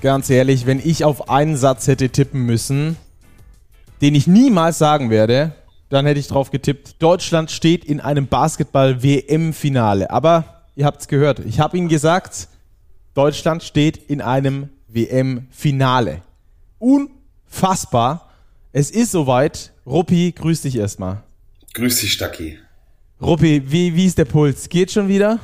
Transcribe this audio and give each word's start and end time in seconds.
ganz 0.00 0.30
ehrlich, 0.30 0.66
wenn 0.66 0.78
ich 0.78 1.04
auf 1.04 1.28
einen 1.28 1.56
Satz 1.56 1.86
hätte 1.86 2.10
tippen 2.10 2.46
müssen, 2.46 2.96
den 4.00 4.14
ich 4.14 4.26
niemals 4.26 4.78
sagen 4.78 5.10
werde, 5.10 5.52
dann 5.88 6.06
hätte 6.06 6.20
ich 6.20 6.28
drauf 6.28 6.50
getippt, 6.50 7.02
Deutschland 7.02 7.50
steht 7.50 7.84
in 7.84 8.00
einem 8.00 8.28
Basketball-WM-Finale. 8.28 10.10
Aber 10.10 10.62
ihr 10.76 10.86
habt 10.86 11.02
es 11.02 11.08
gehört, 11.08 11.40
ich 11.40 11.60
habe 11.60 11.76
Ihnen 11.76 11.88
gesagt, 11.88 12.48
Deutschland 13.14 13.62
steht 13.62 13.96
in 13.96 14.20
einem 14.20 14.68
WM-Finale. 14.88 16.22
Unfassbar. 16.78 18.30
Es 18.72 18.90
ist 18.90 19.10
soweit. 19.10 19.72
Ruppi, 19.84 20.32
grüß 20.32 20.62
dich 20.62 20.76
erstmal. 20.76 21.24
Grüß 21.74 22.00
dich, 22.00 22.12
Stacki. 22.12 22.58
Ruppi, 23.20 23.62
wie, 23.66 23.94
wie 23.94 24.06
ist 24.06 24.16
der 24.16 24.24
Puls? 24.24 24.68
Geht 24.68 24.92
schon 24.92 25.08
wieder? 25.08 25.40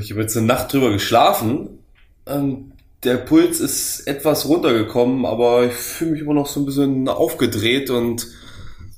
Ich 0.00 0.10
habe 0.10 0.20
jetzt 0.20 0.36
eine 0.36 0.46
Nacht 0.46 0.72
drüber 0.72 0.90
geschlafen. 0.90 1.68
Ähm, 2.26 2.72
der 3.02 3.16
Puls 3.16 3.60
ist 3.60 4.06
etwas 4.06 4.46
runtergekommen, 4.46 5.24
aber 5.24 5.64
ich 5.64 5.72
fühle 5.72 6.12
mich 6.12 6.20
immer 6.20 6.34
noch 6.34 6.46
so 6.46 6.60
ein 6.60 6.66
bisschen 6.66 7.08
aufgedreht 7.08 7.90
und 7.90 8.26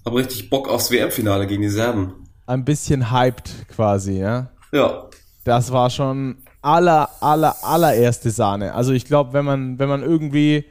habe 0.05 0.19
richtig 0.19 0.51
Bock 0.51 0.69
aufs 0.69 0.91
WM-Finale 0.91 1.47
gegen 1.47 1.63
die 1.63 1.69
Serben. 1.69 2.15
Ein 2.47 2.65
bisschen 2.65 3.13
hyped 3.13 3.69
quasi, 3.69 4.19
ja? 4.19 4.51
Ja. 4.73 5.09
Das 5.45 5.73
war 5.73 5.91
schon 5.91 6.39
aller, 6.61 7.09
aller, 7.21 7.57
allererste 7.63 8.31
Sahne. 8.31 8.75
Also 8.75 8.93
ich 8.93 9.05
glaube, 9.05 9.33
wenn 9.33 9.45
man, 9.45 9.79
wenn 9.79 9.89
man 9.89 10.03
irgendwie 10.03 10.65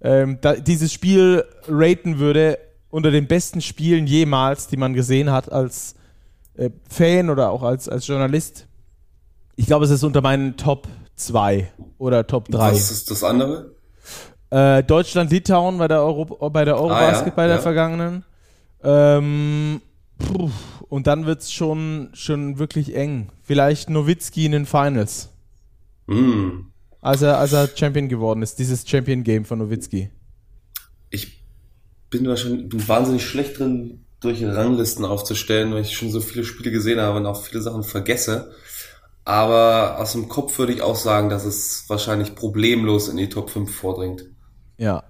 ähm, 0.00 0.38
da, 0.40 0.54
dieses 0.54 0.92
Spiel 0.92 1.44
raten 1.68 2.18
würde 2.18 2.58
unter 2.90 3.10
den 3.10 3.26
besten 3.26 3.60
Spielen 3.60 4.06
jemals, 4.06 4.66
die 4.66 4.76
man 4.76 4.94
gesehen 4.94 5.30
hat 5.30 5.50
als 5.50 5.94
äh, 6.56 6.70
Fan 6.88 7.30
oder 7.30 7.50
auch 7.50 7.62
als, 7.62 7.88
als 7.88 8.06
Journalist, 8.06 8.66
ich 9.56 9.66
glaube, 9.66 9.84
es 9.84 9.90
ist 9.90 10.02
unter 10.02 10.20
meinen 10.20 10.56
Top 10.56 10.88
2 11.16 11.72
oder 11.98 12.26
Top 12.26 12.48
3. 12.48 12.72
Was 12.72 12.90
ist 12.90 13.10
das 13.10 13.24
andere? 13.24 13.74
Äh, 14.50 14.82
Deutschland-Litauen 14.84 15.78
bei 15.78 15.88
der 15.88 16.02
Euro, 16.02 16.50
bei 16.50 16.64
der 16.64 16.76
Eurobasket, 16.76 17.22
ah, 17.22 17.26
ja, 17.26 17.34
bei 17.34 17.46
der 17.46 17.56
ja. 17.56 17.62
vergangenen. 17.62 18.24
Ähm, 18.82 19.80
puh, 20.18 20.50
und 20.88 21.06
dann 21.06 21.26
wird 21.26 21.42
es 21.42 21.52
schon, 21.52 22.10
schon 22.12 22.58
wirklich 22.58 22.94
eng. 22.94 23.30
Vielleicht 23.42 23.90
Nowitzki 23.90 24.46
in 24.46 24.52
den 24.52 24.66
Finals. 24.66 25.30
Mm. 26.06 26.68
Als 27.00 27.22
er, 27.22 27.38
als 27.38 27.52
er 27.52 27.68
Champion 27.74 28.08
geworden 28.08 28.42
ist, 28.42 28.58
dieses 28.58 28.88
Champion-Game 28.88 29.44
von 29.44 29.58
Nowitzki. 29.58 30.10
Ich 31.10 31.42
bin 32.10 32.26
wahrscheinlich 32.28 32.68
bin 32.68 32.86
wahnsinnig 32.86 33.24
schlecht 33.24 33.58
drin, 33.58 34.04
solche 34.22 34.54
Ranglisten 34.54 35.04
aufzustellen, 35.04 35.72
weil 35.72 35.82
ich 35.82 35.96
schon 35.96 36.10
so 36.10 36.20
viele 36.20 36.44
Spiele 36.44 36.70
gesehen 36.70 37.00
habe 37.00 37.18
und 37.18 37.26
auch 37.26 37.42
viele 37.42 37.60
Sachen 37.60 37.82
vergesse. 37.82 38.52
Aber 39.24 39.98
aus 39.98 40.12
dem 40.12 40.28
Kopf 40.28 40.58
würde 40.58 40.72
ich 40.72 40.82
auch 40.82 40.96
sagen, 40.96 41.30
dass 41.30 41.44
es 41.44 41.84
wahrscheinlich 41.88 42.34
problemlos 42.34 43.08
in 43.08 43.16
die 43.16 43.28
Top 43.28 43.50
5 43.50 43.74
vordringt. 43.74 44.26
Ja. 44.76 45.04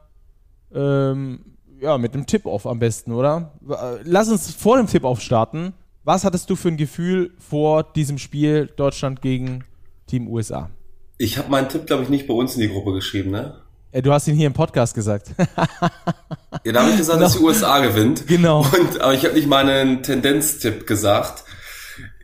ähm, 0.72 1.40
ja, 1.80 1.98
mit 1.98 2.14
einem 2.14 2.24
Tip-Off 2.24 2.66
am 2.66 2.78
besten, 2.78 3.12
oder? 3.12 3.52
Äh, 3.68 3.98
Lass 4.04 4.30
uns 4.30 4.54
vor 4.54 4.78
dem 4.78 4.86
Tip-Off 4.86 5.20
starten. 5.20 5.74
Was 6.08 6.24
hattest 6.24 6.48
du 6.48 6.56
für 6.56 6.68
ein 6.68 6.78
Gefühl 6.78 7.32
vor 7.38 7.82
diesem 7.82 8.16
Spiel 8.16 8.70
Deutschland 8.74 9.20
gegen 9.20 9.64
Team 10.06 10.26
USA? 10.26 10.70
Ich 11.18 11.36
habe 11.36 11.50
meinen 11.50 11.68
Tipp, 11.68 11.86
glaube 11.86 12.02
ich, 12.02 12.08
nicht 12.08 12.26
bei 12.26 12.32
uns 12.32 12.54
in 12.54 12.62
die 12.62 12.70
Gruppe 12.70 12.94
geschrieben, 12.94 13.30
ne? 13.30 13.56
Äh, 13.92 14.00
Du 14.00 14.10
hast 14.10 14.26
ihn 14.26 14.34
hier 14.34 14.46
im 14.46 14.54
Podcast 14.54 14.94
gesagt. 14.94 15.32
Ja, 16.64 16.72
da 16.72 16.80
habe 16.80 16.92
ich 16.92 16.96
gesagt, 16.96 17.20
dass 17.20 17.34
die 17.34 17.44
USA 17.44 17.80
gewinnt. 17.80 18.26
Genau. 18.26 18.60
Und, 18.60 19.00
aber 19.02 19.12
ich 19.12 19.22
habe 19.24 19.34
nicht 19.34 19.48
meinen 19.48 20.02
Tendenztipp 20.02 20.86
gesagt. 20.86 21.44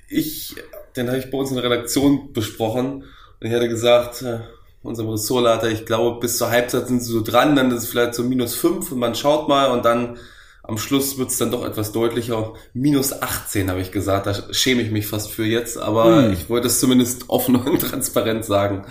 Ich, 0.09 0.57
den 0.97 1.09
habe 1.09 1.19
ich 1.19 1.31
bei 1.31 1.37
uns 1.37 1.51
in 1.51 1.57
der 1.57 1.65
Redaktion 1.65 2.33
besprochen. 2.33 3.05
Und 3.05 3.47
ich 3.47 3.53
hatte 3.53 3.69
gesagt, 3.69 4.23
äh, 4.23 4.41
unserem 4.83 5.11
Ressortleiter, 5.11 5.69
ich 5.69 5.85
glaube, 5.85 6.21
bis 6.21 6.39
zur 6.39 6.51
Halbzeit 6.51 6.89
sind 6.89 7.03
sie 7.03 7.13
so 7.13 7.23
dran, 7.23 7.55
dann 7.55 7.71
ist 7.71 7.83
es 7.83 7.91
vielleicht 7.91 8.15
so 8.15 8.23
minus 8.23 8.55
fünf 8.55 8.91
und 8.93 8.99
man 8.99 9.15
schaut 9.15 9.47
mal 9.47 9.71
und 9.71 9.85
dann 9.85 10.17
am 10.67 10.79
Schluss 10.79 11.19
wird 11.19 11.31
es 11.31 11.39
dann 11.39 11.51
doch 11.51 11.65
etwas 11.65 11.93
deutlicher. 11.93 12.55
Minus 12.73 13.13
18 13.23 13.71
habe 13.71 13.81
ich 13.81 13.93
gesagt, 13.93 14.27
da 14.27 14.35
schäme 14.53 14.81
ich 14.83 14.91
mich 14.91 15.07
fast 15.07 15.31
für 15.31 15.45
jetzt, 15.45 15.77
aber 15.79 16.25
Hm. 16.25 16.33
ich 16.33 16.49
wollte 16.49 16.67
es 16.69 16.81
zumindest 16.81 17.25
offen 17.29 17.57
und 17.57 17.79
transparent 17.81 18.45
sagen. 18.45 18.85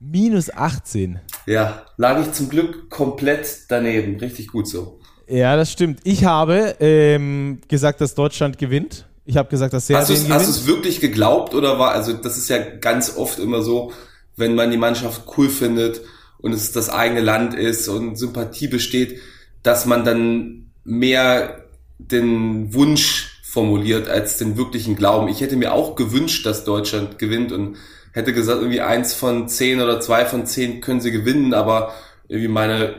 Minus 0.00 0.50
18. 0.52 1.20
Ja, 1.46 1.86
lag 1.96 2.20
ich 2.20 2.32
zum 2.32 2.48
Glück 2.50 2.90
komplett 2.90 3.46
daneben. 3.68 4.16
Richtig 4.20 4.48
gut 4.48 4.68
so. 4.68 5.00
Ja, 5.26 5.56
das 5.56 5.72
stimmt. 5.72 6.00
Ich 6.04 6.24
habe 6.26 6.76
ähm, 6.80 7.60
gesagt, 7.68 8.00
dass 8.02 8.14
Deutschland 8.14 8.58
gewinnt. 8.58 9.06
Ich 9.24 9.38
habe 9.38 9.48
gesagt, 9.48 9.72
dass 9.72 9.88
Hast 9.88 10.10
du 10.10 10.14
Serbien 10.14 10.26
es 10.26 10.34
hast 10.34 10.42
gewinnt. 10.46 10.48
du's 10.58 10.66
wirklich 10.66 11.00
geglaubt 11.00 11.54
oder 11.54 11.78
war, 11.78 11.92
also 11.92 12.12
das 12.12 12.36
ist 12.36 12.50
ja 12.50 12.58
ganz 12.58 13.16
oft 13.16 13.38
immer 13.38 13.62
so, 13.62 13.92
wenn 14.36 14.54
man 14.54 14.70
die 14.70 14.76
Mannschaft 14.76 15.22
cool 15.38 15.48
findet 15.48 16.02
und 16.38 16.52
es 16.52 16.72
das 16.72 16.90
eigene 16.90 17.22
Land 17.22 17.54
ist 17.54 17.88
und 17.88 18.16
Sympathie 18.18 18.68
besteht, 18.68 19.18
dass 19.62 19.86
man 19.86 20.04
dann 20.04 20.63
mehr 20.84 21.64
den 21.98 22.74
Wunsch 22.74 23.40
formuliert 23.42 24.08
als 24.08 24.38
den 24.38 24.56
wirklichen 24.56 24.96
Glauben. 24.96 25.28
Ich 25.28 25.40
hätte 25.40 25.56
mir 25.56 25.72
auch 25.72 25.94
gewünscht, 25.96 26.44
dass 26.44 26.64
Deutschland 26.64 27.18
gewinnt 27.18 27.52
und 27.52 27.76
hätte 28.12 28.32
gesagt, 28.32 28.60
irgendwie 28.60 28.80
eins 28.80 29.14
von 29.14 29.48
zehn 29.48 29.80
oder 29.80 30.00
zwei 30.00 30.24
von 30.24 30.46
zehn 30.46 30.80
können 30.80 31.00
sie 31.00 31.10
gewinnen, 31.10 31.54
aber 31.54 31.94
irgendwie 32.28 32.48
meine 32.48 32.94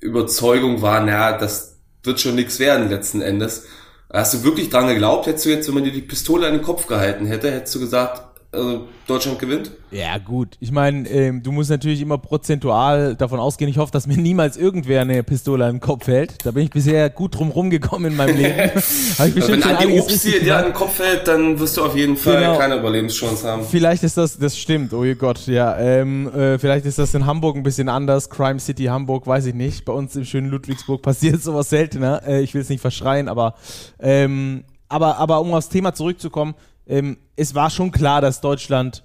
Überzeugung 0.00 0.82
war, 0.82 1.00
naja, 1.00 1.36
das 1.36 1.78
wird 2.02 2.20
schon 2.20 2.34
nichts 2.36 2.58
werden 2.58 2.88
letzten 2.88 3.20
Endes. 3.20 3.66
Hast 4.12 4.34
du 4.34 4.44
wirklich 4.44 4.70
dran 4.70 4.86
geglaubt? 4.86 5.26
Hättest 5.26 5.46
du 5.46 5.50
jetzt, 5.50 5.66
wenn 5.68 5.74
man 5.74 5.84
dir 5.84 5.92
die 5.92 6.02
Pistole 6.02 6.46
an 6.46 6.54
den 6.54 6.62
Kopf 6.62 6.86
gehalten 6.86 7.26
hätte, 7.26 7.50
hättest 7.50 7.74
du 7.74 7.80
gesagt, 7.80 8.22
also 8.56 8.88
Deutschland 9.06 9.38
gewinnt? 9.38 9.70
Ja, 9.92 10.18
gut. 10.18 10.56
Ich 10.58 10.72
meine, 10.72 11.08
ähm, 11.08 11.42
du 11.42 11.52
musst 11.52 11.70
natürlich 11.70 12.00
immer 12.00 12.18
prozentual 12.18 13.14
davon 13.14 13.38
ausgehen. 13.38 13.70
Ich 13.70 13.78
hoffe, 13.78 13.92
dass 13.92 14.06
mir 14.08 14.16
niemals 14.16 14.56
irgendwer 14.56 15.02
eine 15.02 15.22
Pistole 15.22 15.66
den 15.70 15.78
Kopf 15.80 16.08
hält. 16.08 16.44
Da 16.44 16.50
bin 16.50 16.64
ich 16.64 16.70
bisher 16.70 17.08
gut 17.10 17.36
drum 17.38 17.50
rumgekommen 17.50 18.10
in 18.10 18.16
meinem 18.16 18.36
Leben. 18.38 18.72
Wenn 19.18 19.62
Andi 19.62 20.00
Obst 20.00 20.24
dir 20.24 20.36
an 20.38 20.44
gemacht. 20.44 20.64
den 20.66 20.72
Kopf 20.72 20.98
hält, 20.98 21.28
dann 21.28 21.58
wirst 21.60 21.76
du 21.76 21.84
auf 21.84 21.94
jeden 21.96 22.16
Fall 22.16 22.40
Genau. 22.40 22.58
keine 22.58 22.76
Überlebenschance 22.76 23.46
haben. 23.46 23.62
Vielleicht 23.64 24.02
ist 24.02 24.16
das, 24.16 24.38
das 24.38 24.58
stimmt, 24.58 24.92
oh 24.92 25.04
ihr 25.04 25.14
Gott, 25.14 25.46
ja. 25.46 25.78
Ähm, 25.78 26.28
äh, 26.34 26.58
vielleicht 26.58 26.84
ist 26.86 26.98
das 26.98 27.14
in 27.14 27.26
Hamburg 27.26 27.56
ein 27.56 27.62
bisschen 27.62 27.88
anders. 27.88 28.28
Crime 28.28 28.58
City 28.58 28.84
Hamburg, 28.86 29.26
weiß 29.26 29.46
ich 29.46 29.54
nicht. 29.54 29.84
Bei 29.84 29.92
uns 29.92 30.16
im 30.16 30.24
schönen 30.24 30.48
Ludwigsburg 30.50 31.00
passiert 31.02 31.42
sowas 31.44 31.70
seltener. 31.70 32.22
Äh, 32.26 32.42
ich 32.42 32.54
will 32.54 32.62
es 32.62 32.68
nicht 32.68 32.80
verschreien, 32.80 33.28
aber, 33.28 33.54
ähm, 34.00 34.64
aber, 34.88 35.16
aber 35.18 35.40
um 35.40 35.52
aufs 35.54 35.68
Thema 35.68 35.94
zurückzukommen, 35.94 36.54
ähm, 36.86 37.18
es 37.36 37.54
war 37.54 37.70
schon 37.70 37.90
klar, 37.90 38.20
dass 38.20 38.40
Deutschland 38.40 39.02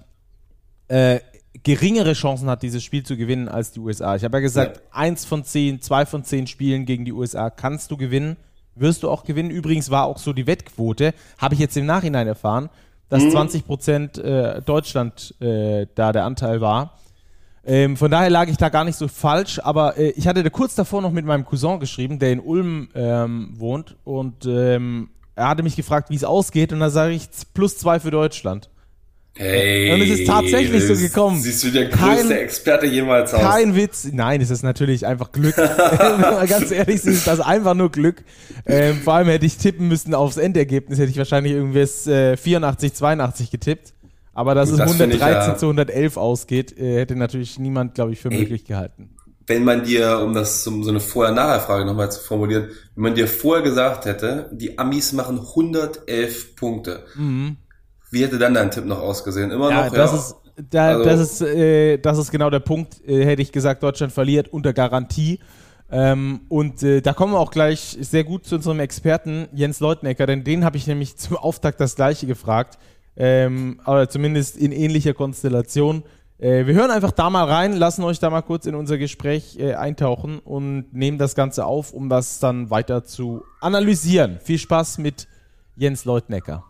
äh, 0.88 1.20
geringere 1.62 2.14
Chancen 2.14 2.48
hat, 2.48 2.62
dieses 2.62 2.82
Spiel 2.82 3.04
zu 3.04 3.16
gewinnen 3.16 3.48
als 3.48 3.72
die 3.72 3.80
USA. 3.80 4.16
Ich 4.16 4.24
habe 4.24 4.38
ja 4.38 4.40
gesagt, 4.40 4.82
eins 4.90 5.24
von 5.24 5.44
zehn, 5.44 5.80
zwei 5.80 6.06
von 6.06 6.24
zehn 6.24 6.46
Spielen 6.46 6.86
gegen 6.86 7.04
die 7.04 7.12
USA 7.12 7.50
kannst 7.50 7.90
du 7.90 7.96
gewinnen, 7.96 8.36
wirst 8.74 9.02
du 9.02 9.10
auch 9.10 9.24
gewinnen. 9.24 9.50
Übrigens 9.50 9.90
war 9.90 10.06
auch 10.06 10.18
so 10.18 10.32
die 10.32 10.46
Wettquote, 10.46 11.14
habe 11.38 11.54
ich 11.54 11.60
jetzt 11.60 11.76
im 11.76 11.86
Nachhinein 11.86 12.26
erfahren, 12.26 12.70
dass 13.08 13.28
20 13.28 13.66
Prozent 13.66 14.18
äh, 14.18 14.62
Deutschland 14.62 15.34
äh, 15.40 15.86
da 15.94 16.12
der 16.12 16.24
Anteil 16.24 16.62
war. 16.62 16.98
Ähm, 17.64 17.96
von 17.96 18.10
daher 18.10 18.30
lag 18.30 18.48
ich 18.48 18.56
da 18.56 18.70
gar 18.70 18.84
nicht 18.84 18.96
so 18.96 19.06
falsch, 19.06 19.60
aber 19.62 19.96
äh, 19.96 20.10
ich 20.10 20.26
hatte 20.26 20.42
da 20.42 20.50
kurz 20.50 20.74
davor 20.74 21.02
noch 21.02 21.12
mit 21.12 21.24
meinem 21.24 21.44
Cousin 21.44 21.78
geschrieben, 21.78 22.18
der 22.18 22.32
in 22.32 22.40
Ulm 22.40 22.88
ähm, 22.94 23.52
wohnt 23.56 23.96
und 24.04 24.46
ähm, 24.46 25.10
er 25.34 25.48
hatte 25.48 25.62
mich 25.62 25.76
gefragt, 25.76 26.10
wie 26.10 26.14
es 26.14 26.24
ausgeht 26.24 26.72
und 26.72 26.80
da 26.80 26.90
sage 26.90 27.14
ich 27.14 27.28
plus 27.54 27.78
zwei 27.78 28.00
für 28.00 28.10
Deutschland. 28.10 28.68
Hey, 29.34 29.90
und 29.90 30.02
es 30.02 30.10
ist 30.10 30.26
tatsächlich 30.26 30.86
so 30.86 30.94
gekommen. 30.94 31.40
Siehst 31.40 31.64
du 31.64 31.70
der 31.70 31.86
größte 31.86 32.28
kein, 32.28 32.30
Experte 32.32 32.86
jemals 32.86 33.32
aus? 33.32 33.40
Kein 33.40 33.74
Witz. 33.74 34.06
Nein, 34.12 34.42
es 34.42 34.50
ist 34.50 34.62
natürlich 34.62 35.06
einfach 35.06 35.32
Glück. 35.32 35.56
Ganz 36.48 36.70
ehrlich, 36.70 37.02
ist 37.02 37.26
das 37.26 37.40
einfach 37.40 37.72
nur 37.72 37.90
Glück. 37.90 38.24
Ähm, 38.66 39.00
vor 39.00 39.14
allem 39.14 39.28
hätte 39.28 39.46
ich 39.46 39.56
tippen 39.56 39.88
müssen 39.88 40.14
aufs 40.14 40.36
Endergebnis, 40.36 40.98
hätte 40.98 41.10
ich 41.10 41.16
wahrscheinlich 41.16 41.54
irgendwie 41.54 41.78
äh, 41.78 42.36
84, 42.36 42.92
82 42.92 43.50
getippt. 43.50 43.94
Aber 44.34 44.54
dass 44.54 44.70
Gut, 44.70 44.80
es 44.80 44.86
113 44.86 45.28
ja, 45.28 45.56
zu 45.56 45.66
111 45.66 46.16
ausgeht, 46.18 46.78
äh, 46.78 47.00
hätte 47.00 47.16
natürlich 47.16 47.58
niemand, 47.58 47.94
glaube 47.94 48.12
ich, 48.12 48.20
für 48.20 48.30
ey, 48.30 48.38
möglich 48.38 48.64
gehalten. 48.64 49.14
Wenn 49.46 49.64
man 49.64 49.84
dir, 49.84 50.20
um 50.20 50.34
das 50.34 50.66
um 50.66 50.84
so 50.84 50.90
eine 50.90 51.00
Vorher-Nachher-Frage 51.00 51.84
nochmal 51.84 52.12
zu 52.12 52.20
formulieren, 52.20 52.68
wenn 52.94 53.02
man 53.02 53.14
dir 53.14 53.26
vorher 53.26 53.62
gesagt 53.62 54.04
hätte, 54.04 54.50
die 54.52 54.78
Amis 54.78 55.12
machen 55.12 55.38
111 55.40 56.56
Punkte, 56.56 57.04
mhm. 57.14 57.56
wie 58.10 58.22
hätte 58.22 58.38
dann 58.38 58.54
dein 58.54 58.70
Tipp 58.70 58.84
noch 58.84 59.00
ausgesehen? 59.00 59.50
Immer 59.50 59.70
ja, 59.70 59.84
noch, 59.86 59.94
das 59.94 60.12
ja. 60.12 60.18
Ist, 60.18 60.36
da, 60.70 60.88
also, 60.88 61.04
das, 61.04 61.20
ist, 61.20 61.42
äh, 61.42 61.98
das 61.98 62.18
ist 62.18 62.30
genau 62.30 62.50
der 62.50 62.60
Punkt. 62.60 63.00
Äh, 63.06 63.24
hätte 63.24 63.42
ich 63.42 63.52
gesagt, 63.52 63.82
Deutschland 63.82 64.12
verliert 64.12 64.48
unter 64.48 64.72
Garantie. 64.72 65.40
Ähm, 65.90 66.42
und 66.48 66.82
äh, 66.82 67.00
da 67.00 67.12
kommen 67.12 67.32
wir 67.32 67.40
auch 67.40 67.50
gleich 67.50 67.98
sehr 68.00 68.24
gut 68.24 68.46
zu 68.46 68.56
unserem 68.56 68.80
Experten 68.80 69.48
Jens 69.52 69.80
Leutnecker, 69.80 70.26
denn 70.26 70.44
den 70.44 70.64
habe 70.64 70.76
ich 70.76 70.86
nämlich 70.86 71.16
zum 71.16 71.36
Auftakt 71.36 71.80
das 71.80 71.96
gleiche 71.96 72.26
gefragt 72.26 72.78
ähm, 73.16 73.80
aber 73.84 74.08
zumindest 74.08 74.56
in 74.56 74.72
ähnlicher 74.72 75.14
Konstellation. 75.14 76.04
Äh, 76.42 76.66
wir 76.66 76.74
hören 76.74 76.90
einfach 76.90 77.12
da 77.12 77.30
mal 77.30 77.44
rein, 77.44 77.72
lassen 77.72 78.02
euch 78.02 78.18
da 78.18 78.28
mal 78.28 78.42
kurz 78.42 78.66
in 78.66 78.74
unser 78.74 78.98
Gespräch 78.98 79.56
äh, 79.60 79.74
eintauchen 79.74 80.40
und 80.40 80.92
nehmen 80.92 81.16
das 81.16 81.36
Ganze 81.36 81.66
auf, 81.66 81.92
um 81.92 82.08
das 82.08 82.40
dann 82.40 82.68
weiter 82.68 83.04
zu 83.04 83.44
analysieren. 83.60 84.40
Viel 84.42 84.58
Spaß 84.58 84.98
mit 84.98 85.28
Jens 85.76 86.04
Leutnecker. 86.04 86.64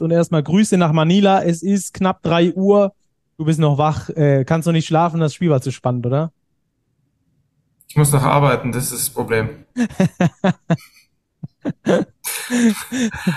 Und 0.00 0.12
erstmal 0.12 0.42
Grüße 0.42 0.78
nach 0.78 0.92
Manila. 0.92 1.42
Es 1.42 1.62
ist 1.62 1.92
knapp 1.92 2.22
3 2.22 2.54
Uhr. 2.54 2.94
Du 3.36 3.44
bist 3.44 3.60
noch 3.60 3.76
wach. 3.76 4.08
Äh, 4.08 4.46
kannst 4.46 4.66
du 4.66 4.72
nicht 4.72 4.86
schlafen? 4.86 5.20
Das 5.20 5.34
Spiel 5.34 5.50
war 5.50 5.60
zu 5.60 5.70
spannend, 5.70 6.06
oder? 6.06 6.32
Ich 7.86 7.96
muss 7.96 8.12
noch 8.12 8.22
arbeiten, 8.22 8.72
das 8.72 8.84
ist 8.84 8.94
das 8.94 9.10
Problem. 9.10 9.66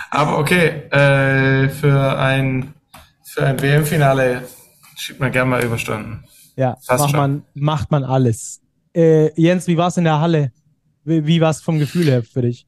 Aber 0.10 0.40
okay, 0.40 0.88
äh, 0.90 1.68
für 1.68 2.18
ein, 2.18 2.74
für 3.26 3.46
ein 3.46 3.62
WM-Finale 3.62 4.44
schiebt 4.98 5.20
man 5.20 5.32
gerne 5.32 5.50
mal 5.50 5.64
Überstunden. 5.64 6.24
Ja, 6.56 6.78
macht 6.90 7.14
man, 7.14 7.44
macht 7.54 7.92
man 7.92 8.04
alles. 8.04 8.62
Äh, 8.96 9.30
Jens, 9.40 9.68
wie 9.68 9.78
war 9.78 9.88
es 9.90 9.98
in 9.98 10.06
der 10.06 10.20
Halle? 10.20 10.52
Wie, 11.04 11.26
wie 11.26 11.40
war 11.40 11.52
es 11.52 11.62
vom 11.62 11.80
Gefühl 11.80 12.06
her 12.06 12.24
für 12.24 12.42
dich? 12.42 12.66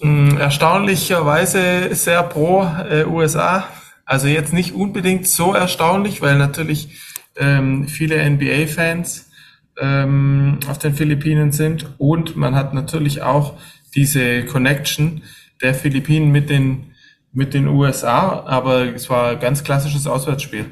Mm, 0.00 0.36
erstaunlicherweise 0.36 1.94
sehr 1.94 2.22
pro 2.22 2.62
äh, 2.62 3.04
USA. 3.04 3.66
Also 4.04 4.28
jetzt 4.28 4.52
nicht 4.52 4.72
unbedingt 4.72 5.26
so 5.26 5.52
erstaunlich, 5.52 6.22
weil 6.22 6.38
natürlich 6.38 7.00
ähm, 7.36 7.88
viele 7.88 8.28
NBA-Fans 8.30 9.30
ähm, 9.78 10.60
auf 10.68 10.78
den 10.78 10.94
Philippinen 10.94 11.52
sind 11.52 11.86
und 11.98 12.36
man 12.36 12.54
hat 12.54 12.72
natürlich 12.72 13.22
auch 13.22 13.54
diese 13.94 14.44
Connection 14.44 15.22
der 15.60 15.74
Philippinen 15.74 16.30
mit 16.30 16.50
den, 16.50 16.92
mit 17.32 17.52
den 17.52 17.66
USA, 17.66 18.44
aber 18.46 18.94
es 18.94 19.10
war 19.10 19.30
ein 19.30 19.40
ganz 19.40 19.64
klassisches 19.64 20.06
Auswärtsspiel. 20.06 20.66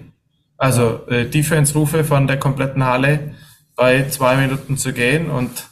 Also 0.56 1.06
äh, 1.08 1.26
Defense-Rufe 1.26 2.04
von 2.04 2.26
der 2.26 2.38
kompletten 2.38 2.84
Halle 2.84 3.34
bei 3.76 4.08
zwei 4.08 4.36
Minuten 4.36 4.76
zu 4.76 4.92
gehen 4.92 5.30
und 5.30 5.68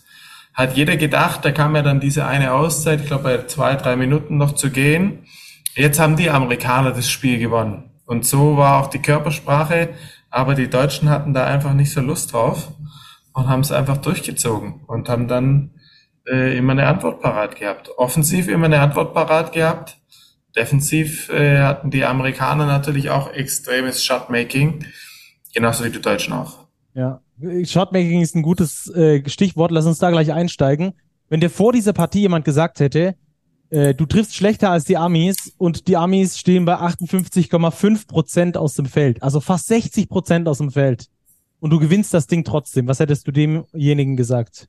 hat 0.55 0.77
jeder 0.77 0.97
gedacht, 0.97 1.45
da 1.45 1.53
kam 1.53 1.75
ja 1.77 1.83
dann 1.83 2.01
diese 2.01 2.27
eine 2.27 2.53
Auszeit, 2.53 3.01
ich 3.01 3.07
glaube 3.07 3.25
bei 3.25 3.47
zwei, 3.47 3.75
drei 3.77 3.97
Minuten 3.97 4.37
noch 4.37 4.53
zu 4.53 4.71
gehen. 4.71 5.25
Jetzt 5.75 5.99
haben 5.99 6.17
die 6.17 6.31
Amerikaner 6.31 6.91
das 6.91 7.09
Spiel 7.09 7.39
gewonnen. 7.39 7.91
Und 8.05 8.27
so 8.27 8.57
war 8.59 8.83
auch 8.83 8.89
die 8.89 9.01
Körpersprache, 9.01 9.91
aber 10.31 10.55
die 10.55 10.69
Deutschen 10.69 11.09
hatten 11.09 11.33
da 11.33 11.47
einfach 11.47 11.73
nicht 11.73 11.93
so 11.93 12.01
Lust 12.01 12.33
drauf 12.33 12.73
und 13.33 13.49
haben 13.49 13.61
es 13.61 13.73
einfach 13.73 13.97
durchgezogen 13.97 14.83
und 14.87 15.09
haben 15.09 15.29
dann 15.29 15.71
äh, 16.27 16.57
immer 16.57 16.73
eine 16.73 16.87
Antwort 16.87 17.23
parat 17.23 17.57
gehabt. 17.57 17.91
Offensiv 17.97 18.49
immer 18.49 18.67
eine 18.67 18.81
Antwort 18.81 19.15
parat 19.15 19.53
gehabt. 19.53 19.97
Defensiv 20.57 21.29
äh, 21.31 21.59
hatten 21.59 21.91
die 21.91 22.05
Amerikaner 22.05 22.67
natürlich 22.67 23.11
auch 23.11 23.33
extremes 23.33 24.05
Shotmaking, 24.05 24.85
genauso 25.55 25.85
wie 25.85 25.91
die 25.91 26.01
Deutschen 26.01 26.33
auch. 26.33 26.67
Ja, 26.95 27.21
Shotmaking 27.65 28.21
ist 28.21 28.37
ein 28.37 28.43
gutes 28.43 28.89
äh, 28.95 29.29
Stichwort. 29.29 29.71
Lass 29.71 29.87
uns 29.87 29.99
da 29.99 30.11
gleich 30.11 30.33
einsteigen. 30.33 30.93
Wenn 31.29 31.41
dir 31.41 31.51
vor 31.51 31.73
dieser 31.73 31.95
Partie 31.95 32.21
jemand 32.21 32.45
gesagt 32.45 32.81
hätte, 32.81 33.17
äh, 33.71 33.95
du 33.95 34.05
triffst 34.05 34.37
schlechter 34.37 34.71
als 34.71 34.85
die 34.85 34.99
Amis 34.99 35.55
und 35.57 35.89
die 35.89 35.97
Amis 35.97 36.39
stehen 36.39 36.67
bei 36.67 36.75
58,5 36.75 38.07
Prozent 38.07 38.57
aus 38.59 38.75
dem 38.75 38.85
Feld, 38.85 39.23
also 39.23 39.41
fast 39.41 39.69
60 39.69 40.11
Prozent 40.11 40.47
aus 40.47 40.59
dem 40.59 40.71
Feld 40.71 41.07
und 41.61 41.71
du 41.71 41.79
gewinnst 41.79 42.13
das 42.13 42.27
Ding 42.27 42.45
trotzdem, 42.45 42.87
was 42.87 43.01
hättest 43.01 43.27
du 43.27 43.33
demjenigen 43.33 44.17
gesagt? 44.17 44.69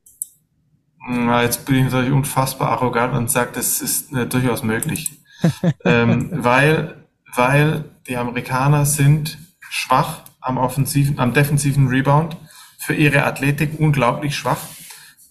Na, 1.05 1.43
jetzt 1.43 1.65
bin 1.65 1.75
ich 1.75 1.83
natürlich 1.83 2.13
unfassbar 2.13 2.69
arrogant 2.69 3.13
und 3.13 3.29
sage, 3.29 3.51
das 3.53 3.81
ist 3.81 4.13
äh, 4.13 4.25
durchaus 4.25 4.63
möglich. 4.63 5.11
ähm, 5.85 6.29
weil, 6.31 7.05
weil 7.35 7.85
die 8.07 8.17
Amerikaner 8.17 8.85
sind 8.85 9.37
schwach 9.59 10.21
am 10.41 10.57
offensiven, 10.57 11.19
am 11.19 11.33
defensiven 11.33 11.87
Rebound, 11.87 12.37
für 12.77 12.93
ihre 12.93 13.23
Athletik 13.23 13.79
unglaublich 13.79 14.35
schwach. 14.35 14.59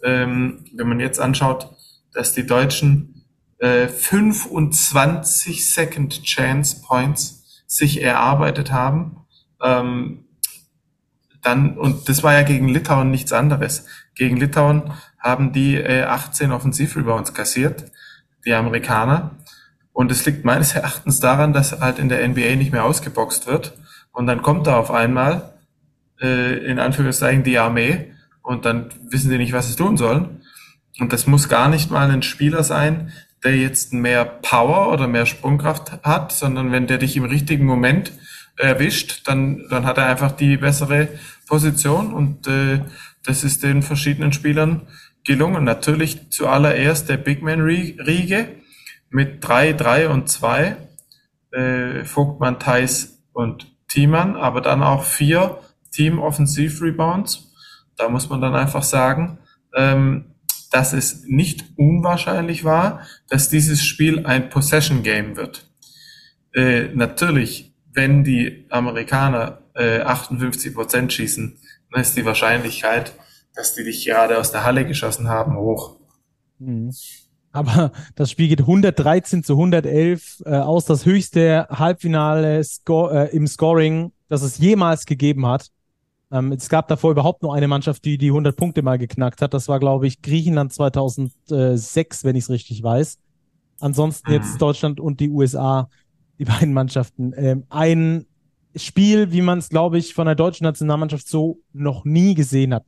Ähm, 0.03 0.65
wenn 0.75 0.89
man 0.89 1.01
jetzt 1.01 1.21
anschaut, 1.21 1.69
dass 2.13 2.33
die 2.33 2.47
Deutschen 2.47 3.27
äh, 3.59 3.89
25 3.89 5.67
Second 5.67 6.25
Chance 6.25 6.83
Points 6.87 7.63
sich 7.67 8.03
erarbeitet 8.03 8.73
haben, 8.73 9.27
ähm, 9.63 10.25
dann, 11.43 11.77
und 11.77 12.09
das 12.09 12.23
war 12.23 12.33
ja 12.33 12.43
gegen 12.43 12.69
Litauen 12.69 13.11
nichts 13.11 13.33
anderes. 13.33 13.87
Gegen 14.15 14.37
Litauen 14.37 14.93
haben 15.19 15.53
die 15.53 15.77
äh, 15.77 16.05
18 16.05 16.53
Offensivrebounds 16.53 17.35
kassiert, 17.35 17.91
die 18.45 18.55
Amerikaner. 18.55 19.37
Und 19.93 20.11
es 20.11 20.25
liegt 20.25 20.45
meines 20.45 20.75
Erachtens 20.75 21.21
daran, 21.21 21.53
dass 21.53 21.81
halt 21.81 21.99
in 21.99 22.09
der 22.09 22.27
NBA 22.27 22.57
nicht 22.57 22.73
mehr 22.73 22.85
ausgeboxt 22.85 23.47
wird. 23.47 23.75
Und 24.13 24.27
dann 24.27 24.43
kommt 24.43 24.67
da 24.67 24.77
auf 24.77 24.91
einmal, 24.91 25.55
äh, 26.21 26.59
in 26.65 26.79
Anführungszeichen, 26.79 27.45
die 27.45 27.59
Armee 27.59 28.13
und 28.43 28.65
dann 28.65 28.91
wissen 29.09 29.31
sie 29.31 29.39
nicht, 29.39 29.53
was 29.53 29.69
sie 29.69 29.77
tun 29.77 29.97
sollen. 29.97 30.43
Und 30.99 31.13
das 31.13 31.27
muss 31.27 31.49
gar 31.49 31.69
nicht 31.69 31.91
mal 31.91 32.11
ein 32.11 32.23
Spieler 32.23 32.65
sein, 32.65 33.13
der 33.45 33.57
jetzt 33.57 33.93
mehr 33.93 34.25
Power 34.25 34.93
oder 34.93 35.09
mehr 35.09 35.27
Sprungkraft 35.27 35.93
hat, 36.03 36.33
sondern 36.33 36.73
wenn 36.73 36.87
der 36.87 36.99
dich 36.99 37.17
im 37.17 37.25
richtigen 37.25 37.67
Moment 37.67 38.13
erwischt, 38.57 39.27
dann, 39.27 39.67
dann 39.71 39.85
hat 39.85 39.99
er 39.99 40.07
einfach 40.07 40.33
die 40.33 40.57
bessere 40.57 41.09
Position 41.49 42.13
und 42.13 42.47
äh, 42.47 42.81
das 43.25 43.45
ist 43.45 43.63
den 43.63 43.83
verschiedenen 43.83 44.33
Spielern 44.33 44.83
gelungen. 45.25 45.65
Natürlich 45.65 46.31
zuallererst 46.31 47.09
der 47.09 47.17
Big 47.17 47.43
Man 47.43 47.61
Riege 47.61 48.49
mit 49.13 49.47
drei, 49.47 49.73
drei 49.73 50.09
und 50.09 50.29
zwei, 50.29 50.77
äh, 51.53 52.05
Vogtmann, 52.05 52.59
Theis 52.59 53.23
und 53.33 53.73
Thiemann, 53.89 54.37
aber 54.37 54.61
dann 54.61 54.83
auch 54.83 55.05
vier 55.05 55.59
Team 55.93 56.19
Offensiv 56.19 56.81
Rebounds. 56.81 57.53
Da 57.97 58.09
muss 58.09 58.31
man 58.31 58.41
dann 58.41 58.55
einfach 58.55 58.83
sagen, 58.83 59.39
ähm, 59.75 60.35
dass 60.71 60.95
es 60.95 61.25
nicht 61.27 61.65
unwahrscheinlich 61.77 62.65
war, 62.65 63.03
dass 63.29 63.51
dieses 63.51 63.85
Spiel 63.85 64.25
ein 64.25 64.49
Possession 64.49 65.03
Game 65.03 65.37
wird. 65.37 65.71
Äh, 66.55 66.89
natürlich, 66.95 67.75
wenn 67.93 68.25
die 68.25 68.67
Amerikaner 68.71 69.59
äh, 69.75 70.01
58 70.01 70.75
Prozent 70.75 71.13
schießen, 71.13 71.59
dann 71.91 72.01
ist 72.01 72.17
die 72.17 72.25
Wahrscheinlichkeit, 72.25 73.13
dass 73.55 73.75
die 73.75 73.85
dich 73.85 74.07
gerade 74.07 74.39
aus 74.39 74.51
der 74.51 74.65
Halle 74.65 74.87
geschossen 74.87 75.29
haben, 75.29 75.57
hoch. 75.57 75.99
Mhm. 76.59 76.93
Aber 77.53 77.93
das 78.15 78.31
Spiel 78.31 78.49
geht 78.49 78.61
113 78.61 79.45
zu 79.45 79.55
111 79.55 80.43
äh, 80.45 80.57
aus, 80.57 80.85
das 80.85 81.07
höchste 81.07 81.67
Halbfinale 81.69 82.63
Score, 82.65 83.29
äh, 83.31 83.37
im 83.37 83.47
Scoring, 83.47 84.13
das 84.29 84.43
es 84.43 84.59
jemals 84.59 85.07
gegeben 85.07 85.47
hat. 85.47 85.69
Ähm, 86.31 86.53
es 86.53 86.69
gab 86.69 86.89
davor 86.89 87.13
überhaupt 87.13 87.43
nur 87.43 87.55
eine 87.55 87.69
Mannschaft, 87.69 88.05
die 88.05 88.19
die 88.19 88.29
100 88.29 88.57
Punkte 88.57 88.83
mal 88.83 88.99
geknackt 88.99 89.43
hat. 89.43 89.53
Das 89.55 89.69
war, 89.69 89.79
glaube 89.79 90.07
ich, 90.07 90.23
Griechenland 90.23 90.73
2006, 90.73 92.25
wenn 92.25 92.37
ich 92.37 92.45
es 92.45 92.51
richtig 92.51 92.83
weiß. 92.83 93.19
Ansonsten 93.81 94.31
mhm. 94.31 94.37
jetzt 94.37 94.61
Deutschland 94.61 94.99
und 94.99 95.21
die 95.21 95.29
USA, 95.29 95.91
die 96.39 96.45
beiden 96.47 96.73
Mannschaften. 96.73 97.35
Ähm, 97.37 97.65
ein 97.69 98.27
Spiel, 98.75 99.33
wie 99.33 99.43
man 99.43 99.59
es, 99.59 99.69
glaube 99.69 99.99
ich, 99.99 100.15
von 100.15 100.25
der 100.25 100.35
deutschen 100.35 100.65
Nationalmannschaft 100.65 101.29
so 101.29 101.59
noch 101.75 102.07
nie 102.07 102.35
gesehen 102.35 102.73
hat 102.73 102.85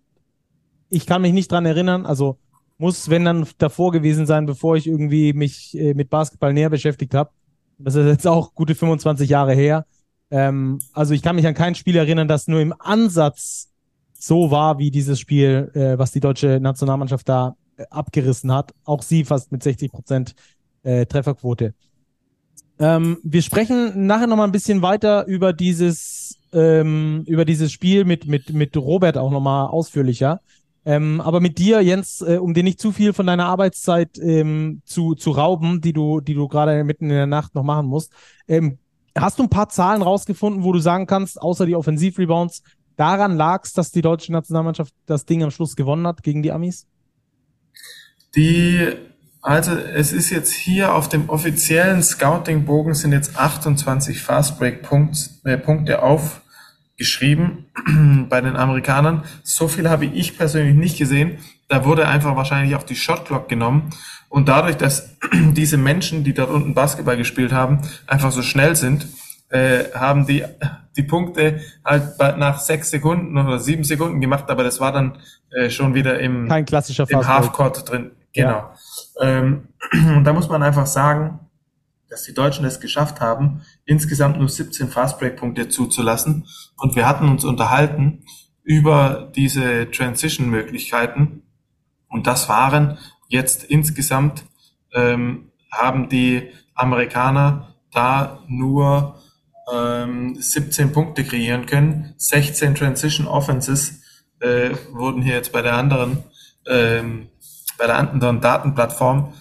ich 0.95 1.07
kann 1.07 1.23
mich 1.23 1.33
nicht 1.33 1.51
dran 1.51 1.67
erinnern, 1.67 2.07
also 2.07 2.39
muss, 2.79 3.09
wenn 3.09 3.25
dann 3.25 3.47
davor 3.59 3.93
gewesen 3.93 4.27
sein, 4.27 4.47
bevor 4.47 4.77
ich 4.77 4.87
irgendwie 4.87 5.33
mich 5.33 5.79
äh, 5.79 5.95
mit 5.95 6.11
Basketball 6.11 6.53
näher 6.53 6.71
beschäftigt 6.71 7.15
habe. 7.15 7.31
Das 7.79 7.95
ist 7.95 8.07
jetzt 8.07 8.27
auch 8.27 8.55
gute 8.55 8.75
25 8.75 9.29
Jahre 9.29 9.55
her. 9.55 9.87
Ähm, 10.31 10.81
also 10.93 11.15
ich 11.15 11.23
kann 11.23 11.37
mich 11.37 11.47
an 11.47 11.55
kein 11.55 11.75
Spiel 11.75 11.97
erinnern, 11.97 12.29
das 12.29 12.49
nur 12.49 12.61
im 12.61 12.75
Ansatz 12.79 13.71
so 14.15 14.51
war 14.51 14.79
wie 14.79 14.91
dieses 14.91 15.21
Spiel, 15.21 15.71
äh, 15.75 15.99
was 15.99 16.13
die 16.13 16.21
deutsche 16.21 16.59
Nationalmannschaft 16.61 17.29
da 17.29 17.57
äh, 17.77 17.85
abgerissen 17.91 18.53
hat. 18.53 18.73
Auch 18.85 19.03
sie 19.03 19.25
fast 19.25 19.53
mit 19.53 19.63
60 19.63 19.93
Prozent 19.93 20.35
äh, 20.83 21.07
Trefferquote. 21.07 21.75
Ähm, 22.79 23.19
wir 23.23 23.43
sprechen 23.43 24.07
nachher 24.07 24.27
noch 24.27 24.37
mal 24.37 24.45
ein 24.45 24.53
bisschen 24.53 24.83
weiter 24.83 25.27
über 25.27 25.53
dieses 25.53 26.39
ähm, 26.53 27.25
über 27.27 27.45
dieses 27.45 27.71
Spiel 27.73 28.05
mit 28.05 28.27
mit 28.27 28.53
mit 28.53 28.77
Robert 28.77 29.17
auch 29.17 29.31
noch 29.31 29.41
mal 29.41 29.67
ausführlicher. 29.67 30.41
Ähm, 30.87 31.21
aber 31.21 31.41
mit 31.41 31.59
dir, 31.59 31.81
Jens, 31.81 32.21
äh, 32.21 32.37
um 32.37 32.53
dir 32.53 32.63
nicht 32.63 32.81
zu 32.81 32.93
viel 32.93 33.13
von 33.13 33.27
deiner 33.27 33.47
Arbeitszeit 33.47 34.19
ähm, 34.19 34.83
zu, 34.85 35.15
zu 35.15 35.31
rauben, 35.31 35.81
die 35.81 35.93
du, 35.93 36.21
die 36.21 36.35
du 36.35 36.47
gerade 36.47 36.85
mitten 36.85 37.05
in 37.05 37.17
der 37.17 37.27
Nacht 37.27 37.55
noch 37.55 37.63
machen 37.63 37.87
musst, 37.87 38.13
ähm, 38.49 38.79
hast 39.17 39.39
du 39.39 39.45
ein 39.45 39.51
paar 39.51 39.69
Zahlen 39.69 40.03
rausgefunden, 40.03 40.63
wo 40.63 40.73
du 40.73 40.81
sagen 40.81 41.07
kannst, 41.07 41.41
außer 41.41 41.65
die 41.65 41.77
Offensivrebounds, 41.77 42.63
daran 42.97 43.37
lag 43.37 43.65
es, 43.65 43.73
dass 43.73 43.93
die 43.93 44.03
deutsche 44.03 44.33
Nationalmannschaft 44.33 44.93
das 45.07 45.25
Ding 45.25 45.43
am 45.43 45.51
Schluss 45.51 45.75
gewonnen 45.77 46.07
hat 46.07 46.23
gegen 46.23 46.43
die 46.43 46.53
Amis? 46.53 46.87
Die, 48.37 48.93
also 49.41 49.73
es 49.73 50.13
ist 50.13 50.31
jetzt 50.31 50.53
hier 50.53 50.95
auf 50.95 51.09
dem 51.09 51.31
offiziellen 51.31 52.03
Scouting-Bogen 52.03 52.95
sind 52.95 53.13
jetzt 53.13 53.39
28 53.39 54.21
Fastbreak-Punkte 54.21 55.93
äh, 55.93 55.97
aufgeschrieben 56.95 57.67
bei 58.29 58.41
den 58.41 58.57
Amerikanern. 58.57 59.25
So 59.43 59.69
viel 59.69 59.89
habe 59.89 60.07
ich 60.07 60.39
persönlich 60.39 60.75
nicht 60.75 60.99
gesehen. 60.99 61.39
Da 61.69 61.85
wurde 61.85 62.07
einfach 62.09 62.37
wahrscheinlich 62.37 62.75
auf 62.77 62.85
die 62.85 62.97
Shotclock 62.97 63.49
genommen. 63.49 63.91
Und 64.29 64.49
dadurch, 64.49 64.77
dass 64.77 65.17
diese 65.33 65.77
Menschen, 65.77 66.25
die 66.25 66.35
dort 66.35 66.51
unten 66.51 66.75
Basketball 66.75 67.17
gespielt 67.17 67.53
haben, 67.53 67.81
einfach 68.07 68.31
so 68.31 68.43
schnell 68.43 68.77
sind, 68.77 69.07
äh, 69.51 69.85
haben 69.95 70.27
die 70.27 70.45
die 70.97 71.03
Punkte 71.03 71.61
halt 71.85 72.19
nach 72.39 72.61
sechs 72.61 72.91
Sekunden 72.91 73.37
oder 73.37 73.59
sieben 73.59 73.83
Sekunden 73.83 74.21
gemacht, 74.21 74.45
aber 74.49 74.63
das 74.63 74.79
war 74.79 74.93
dann 74.93 75.19
äh, 75.51 75.69
schon 75.69 75.93
wieder 75.95 76.21
im, 76.21 76.49
Kein 76.49 76.65
klassischer 76.65 77.05
im 77.09 77.27
Halfcourt 77.27 77.91
drin. 77.91 78.13
Genau. 78.33 78.49
Ja. 78.49 78.75
Ähm, 79.21 79.69
und 80.17 80.23
da 80.23 80.33
muss 80.33 80.49
man 80.49 80.63
einfach 80.63 80.87
sagen, 80.87 81.41
dass 82.15 82.23
die 82.23 82.33
Deutschen 82.33 82.65
es 82.65 82.79
geschafft 82.79 83.21
haben, 83.21 83.63
insgesamt 83.87 84.39
nur 84.39 84.49
17 84.49 84.89
Fastbreak-Punkte 84.89 85.69
zuzulassen. 85.69 86.47
Und 86.77 86.95
wir 86.95 87.09
hatten 87.09 87.29
uns 87.29 87.45
unterhalten 87.45 88.23
über 88.63 89.33
diese 89.35 89.91
Transition-Möglichkeiten. 89.91 91.43
Und 92.09 92.29
das 92.29 92.49
waren 92.49 92.99
jetzt 93.27 93.65
insgesamt, 93.65 94.45
ähm, 94.93 95.51
haben 95.73 96.09
die 96.09 96.51
Amerikaner 96.77 97.75
da 97.91 98.45
nur 98.47 99.21
ähm, 99.75 100.37
17 100.37 100.93
Punkte 100.93 101.25
kreieren 101.25 101.67
können. 101.67 102.15
16 102.17 102.77
Transition 102.77 103.27
Offenses 103.27 104.03
äh, 104.39 104.71
wurden 104.93 105.21
hier 105.21 105.35
jetzt 105.35 105.51
bei 105.51 105.63
der 105.63 105.75
anderen, 105.75 106.23
ähm, 106.69 107.27
bei 107.77 107.89
der 107.89 107.99
anderen 107.99 108.41
Datenplattform 108.41 109.33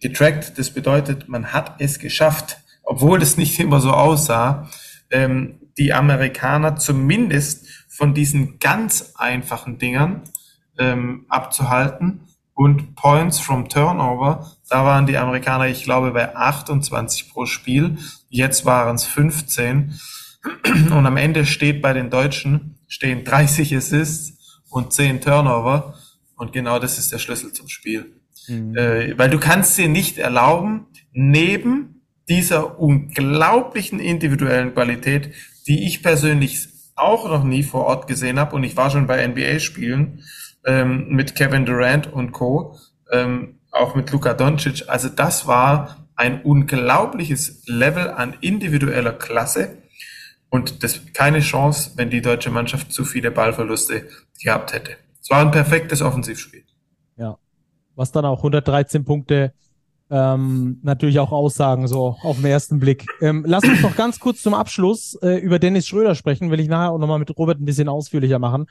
getrackt. 0.00 0.58
Das 0.58 0.70
bedeutet, 0.70 1.28
man 1.28 1.52
hat 1.52 1.80
es 1.80 1.98
geschafft, 1.98 2.58
obwohl 2.82 3.18
das 3.18 3.36
nicht 3.36 3.58
immer 3.58 3.80
so 3.80 3.90
aussah, 3.92 4.68
ähm, 5.10 5.60
die 5.78 5.92
Amerikaner 5.92 6.76
zumindest 6.76 7.66
von 7.88 8.14
diesen 8.14 8.58
ganz 8.58 9.12
einfachen 9.16 9.78
Dingern 9.78 10.22
ähm, 10.78 11.26
abzuhalten. 11.28 12.20
Und 12.54 12.96
Points 12.96 13.38
from 13.38 13.68
Turnover, 13.68 14.50
da 14.70 14.82
waren 14.82 15.06
die 15.06 15.18
Amerikaner, 15.18 15.66
ich 15.66 15.84
glaube, 15.84 16.12
bei 16.12 16.34
28 16.34 17.28
pro 17.30 17.44
Spiel. 17.44 17.98
Jetzt 18.30 18.64
waren 18.64 18.96
es 18.96 19.04
15. 19.04 20.00
Und 20.90 21.06
am 21.06 21.16
Ende 21.18 21.44
steht 21.44 21.82
bei 21.82 21.92
den 21.92 22.08
Deutschen, 22.08 22.78
stehen 22.88 23.24
30 23.24 23.76
Assists 23.76 24.62
und 24.70 24.94
10 24.94 25.20
Turnover. 25.20 25.94
Und 26.36 26.52
genau 26.52 26.78
das 26.78 26.98
ist 26.98 27.12
der 27.12 27.18
Schlüssel 27.18 27.52
zum 27.52 27.68
Spiel. 27.68 28.16
Mhm. 28.48 28.76
Äh, 28.76 29.18
weil 29.18 29.30
du 29.30 29.38
kannst 29.38 29.76
dir 29.78 29.88
nicht 29.88 30.18
erlauben, 30.18 30.86
neben 31.12 32.02
dieser 32.28 32.78
unglaublichen 32.78 34.00
individuellen 34.00 34.74
Qualität, 34.74 35.32
die 35.66 35.86
ich 35.86 36.02
persönlich 36.02 36.68
auch 36.96 37.28
noch 37.28 37.44
nie 37.44 37.62
vor 37.62 37.84
Ort 37.84 38.06
gesehen 38.08 38.38
habe, 38.38 38.56
und 38.56 38.64
ich 38.64 38.76
war 38.76 38.90
schon 38.90 39.06
bei 39.06 39.26
NBA-Spielen 39.26 40.24
ähm, 40.64 41.08
mit 41.08 41.34
Kevin 41.36 41.66
Durant 41.66 42.12
und 42.12 42.32
Co., 42.32 42.76
ähm, 43.12 43.58
auch 43.70 43.94
mit 43.94 44.10
Luka 44.10 44.34
Doncic. 44.34 44.88
Also 44.88 45.08
das 45.08 45.46
war 45.46 46.08
ein 46.16 46.42
unglaubliches 46.42 47.62
Level 47.66 48.08
an 48.10 48.34
individueller 48.40 49.12
Klasse 49.12 49.78
und 50.48 50.82
das 50.82 51.00
keine 51.12 51.40
Chance, 51.40 51.92
wenn 51.96 52.10
die 52.10 52.22
deutsche 52.22 52.50
Mannschaft 52.50 52.92
zu 52.92 53.04
viele 53.04 53.30
Ballverluste 53.30 54.08
gehabt 54.42 54.72
hätte. 54.72 54.96
Es 55.20 55.30
war 55.30 55.40
ein 55.40 55.50
perfektes 55.50 56.02
Offensivspiel. 56.02 56.64
Was 57.96 58.12
dann 58.12 58.24
auch 58.24 58.38
113 58.38 59.04
Punkte 59.04 59.52
ähm, 60.10 60.78
natürlich 60.82 61.18
auch 61.18 61.32
aussagen, 61.32 61.88
so 61.88 62.16
auf 62.22 62.36
den 62.36 62.46
ersten 62.46 62.78
Blick. 62.78 63.06
Ähm, 63.20 63.44
lass 63.46 63.64
uns 63.64 63.82
noch 63.82 63.96
ganz 63.96 64.20
kurz 64.20 64.40
zum 64.40 64.54
Abschluss 64.54 65.18
äh, 65.22 65.38
über 65.38 65.58
Dennis 65.58 65.86
Schröder 65.86 66.14
sprechen, 66.14 66.50
will 66.50 66.60
ich 66.60 66.68
nachher 66.68 66.92
auch 66.92 66.98
nochmal 66.98 67.18
mit 67.18 67.36
Robert 67.36 67.60
ein 67.60 67.64
bisschen 67.64 67.88
ausführlicher 67.88 68.38
machen. 68.38 68.66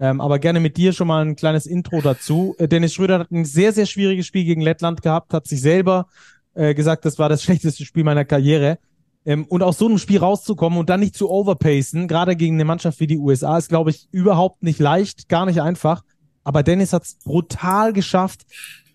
Ähm, 0.00 0.20
aber 0.20 0.38
gerne 0.38 0.60
mit 0.60 0.76
dir 0.78 0.92
schon 0.92 1.06
mal 1.06 1.24
ein 1.24 1.36
kleines 1.36 1.66
Intro 1.66 2.00
dazu. 2.00 2.56
Äh, 2.58 2.66
Dennis 2.66 2.94
Schröder 2.94 3.20
hat 3.20 3.30
ein 3.30 3.44
sehr, 3.44 3.72
sehr 3.72 3.86
schwieriges 3.86 4.26
Spiel 4.26 4.44
gegen 4.44 4.62
Lettland 4.62 5.02
gehabt, 5.02 5.34
hat 5.34 5.46
sich 5.46 5.60
selber 5.60 6.06
äh, 6.54 6.74
gesagt, 6.74 7.04
das 7.04 7.18
war 7.18 7.28
das 7.28 7.42
schlechteste 7.44 7.84
Spiel 7.84 8.02
meiner 8.02 8.24
Karriere. 8.24 8.78
Ähm, 9.26 9.44
und 9.44 9.62
aus 9.62 9.78
so 9.78 9.86
einem 9.86 9.98
Spiel 9.98 10.18
rauszukommen 10.18 10.78
und 10.78 10.88
dann 10.88 11.00
nicht 11.00 11.14
zu 11.14 11.30
overpacen, 11.30 12.08
gerade 12.08 12.34
gegen 12.34 12.56
eine 12.56 12.64
Mannschaft 12.64 12.98
wie 13.00 13.06
die 13.06 13.18
USA, 13.18 13.58
ist, 13.58 13.68
glaube 13.68 13.90
ich, 13.90 14.08
überhaupt 14.10 14.62
nicht 14.62 14.80
leicht, 14.80 15.28
gar 15.28 15.44
nicht 15.44 15.60
einfach. 15.60 16.02
Aber 16.44 16.62
Dennis 16.62 16.92
hat 16.92 17.04
es 17.04 17.14
brutal 17.24 17.92
geschafft, 17.92 18.46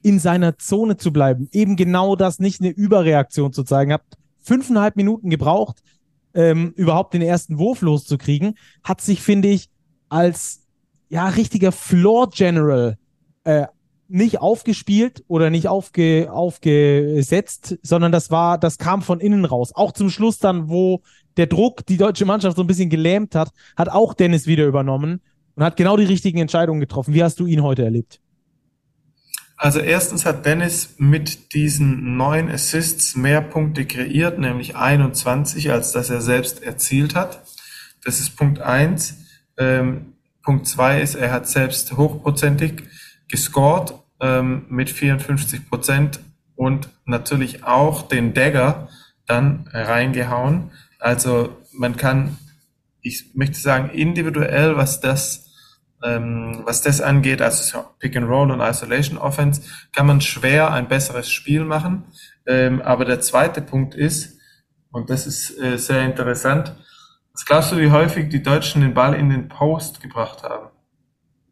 in 0.02 0.20
seiner 0.20 0.58
Zone 0.58 0.98
zu 0.98 1.12
bleiben. 1.12 1.50
Eben 1.52 1.76
genau 1.76 2.16
das, 2.16 2.40
nicht 2.40 2.62
eine 2.62 2.70
Überreaktion 2.70 3.54
zu 3.54 3.64
zeigen. 3.64 3.94
Hat 3.94 4.04
fünfeinhalb 4.42 4.96
Minuten 4.96 5.30
gebraucht, 5.30 5.82
ähm, 6.36 6.74
überhaupt 6.76 7.14
den 7.14 7.22
ersten 7.22 7.58
Wurf 7.58 7.82
loszukriegen. 7.82 8.56
Hat 8.84 9.02
sich, 9.02 9.22
finde 9.22 9.48
ich, 9.48 9.70
als 10.10 10.62
ja 11.10 11.28
richtiger 11.30 11.72
Floor 11.72 12.30
General 12.30 12.98
äh, 13.46 13.66
nicht 14.08 14.40
aufgespielt 14.40 15.24
oder 15.28 15.50
nicht 15.50 15.68
aufge, 15.68 16.30
aufgesetzt, 16.32 17.80
sondern 17.82 18.12
das 18.12 18.30
war, 18.30 18.60
das 18.60 18.78
kam 18.78 19.02
von 19.02 19.20
innen 19.20 19.46
raus. 19.46 19.72
Auch 19.74 19.92
zum 19.92 20.10
Schluss 20.10 20.38
dann, 20.38 20.70
wo 20.70 21.02
der 21.38 21.48
Druck 21.48 21.86
die 21.86 21.98
deutsche 21.98 22.26
Mannschaft 22.26 22.58
so 22.58 22.64
ein 22.64 22.68
bisschen 22.68 22.90
gelähmt 22.90 23.36
hat, 23.36 23.52
hat 23.76 23.90
auch 23.90 24.14
Dennis 24.14 24.46
wieder 24.46 24.66
übernommen 24.66 25.22
und 25.56 25.64
hat 25.64 25.78
genau 25.78 25.98
die 25.98 26.06
richtigen 26.06 26.40
Entscheidungen 26.40 26.80
getroffen. 26.80 27.14
Wie 27.14 27.24
hast 27.24 27.40
du 27.40 27.46
ihn 27.46 27.64
heute 27.64 27.84
erlebt? 27.84 28.20
Also 29.58 29.80
erstens 29.80 30.26
hat 30.26 30.46
Dennis 30.46 30.96
mit 30.98 31.54
diesen 31.54 32.18
neun 32.18 32.50
Assists 32.50 33.16
mehr 33.16 33.42
Punkte 33.42 33.86
kreiert, 33.86 34.38
nämlich 34.38 34.76
21, 34.76 35.72
als 35.72 35.94
dass 35.94 36.10
er 36.10 36.22
selbst 36.22 36.62
erzielt 36.62 37.16
hat. 37.16 37.42
Das 38.04 38.20
ist 38.20 38.36
Punkt 38.36 38.60
eins. 38.60 39.16
Ähm, 39.58 40.14
Punkt 40.44 40.68
zwei 40.68 41.02
ist, 41.02 41.16
er 41.16 41.32
hat 41.32 41.48
selbst 41.48 41.96
hochprozentig 41.96 42.84
gescored 43.30 43.94
ähm, 44.20 44.66
mit 44.70 44.90
54 44.90 45.70
Prozent 45.70 46.20
und 46.56 46.90
natürlich 47.06 47.64
auch 47.64 48.04
den 48.08 48.34
Dagger 48.34 48.90
dann 49.26 49.68
reingehauen. 49.72 50.72
Also 51.00 51.58
man 51.72 51.98
kann, 51.98 52.38
ich 53.02 53.34
möchte 53.36 53.60
sagen, 53.60 53.90
individuell, 53.90 54.76
was 54.76 55.00
das, 55.00 55.45
ähm, 56.06 56.62
was 56.66 56.82
das 56.82 57.02
angeht, 57.02 57.42
also 57.42 57.86
Pick 58.00 58.16
and 58.16 58.28
Roll 58.28 58.52
und 58.52 58.62
Isolation 58.62 59.18
Offense, 59.18 59.62
kann 59.94 60.06
man 60.06 60.22
schwer 60.22 60.72
ein 60.72 60.88
besseres 60.88 61.30
Spiel 61.30 61.66
machen. 61.66 62.06
Ähm, 62.48 62.82
aber 62.82 63.06
der 63.06 63.22
zweite 63.22 63.62
Punkt 63.62 63.96
ist, 63.96 64.38
und 64.92 65.10
das 65.10 65.28
ist 65.28 65.58
äh, 65.60 65.78
sehr 65.78 66.06
interessant, 66.06 66.76
was 67.34 67.46
glaubst 67.46 67.72
du, 67.72 67.78
wie 67.78 67.92
häufig 67.92 68.30
die 68.30 68.42
Deutschen 68.42 68.82
den 68.82 68.94
Ball 68.94 69.14
in 69.14 69.30
den 69.30 69.50
Post 69.50 70.00
gebracht 70.00 70.44
haben? 70.44 70.70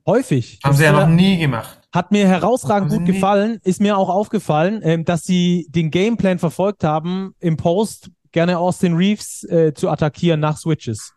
Häufig. 0.05 0.60
Haben 0.63 0.75
sie 0.75 0.83
ja 0.83 0.91
noch 0.91 1.07
nie 1.07 1.38
gemacht. 1.38 1.79
Hat 1.93 2.12
mir 2.12 2.27
herausragend 2.27 2.89
gut 2.89 3.05
gefallen. 3.05 3.60
Ist 3.63 3.81
mir 3.81 3.98
auch 3.98 4.10
aufgefallen, 4.10 4.81
ähm, 4.83 5.05
dass 5.05 5.24
sie 5.24 5.67
den 5.69 5.91
Gameplan 5.91 6.39
verfolgt 6.39 6.83
haben, 6.83 7.36
im 7.39 7.57
Post 7.57 8.12
gerne 8.31 8.60
Austin 8.60 8.95
Reeves 8.95 9.43
äh, 9.43 9.74
zu 9.74 9.89
attackieren 9.89 10.39
nach 10.39 10.57
Switches. 10.57 11.13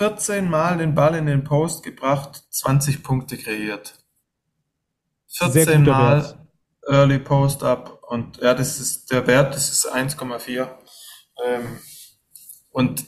14 0.00 0.48
Mal 0.48 0.78
den 0.78 0.94
Ball 0.94 1.14
in 1.14 1.26
den 1.26 1.44
Post 1.44 1.82
gebracht, 1.82 2.42
20 2.48 3.02
Punkte 3.02 3.36
kreiert. 3.36 4.02
14 5.28 5.84
Mal 5.84 6.22
Wert. 6.22 6.38
Early 6.88 7.18
Post 7.18 7.62
Up 7.62 8.02
und 8.08 8.38
ja, 8.38 8.54
das 8.54 8.80
ist 8.80 9.12
der 9.12 9.26
Wert, 9.26 9.54
das 9.54 9.68
ist 9.68 9.86
1,4. 9.86 10.70
Ähm, 11.44 11.78
und, 12.70 13.04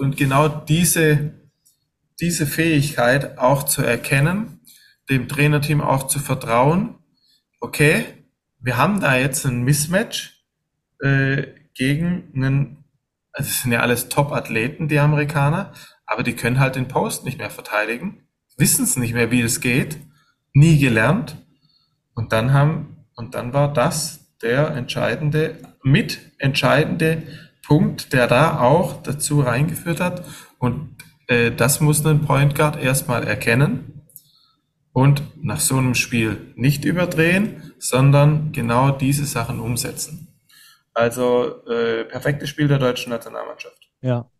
und 0.00 0.16
genau 0.16 0.48
diese 0.48 1.34
diese 2.18 2.46
Fähigkeit 2.46 3.36
auch 3.36 3.64
zu 3.64 3.82
erkennen, 3.82 4.62
dem 5.10 5.28
Trainerteam 5.28 5.82
auch 5.82 6.06
zu 6.06 6.18
vertrauen, 6.18 6.98
okay, 7.60 8.06
wir 8.58 8.78
haben 8.78 9.00
da 9.00 9.16
jetzt 9.16 9.44
ein 9.44 9.64
Mismatch 9.64 10.46
äh, 11.02 11.48
gegen 11.74 12.32
einen 12.34 12.82
also 13.32 13.48
es 13.48 13.62
sind 13.62 13.72
ja 13.72 13.80
alles 13.80 14.08
Top-Athleten, 14.08 14.88
die 14.88 14.98
Amerikaner, 14.98 15.72
aber 16.12 16.22
die 16.22 16.34
können 16.34 16.60
halt 16.60 16.76
den 16.76 16.88
Post 16.88 17.24
nicht 17.24 17.38
mehr 17.38 17.48
verteidigen, 17.48 18.28
wissen 18.58 18.84
es 18.84 18.96
nicht 18.96 19.14
mehr, 19.14 19.30
wie 19.30 19.40
es 19.40 19.62
geht, 19.62 19.98
nie 20.52 20.78
gelernt. 20.78 21.36
Und 22.14 22.32
dann 22.32 22.52
haben, 22.52 23.06
und 23.16 23.34
dann 23.34 23.54
war 23.54 23.72
das 23.72 24.36
der 24.42 24.72
entscheidende, 24.72 25.56
mitentscheidende 25.82 27.22
Punkt, 27.66 28.12
der 28.12 28.26
da 28.26 28.60
auch 28.60 29.02
dazu 29.02 29.40
reingeführt 29.40 30.00
hat. 30.00 30.24
Und 30.58 30.96
äh, 31.28 31.50
das 31.50 31.80
muss 31.80 32.04
ein 32.04 32.26
Point 32.26 32.54
Guard 32.54 32.76
erstmal 32.76 33.26
erkennen 33.26 34.02
und 34.92 35.22
nach 35.42 35.60
so 35.60 35.78
einem 35.78 35.94
Spiel 35.94 36.52
nicht 36.56 36.84
überdrehen, 36.84 37.72
sondern 37.78 38.52
genau 38.52 38.90
diese 38.90 39.24
Sachen 39.24 39.60
umsetzen. 39.60 40.28
Also 40.92 41.64
äh, 41.64 42.04
perfektes 42.04 42.50
Spiel 42.50 42.68
der 42.68 42.78
deutschen 42.78 43.10
Nationalmannschaft. 43.10 43.78
Ja. 44.02 44.30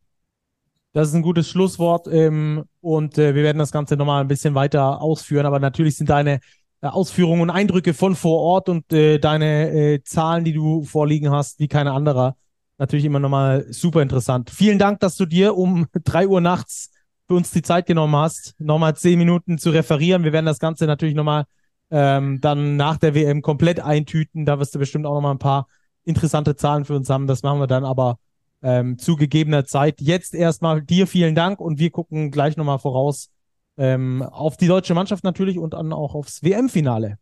Das 0.93 1.09
ist 1.09 1.15
ein 1.15 1.23
gutes 1.23 1.49
Schlusswort 1.49 2.07
ähm, 2.09 2.65
und 2.81 3.17
äh, 3.17 3.35
wir 3.35 3.43
werden 3.43 3.59
das 3.59 3.73
Ganze 3.73 3.97
nochmal 3.97 4.21
ein 4.21 4.29
bisschen 4.29 4.55
weiter 4.55 5.01
ausführen, 5.01 5.47
aber 5.47 5.59
natürlich 5.59 5.97
sind 5.97 6.11
deine 6.11 6.41
äh, 6.83 6.89
Ausführungen 6.89 7.41
und 7.43 7.51
Eindrücke 7.51 7.95
von 7.95 8.15
vor 8.15 8.41
Ort 8.41 8.69
und 8.69 8.93
äh, 8.93 9.19
deine 9.19 9.71
äh, 9.71 10.03
Zahlen, 10.03 10.45
die 10.45 10.53
du 10.53 10.85
vorliegen 10.85 11.31
hast, 11.31 11.61
wie 11.61 11.69
keine 11.69 11.93
anderer, 11.93 12.37
natürlich 12.77 13.07
immer 13.07 13.21
nochmal 13.21 13.65
super 13.71 14.03
interessant. 14.03 14.51
Vielen 14.51 14.79
Dank, 14.79 15.01
dass 15.01 15.17
du 15.17 15.25
dir 15.25 15.57
um 15.57 15.87
drei 16.05 16.29
Uhr 16.29 16.43
nachts 16.43 16.91
für 17.27 17.35
uns 17.37 17.51
die 17.53 17.63
Zeit 17.63 17.87
genommen 17.87 18.17
hast, 18.17 18.55
nochmal 18.59 18.95
zehn 18.95 19.19
Minuten 19.19 19.57
zu 19.57 19.71
referieren. 19.71 20.25
Wir 20.25 20.33
werden 20.35 20.47
das 20.47 20.59
Ganze 20.59 20.85
natürlich 20.85 21.15
nochmal 21.15 21.45
ähm, 21.91 22.41
dann 22.43 22.77
nach 22.77 22.99
der 22.99 23.15
WM 23.15 23.41
komplett 23.41 23.81
eintüten. 23.81 24.45
Da 24.45 24.59
wirst 24.59 24.75
du 24.75 24.79
bestimmt 24.79 25.07
auch 25.07 25.15
nochmal 25.15 25.35
ein 25.35 25.39
paar 25.39 25.69
interessante 26.05 26.57
Zahlen 26.57 26.85
für 26.85 26.97
uns 26.97 27.09
haben. 27.09 27.27
Das 27.27 27.43
machen 27.43 27.61
wir 27.61 27.67
dann 27.67 27.85
aber 27.85 28.19
ähm, 28.63 28.99
zu 28.99 29.17
gegebener 29.17 29.65
Zeit. 29.65 30.01
Jetzt 30.01 30.35
erstmal 30.35 30.83
dir 30.83 31.07
vielen 31.07 31.35
Dank 31.35 31.61
und 31.61 31.79
wir 31.79 31.91
gucken 31.91 32.31
gleich 32.31 32.57
nochmal 32.57 32.79
voraus 32.79 33.31
ähm, 33.77 34.23
auf 34.23 34.57
die 34.57 34.67
deutsche 34.67 34.95
Mannschaft 34.95 35.25
natürlich 35.25 35.59
und 35.59 35.75
dann 35.75 35.93
auch 35.93 36.15
aufs 36.15 36.43
WM-Finale. 36.43 37.19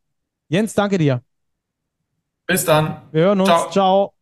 Jens, 0.49 0.75
danke 0.75 0.99
dir. 0.99 1.23
Bis 2.47 2.65
dann. 2.65 3.03
Wir 3.13 3.23
hören 3.25 3.41
uns. 3.41 3.49
Ciao. 3.49 3.71
Ciao. 3.71 4.13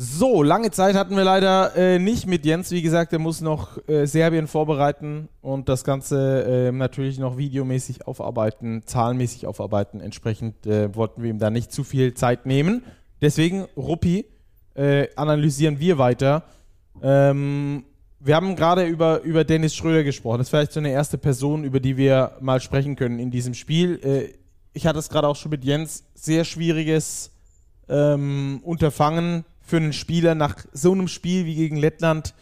So, 0.00 0.44
lange 0.44 0.70
Zeit 0.70 0.94
hatten 0.94 1.16
wir 1.16 1.24
leider 1.24 1.74
äh, 1.74 1.98
nicht 1.98 2.26
mit 2.28 2.44
Jens. 2.46 2.70
Wie 2.70 2.82
gesagt, 2.82 3.12
er 3.12 3.18
muss 3.18 3.40
noch 3.40 3.78
äh, 3.88 4.06
Serbien 4.06 4.46
vorbereiten 4.46 5.28
und 5.40 5.68
das 5.68 5.82
Ganze 5.82 6.68
äh, 6.68 6.70
natürlich 6.70 7.18
noch 7.18 7.36
videomäßig 7.36 8.06
aufarbeiten, 8.06 8.82
zahlenmäßig 8.86 9.48
aufarbeiten. 9.48 10.00
Entsprechend 10.00 10.66
äh, 10.68 10.94
wollten 10.94 11.24
wir 11.24 11.30
ihm 11.30 11.40
da 11.40 11.50
nicht 11.50 11.72
zu 11.72 11.82
viel 11.82 12.14
Zeit 12.14 12.46
nehmen. 12.46 12.84
Deswegen, 13.20 13.66
Ruppi, 13.76 14.26
äh, 14.76 15.08
analysieren 15.16 15.80
wir 15.80 15.98
weiter. 15.98 16.44
Ähm, 17.02 17.84
wir 18.20 18.34
haben 18.34 18.56
gerade 18.56 18.86
über, 18.86 19.22
über 19.22 19.44
Dennis 19.44 19.74
Schröder 19.74 20.04
gesprochen. 20.04 20.38
Das 20.38 20.48
ist 20.48 20.50
vielleicht 20.50 20.72
so 20.72 20.80
eine 20.80 20.90
erste 20.90 21.18
Person, 21.18 21.64
über 21.64 21.80
die 21.80 21.96
wir 21.96 22.36
mal 22.40 22.60
sprechen 22.60 22.96
können 22.96 23.18
in 23.18 23.30
diesem 23.30 23.54
Spiel. 23.54 24.00
Äh, 24.02 24.38
ich 24.72 24.86
hatte 24.86 24.98
es 24.98 25.08
gerade 25.08 25.28
auch 25.28 25.36
schon 25.36 25.50
mit 25.50 25.64
Jens. 25.64 26.04
Sehr 26.14 26.44
schwieriges 26.44 27.30
ähm, 27.88 28.60
Unterfangen 28.64 29.44
für 29.60 29.76
einen 29.76 29.92
Spieler 29.92 30.34
nach 30.34 30.56
so 30.72 30.92
einem 30.92 31.08
Spiel 31.08 31.44
wie 31.46 31.54
gegen 31.54 31.76
Lettland 31.76 32.34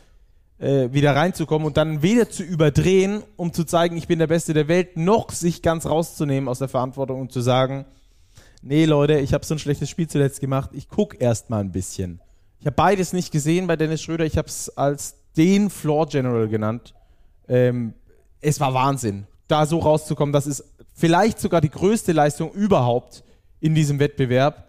äh, 0.58 0.92
wieder 0.92 1.14
reinzukommen 1.14 1.66
und 1.66 1.76
dann 1.76 2.02
weder 2.02 2.30
zu 2.30 2.42
überdrehen, 2.42 3.22
um 3.36 3.52
zu 3.52 3.64
zeigen, 3.64 3.96
ich 3.96 4.06
bin 4.06 4.18
der 4.18 4.26
Beste 4.26 4.54
der 4.54 4.68
Welt, 4.68 4.96
noch 4.96 5.30
sich 5.30 5.60
ganz 5.60 5.86
rauszunehmen 5.86 6.48
aus 6.48 6.60
der 6.60 6.68
Verantwortung 6.68 7.20
und 7.20 7.32
zu 7.32 7.40
sagen, 7.40 7.84
nee 8.62 8.84
Leute, 8.86 9.18
ich 9.18 9.34
habe 9.34 9.44
so 9.44 9.54
ein 9.54 9.58
schlechtes 9.58 9.90
Spiel 9.90 10.08
zuletzt 10.08 10.40
gemacht, 10.40 10.70
ich 10.72 10.88
gucke 10.88 11.16
erst 11.18 11.50
mal 11.50 11.60
ein 11.60 11.72
bisschen. 11.72 12.20
Ich 12.60 12.66
habe 12.66 12.76
beides 12.76 13.12
nicht 13.12 13.32
gesehen 13.32 13.66
bei 13.66 13.76
Dennis 13.76 14.02
Schröder, 14.02 14.24
ich 14.24 14.38
habe 14.38 14.48
es 14.48 14.68
als 14.76 15.16
den 15.36 15.70
Floor 15.70 16.06
General 16.06 16.48
genannt. 16.48 16.94
Ähm, 17.48 17.94
es 18.40 18.60
war 18.60 18.74
Wahnsinn, 18.74 19.26
da 19.48 19.66
so 19.66 19.78
rauszukommen. 19.78 20.32
Das 20.32 20.46
ist 20.46 20.64
vielleicht 20.94 21.38
sogar 21.38 21.60
die 21.60 21.70
größte 21.70 22.12
Leistung 22.12 22.52
überhaupt 22.52 23.22
in 23.60 23.74
diesem 23.74 23.98
Wettbewerb 23.98 24.66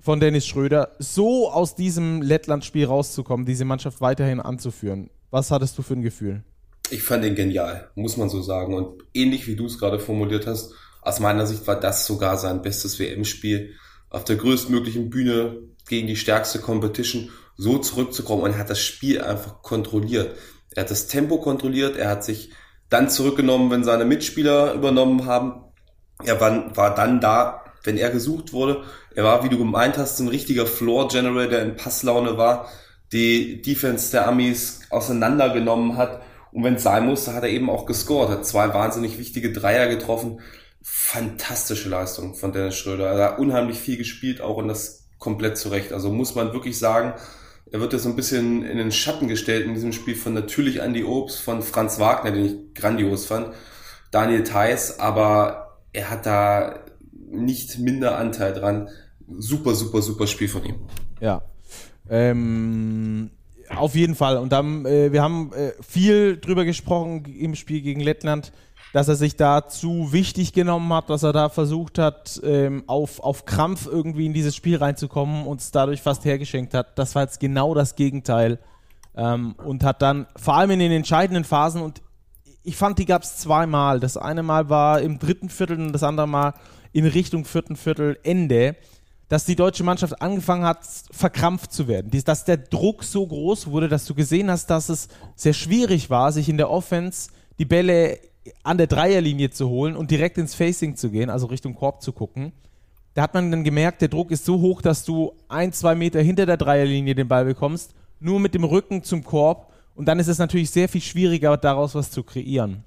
von 0.00 0.18
Dennis 0.18 0.46
Schröder, 0.46 0.92
so 0.98 1.50
aus 1.50 1.74
diesem 1.74 2.22
Lettland-Spiel 2.22 2.86
rauszukommen, 2.86 3.44
diese 3.44 3.64
Mannschaft 3.64 4.00
weiterhin 4.00 4.40
anzuführen. 4.40 5.10
Was 5.30 5.50
hattest 5.50 5.76
du 5.76 5.82
für 5.82 5.94
ein 5.94 6.02
Gefühl? 6.02 6.42
Ich 6.90 7.02
fand 7.02 7.24
ihn 7.24 7.34
genial, 7.34 7.90
muss 7.94 8.16
man 8.16 8.28
so 8.28 8.42
sagen. 8.42 8.74
Und 8.74 9.02
ähnlich 9.14 9.46
wie 9.46 9.56
du 9.56 9.66
es 9.66 9.78
gerade 9.78 10.00
formuliert 10.00 10.46
hast, 10.46 10.72
aus 11.02 11.20
meiner 11.20 11.46
Sicht 11.46 11.66
war 11.66 11.78
das 11.78 12.06
sogar 12.06 12.36
sein 12.36 12.62
bestes 12.62 12.98
WM-Spiel. 12.98 13.74
Auf 14.08 14.24
der 14.24 14.36
größtmöglichen 14.36 15.08
Bühne 15.10 15.58
gegen 15.90 16.06
die 16.06 16.16
stärkste 16.16 16.60
Competition 16.60 17.30
so 17.56 17.76
zurückzukommen 17.78 18.42
und 18.42 18.52
er 18.52 18.58
hat 18.58 18.70
das 18.70 18.80
Spiel 18.80 19.20
einfach 19.20 19.60
kontrolliert. 19.60 20.36
Er 20.74 20.84
hat 20.84 20.90
das 20.90 21.08
Tempo 21.08 21.38
kontrolliert, 21.38 21.96
er 21.96 22.08
hat 22.08 22.24
sich 22.24 22.52
dann 22.88 23.10
zurückgenommen, 23.10 23.70
wenn 23.70 23.84
seine 23.84 24.04
Mitspieler 24.04 24.72
übernommen 24.72 25.26
haben. 25.26 25.64
Er 26.24 26.40
war, 26.40 26.76
war 26.76 26.94
dann 26.94 27.20
da, 27.20 27.64
wenn 27.82 27.96
er 27.96 28.10
gesucht 28.10 28.52
wurde. 28.52 28.84
Er 29.14 29.24
war, 29.24 29.44
wie 29.44 29.48
du 29.48 29.58
gemeint 29.58 29.98
hast, 29.98 30.20
ein 30.20 30.28
richtiger 30.28 30.66
Floor 30.66 31.08
General, 31.08 31.48
der 31.48 31.62
in 31.62 31.76
Passlaune 31.76 32.38
war, 32.38 32.68
die 33.12 33.60
Defense 33.60 34.12
der 34.12 34.28
Amis 34.28 34.82
auseinandergenommen 34.90 35.96
hat. 35.96 36.22
Und 36.52 36.64
wenn 36.64 36.74
es 36.74 36.84
sein 36.84 37.06
musste, 37.06 37.34
hat 37.34 37.42
er 37.42 37.50
eben 37.50 37.68
auch 37.68 37.84
gescored, 37.86 38.30
hat 38.30 38.46
zwei 38.46 38.72
wahnsinnig 38.72 39.18
wichtige 39.18 39.52
Dreier 39.52 39.88
getroffen. 39.88 40.40
Fantastische 40.82 41.88
Leistung 41.88 42.34
von 42.34 42.52
Dennis 42.52 42.76
Schröder. 42.76 43.08
Er 43.08 43.32
hat 43.32 43.38
unheimlich 43.38 43.78
viel 43.78 43.96
gespielt, 43.96 44.40
auch 44.40 44.56
und 44.56 44.68
das 44.68 44.99
komplett 45.20 45.56
zurecht. 45.56 45.92
Also 45.92 46.10
muss 46.10 46.34
man 46.34 46.52
wirklich 46.52 46.76
sagen, 46.76 47.14
er 47.70 47.80
wird 47.80 47.92
ja 47.92 48.00
so 48.00 48.08
ein 48.08 48.16
bisschen 48.16 48.64
in 48.64 48.78
den 48.78 48.90
Schatten 48.90 49.28
gestellt 49.28 49.64
in 49.64 49.74
diesem 49.74 49.92
Spiel 49.92 50.16
von 50.16 50.34
natürlich 50.34 50.80
Andy 50.80 51.04
Obst, 51.04 51.40
von 51.40 51.62
Franz 51.62 52.00
Wagner, 52.00 52.32
den 52.32 52.44
ich 52.44 52.74
grandios 52.74 53.26
fand, 53.26 53.54
Daniel 54.10 54.42
Theiss, 54.42 54.98
aber 54.98 55.78
er 55.92 56.10
hat 56.10 56.26
da 56.26 56.80
nicht 57.30 57.78
minder 57.78 58.18
Anteil 58.18 58.52
dran. 58.52 58.88
Super, 59.38 59.74
super, 59.74 60.02
super 60.02 60.26
Spiel 60.26 60.48
von 60.48 60.64
ihm. 60.64 60.74
Ja. 61.20 61.42
Ähm, 62.08 63.30
auf 63.68 63.94
jeden 63.94 64.16
Fall. 64.16 64.36
Und 64.38 64.50
dann, 64.50 64.84
äh, 64.84 65.12
wir 65.12 65.22
haben 65.22 65.52
äh, 65.52 65.72
viel 65.80 66.38
drüber 66.38 66.64
gesprochen 66.64 67.24
im 67.24 67.54
Spiel 67.54 67.82
gegen 67.82 68.00
Lettland, 68.00 68.52
dass 68.92 69.08
er 69.08 69.14
sich 69.14 69.36
da 69.36 69.68
zu 69.68 70.12
wichtig 70.12 70.52
genommen 70.52 70.92
hat, 70.92 71.10
dass 71.10 71.22
er 71.22 71.32
da 71.32 71.48
versucht 71.48 71.98
hat, 71.98 72.40
ähm, 72.44 72.84
auf, 72.86 73.20
auf 73.20 73.44
Krampf 73.44 73.86
irgendwie 73.86 74.26
in 74.26 74.32
dieses 74.32 74.56
Spiel 74.56 74.76
reinzukommen 74.76 75.46
und 75.46 75.60
es 75.60 75.70
dadurch 75.70 76.02
fast 76.02 76.24
hergeschenkt 76.24 76.74
hat. 76.74 76.98
Das 76.98 77.14
war 77.14 77.22
jetzt 77.22 77.40
genau 77.40 77.74
das 77.74 77.94
Gegenteil. 77.94 78.58
Ähm, 79.16 79.54
und 79.64 79.84
hat 79.84 80.02
dann 80.02 80.26
vor 80.36 80.54
allem 80.54 80.70
in 80.70 80.78
den 80.78 80.92
entscheidenden 80.92 81.44
Phasen 81.44 81.82
und 81.82 82.02
ich 82.62 82.76
fand, 82.76 82.98
die 82.98 83.06
gab 83.06 83.22
es 83.22 83.38
zweimal. 83.38 84.00
Das 84.00 84.16
eine 84.16 84.42
Mal 84.42 84.68
war 84.68 85.00
im 85.00 85.18
dritten 85.18 85.48
Viertel 85.48 85.80
und 85.80 85.92
das 85.92 86.02
andere 86.02 86.28
Mal 86.28 86.54
in 86.92 87.06
Richtung 87.06 87.44
vierten 87.44 87.76
Viertel 87.76 88.18
Ende, 88.22 88.76
dass 89.28 89.44
die 89.44 89.56
deutsche 89.56 89.84
Mannschaft 89.84 90.20
angefangen 90.20 90.64
hat, 90.64 90.80
verkrampft 91.10 91.72
zu 91.72 91.88
werden. 91.88 92.10
Dass 92.24 92.44
der 92.44 92.56
Druck 92.56 93.04
so 93.04 93.26
groß 93.26 93.68
wurde, 93.68 93.88
dass 93.88 94.04
du 94.04 94.14
gesehen 94.14 94.50
hast, 94.50 94.68
dass 94.68 94.88
es 94.88 95.08
sehr 95.36 95.52
schwierig 95.52 96.10
war, 96.10 96.32
sich 96.32 96.48
in 96.48 96.58
der 96.58 96.70
Offense 96.70 97.30
die 97.58 97.64
Bälle 97.64 98.18
an 98.62 98.78
der 98.78 98.86
Dreierlinie 98.86 99.50
zu 99.50 99.68
holen 99.68 99.96
und 99.96 100.10
direkt 100.10 100.38
ins 100.38 100.54
Facing 100.54 100.96
zu 100.96 101.10
gehen, 101.10 101.30
also 101.30 101.46
Richtung 101.46 101.74
Korb 101.74 102.02
zu 102.02 102.12
gucken. 102.12 102.52
Da 103.14 103.22
hat 103.22 103.34
man 103.34 103.50
dann 103.50 103.64
gemerkt, 103.64 104.02
der 104.02 104.08
Druck 104.08 104.30
ist 104.30 104.44
so 104.44 104.60
hoch, 104.60 104.82
dass 104.82 105.04
du 105.04 105.32
ein, 105.48 105.72
zwei 105.72 105.94
Meter 105.94 106.20
hinter 106.20 106.46
der 106.46 106.56
Dreierlinie 106.56 107.14
den 107.14 107.28
Ball 107.28 107.44
bekommst, 107.44 107.94
nur 108.20 108.38
mit 108.38 108.54
dem 108.54 108.64
Rücken 108.64 109.02
zum 109.02 109.24
Korb. 109.24 109.72
Und 109.94 110.06
dann 110.06 110.20
ist 110.20 110.28
es 110.28 110.38
natürlich 110.38 110.70
sehr 110.70 110.88
viel 110.88 111.00
schwieriger, 111.00 111.56
daraus 111.56 111.94
was 111.94 112.10
zu 112.10 112.22
kreieren. 112.22 112.84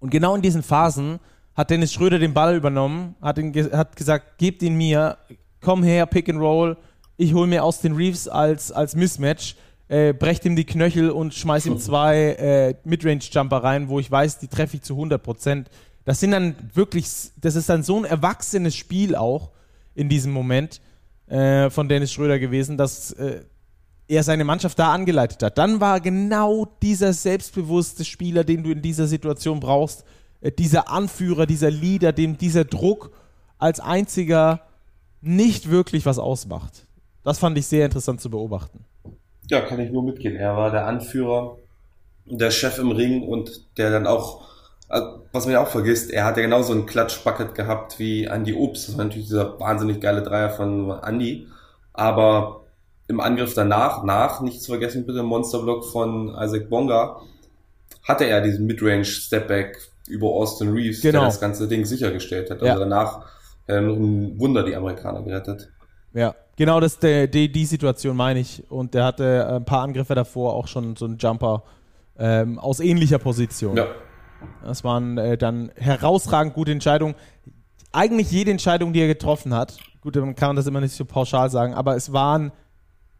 Und 0.00 0.10
genau 0.10 0.34
in 0.34 0.42
diesen 0.42 0.62
Phasen 0.62 1.20
hat 1.54 1.70
Dennis 1.70 1.92
Schröder 1.92 2.18
den 2.18 2.34
Ball 2.34 2.56
übernommen, 2.56 3.14
hat, 3.20 3.38
ihn 3.38 3.54
hat 3.72 3.94
gesagt, 3.94 4.38
gebt 4.38 4.62
ihn 4.62 4.74
mir, 4.74 5.18
komm 5.60 5.82
her, 5.82 6.06
Pick 6.06 6.28
and 6.28 6.40
Roll, 6.40 6.76
ich 7.16 7.34
hole 7.34 7.46
mir 7.46 7.62
aus 7.62 7.80
den 7.80 7.94
Reeves 7.94 8.26
als, 8.26 8.72
als 8.72 8.96
Mismatch, 8.96 9.56
äh, 9.92 10.14
brecht 10.14 10.46
ihm 10.46 10.56
die 10.56 10.64
Knöchel 10.64 11.10
und 11.10 11.34
schmeiß 11.34 11.66
ihm 11.66 11.78
zwei 11.78 12.16
äh, 12.16 12.74
Midrange-Jumper 12.84 13.58
rein, 13.58 13.88
wo 13.90 14.00
ich 14.00 14.10
weiß, 14.10 14.38
die 14.38 14.48
treffe 14.48 14.76
ich 14.76 14.82
zu 14.82 14.94
100%. 14.94 15.66
Das 16.06 16.18
sind 16.18 16.30
dann 16.30 16.56
wirklich, 16.72 17.06
das 17.36 17.56
ist 17.56 17.68
dann 17.68 17.82
so 17.82 17.98
ein 17.98 18.06
erwachsenes 18.06 18.74
Spiel 18.74 19.14
auch 19.14 19.50
in 19.94 20.08
diesem 20.08 20.32
Moment 20.32 20.80
äh, 21.26 21.68
von 21.68 21.90
Dennis 21.90 22.10
Schröder 22.10 22.38
gewesen, 22.38 22.78
dass 22.78 23.12
äh, 23.12 23.42
er 24.08 24.22
seine 24.22 24.44
Mannschaft 24.44 24.78
da 24.78 24.92
angeleitet 24.92 25.42
hat. 25.42 25.58
Dann 25.58 25.78
war 25.80 26.00
genau 26.00 26.66
dieser 26.80 27.12
selbstbewusste 27.12 28.06
Spieler, 28.06 28.44
den 28.44 28.62
du 28.62 28.70
in 28.70 28.80
dieser 28.80 29.06
Situation 29.06 29.60
brauchst, 29.60 30.04
äh, 30.40 30.50
dieser 30.50 30.88
Anführer, 30.88 31.44
dieser 31.44 31.70
Leader, 31.70 32.12
dem 32.12 32.38
dieser 32.38 32.64
Druck 32.64 33.12
als 33.58 33.78
einziger 33.78 34.62
nicht 35.20 35.68
wirklich 35.68 36.06
was 36.06 36.18
ausmacht. 36.18 36.86
Das 37.24 37.38
fand 37.38 37.58
ich 37.58 37.66
sehr 37.66 37.84
interessant 37.84 38.22
zu 38.22 38.30
beobachten. 38.30 38.86
Ja, 39.50 39.60
kann 39.60 39.80
ich 39.80 39.90
nur 39.90 40.02
mitgehen. 40.02 40.36
Er 40.36 40.56
war 40.56 40.70
der 40.70 40.86
Anführer, 40.86 41.58
der 42.26 42.50
Chef 42.50 42.78
im 42.78 42.90
Ring 42.92 43.22
und 43.22 43.66
der 43.76 43.90
dann 43.90 44.06
auch, 44.06 44.42
äh, 44.88 45.00
was 45.32 45.44
man 45.46 45.54
ja 45.54 45.62
auch 45.62 45.68
vergisst, 45.68 46.10
er 46.10 46.24
hat 46.24 46.36
ja 46.36 46.42
genauso 46.42 46.72
ein 46.72 46.86
Klatschbucket 46.86 47.54
gehabt 47.54 47.98
wie 47.98 48.24
Andy 48.24 48.54
Obst. 48.54 48.88
Das 48.88 48.96
war 48.96 49.04
natürlich 49.04 49.26
dieser 49.26 49.58
wahnsinnig 49.58 50.00
geile 50.00 50.22
Dreier 50.22 50.50
von 50.50 50.90
Andy. 51.02 51.46
Aber 51.92 52.62
im 53.08 53.20
Angriff 53.20 53.54
danach, 53.54 54.04
nach, 54.04 54.40
nicht 54.40 54.62
zu 54.62 54.70
vergessen 54.70 55.04
bitte, 55.04 55.22
Monsterblock 55.22 55.84
von 55.84 56.34
Isaac 56.40 56.70
Bonga, 56.70 57.20
hatte 58.04 58.24
er 58.24 58.40
diesen 58.40 58.66
Midrange 58.66 59.04
Stepback 59.04 59.78
über 60.08 60.28
Austin 60.28 60.72
Reeves, 60.72 61.00
Genau. 61.02 61.20
der 61.20 61.28
das 61.28 61.40
ganze 61.40 61.68
Ding 61.68 61.84
sichergestellt 61.84 62.50
hat. 62.50 62.62
Ja. 62.62 62.72
Also 62.72 62.80
danach 62.84 63.18
hat 63.20 63.26
er 63.66 63.80
noch 63.82 63.96
ein 63.96 64.38
Wunder 64.38 64.64
die 64.64 64.74
Amerikaner 64.74 65.22
gerettet. 65.22 65.70
Ja, 66.14 66.34
genau 66.62 66.78
das, 66.78 67.00
der, 67.00 67.26
die, 67.26 67.50
die 67.50 67.66
Situation 67.66 68.16
meine 68.16 68.38
ich. 68.38 68.62
Und 68.70 68.94
der 68.94 69.04
hatte 69.04 69.48
ein 69.48 69.64
paar 69.64 69.82
Angriffe 69.82 70.14
davor 70.14 70.54
auch 70.54 70.68
schon 70.68 70.94
so 70.94 71.06
einen 71.06 71.18
Jumper 71.18 71.64
ähm, 72.16 72.60
aus 72.60 72.78
ähnlicher 72.78 73.18
Position. 73.18 73.76
Ja. 73.76 73.88
Das 74.64 74.84
waren 74.84 75.18
äh, 75.18 75.36
dann 75.36 75.72
herausragend 75.74 76.54
gute 76.54 76.70
Entscheidungen. 76.70 77.16
Eigentlich 77.90 78.30
jede 78.30 78.52
Entscheidung, 78.52 78.92
die 78.92 79.00
er 79.00 79.08
getroffen 79.08 79.52
hat, 79.52 79.76
gut, 80.02 80.14
dann 80.14 80.36
kann 80.36 80.50
man 80.50 80.56
das 80.56 80.68
immer 80.68 80.80
nicht 80.80 80.94
so 80.94 81.04
pauschal 81.04 81.50
sagen, 81.50 81.74
aber 81.74 81.96
es 81.96 82.12
waren 82.12 82.52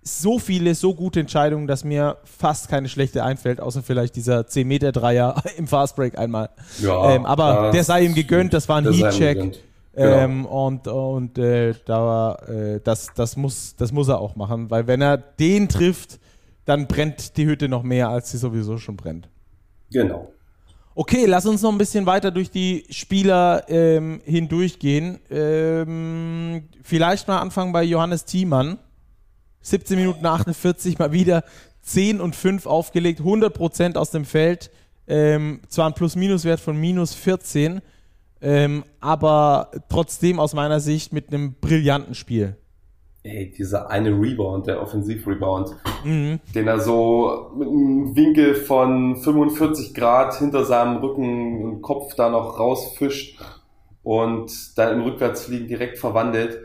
so 0.04 0.38
viele, 0.38 0.76
so 0.76 0.94
gute 0.94 1.18
Entscheidungen, 1.18 1.66
dass 1.66 1.82
mir 1.82 2.18
fast 2.24 2.68
keine 2.68 2.88
schlechte 2.88 3.24
einfällt, 3.24 3.60
außer 3.60 3.82
vielleicht 3.82 4.14
dieser 4.14 4.42
10-Meter-Dreier 4.42 5.42
im 5.56 5.66
Fastbreak 5.66 6.16
einmal. 6.16 6.50
Ja, 6.80 7.14
ähm, 7.14 7.26
aber 7.26 7.72
der 7.72 7.82
sei 7.82 8.04
ihm 8.04 8.14
gegönnt, 8.14 8.52
das 8.54 8.68
war 8.68 8.78
ein 8.78 8.92
Heatcheck. 8.92 9.58
Genau. 9.94 10.18
Ähm, 10.18 10.46
und 10.46 10.88
und 10.88 11.38
äh, 11.38 11.74
da, 11.84 12.34
äh, 12.46 12.80
das, 12.82 13.08
das, 13.14 13.36
muss, 13.36 13.76
das 13.76 13.92
muss 13.92 14.08
er 14.08 14.18
auch 14.18 14.36
machen, 14.36 14.70
weil 14.70 14.86
wenn 14.86 15.02
er 15.02 15.18
den 15.18 15.68
trifft, 15.68 16.18
dann 16.64 16.86
brennt 16.86 17.36
die 17.36 17.46
Hütte 17.46 17.68
noch 17.68 17.82
mehr, 17.82 18.08
als 18.08 18.30
sie 18.30 18.38
sowieso 18.38 18.78
schon 18.78 18.96
brennt. 18.96 19.28
Genau. 19.90 20.32
Okay, 20.94 21.24
lass 21.26 21.46
uns 21.46 21.62
noch 21.62 21.72
ein 21.72 21.78
bisschen 21.78 22.04
weiter 22.04 22.30
durch 22.30 22.50
die 22.50 22.84
Spieler 22.90 23.64
ähm, 23.68 24.20
hindurchgehen. 24.24 25.18
Ähm, 25.30 26.68
vielleicht 26.82 27.28
mal 27.28 27.40
anfangen 27.40 27.72
bei 27.72 27.82
Johannes 27.82 28.24
Thiemann. 28.24 28.78
17 29.62 29.98
Minuten 29.98 30.26
48, 30.26 30.98
mal 30.98 31.12
wieder 31.12 31.44
10 31.82 32.20
und 32.20 32.36
5 32.36 32.66
aufgelegt, 32.66 33.20
100% 33.20 33.96
aus 33.96 34.10
dem 34.10 34.24
Feld. 34.24 34.70
Ähm, 35.06 35.60
zwar 35.68 35.86
ein 35.86 35.94
Plus-Minus-Wert 35.94 36.60
von 36.60 36.76
minus 36.76 37.14
14, 37.14 37.80
ähm, 38.42 38.84
aber 39.00 39.70
trotzdem 39.88 40.38
aus 40.40 40.54
meiner 40.54 40.80
Sicht 40.80 41.12
mit 41.12 41.28
einem 41.32 41.54
brillanten 41.60 42.14
Spiel. 42.14 42.56
Ey, 43.24 43.52
dieser 43.56 43.88
eine 43.88 44.10
Rebound, 44.10 44.66
der 44.66 44.82
Offensiv-Rebound, 44.82 45.76
Mhm. 46.04 46.40
den 46.54 46.66
er 46.66 46.80
so 46.80 47.52
mit 47.56 47.68
einem 47.68 48.16
Winkel 48.16 48.56
von 48.56 49.16
45 49.16 49.94
Grad 49.94 50.34
hinter 50.34 50.64
seinem 50.64 50.96
Rücken 50.96 51.62
und 51.62 51.82
Kopf 51.82 52.14
da 52.16 52.28
noch 52.30 52.58
rausfischt 52.58 53.38
und 54.02 54.76
dann 54.76 54.94
im 54.98 55.04
Rückwärtsfliegen 55.04 55.68
direkt 55.68 55.98
verwandelt. 55.98 56.58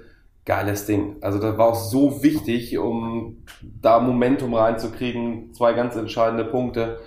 Geiles 0.45 0.85
Ding. 0.87 1.17
Also 1.21 1.39
das 1.39 1.57
war 1.57 1.67
auch 1.67 1.75
so 1.75 2.23
wichtig, 2.23 2.77
um 2.79 3.43
da 3.81 3.99
Momentum 3.99 4.53
reinzukriegen. 4.55 5.53
Zwei 5.53 5.73
ganz 5.73 5.95
entscheidende 5.95 6.45
Punkte. 6.45 6.99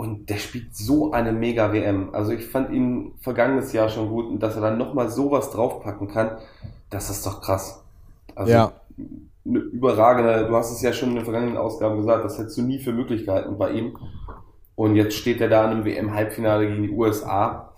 Und 0.00 0.30
der 0.30 0.38
spielt 0.38 0.74
so 0.74 1.12
eine 1.12 1.30
mega 1.30 1.74
WM. 1.74 2.14
Also 2.14 2.32
ich 2.32 2.46
fand 2.46 2.70
ihn 2.72 3.12
vergangenes 3.20 3.74
Jahr 3.74 3.90
schon 3.90 4.08
gut 4.08 4.30
und 4.30 4.42
dass 4.42 4.54
er 4.56 4.62
dann 4.62 4.78
nochmal 4.78 5.10
sowas 5.10 5.50
draufpacken 5.50 6.08
kann, 6.08 6.38
das 6.88 7.10
ist 7.10 7.26
doch 7.26 7.42
krass. 7.42 7.84
Also 8.34 8.50
Ja. 8.50 8.72
eine 9.44 9.58
überragende, 9.58 10.46
du 10.48 10.56
hast 10.56 10.72
es 10.72 10.80
ja 10.80 10.94
schon 10.94 11.10
in 11.10 11.16
den 11.16 11.24
vergangenen 11.24 11.58
Ausgaben 11.58 11.98
gesagt, 11.98 12.24
das 12.24 12.38
hättest 12.38 12.56
du 12.56 12.62
nie 12.62 12.78
für 12.78 12.94
Möglichkeiten 12.94 13.58
bei 13.58 13.72
ihm. 13.72 13.98
Und 14.74 14.96
jetzt 14.96 15.16
steht 15.16 15.38
er 15.42 15.50
da 15.50 15.66
in 15.66 15.72
einem 15.72 15.84
WM-Halbfinale 15.84 16.66
gegen 16.66 16.82
die 16.84 16.92
USA 16.92 17.74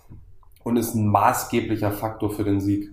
und 0.63 0.77
ist 0.77 0.95
ein 0.95 1.05
maßgeblicher 1.05 1.91
Faktor 1.91 2.31
für 2.31 2.45
den 2.45 2.61
Sieg. 2.61 2.89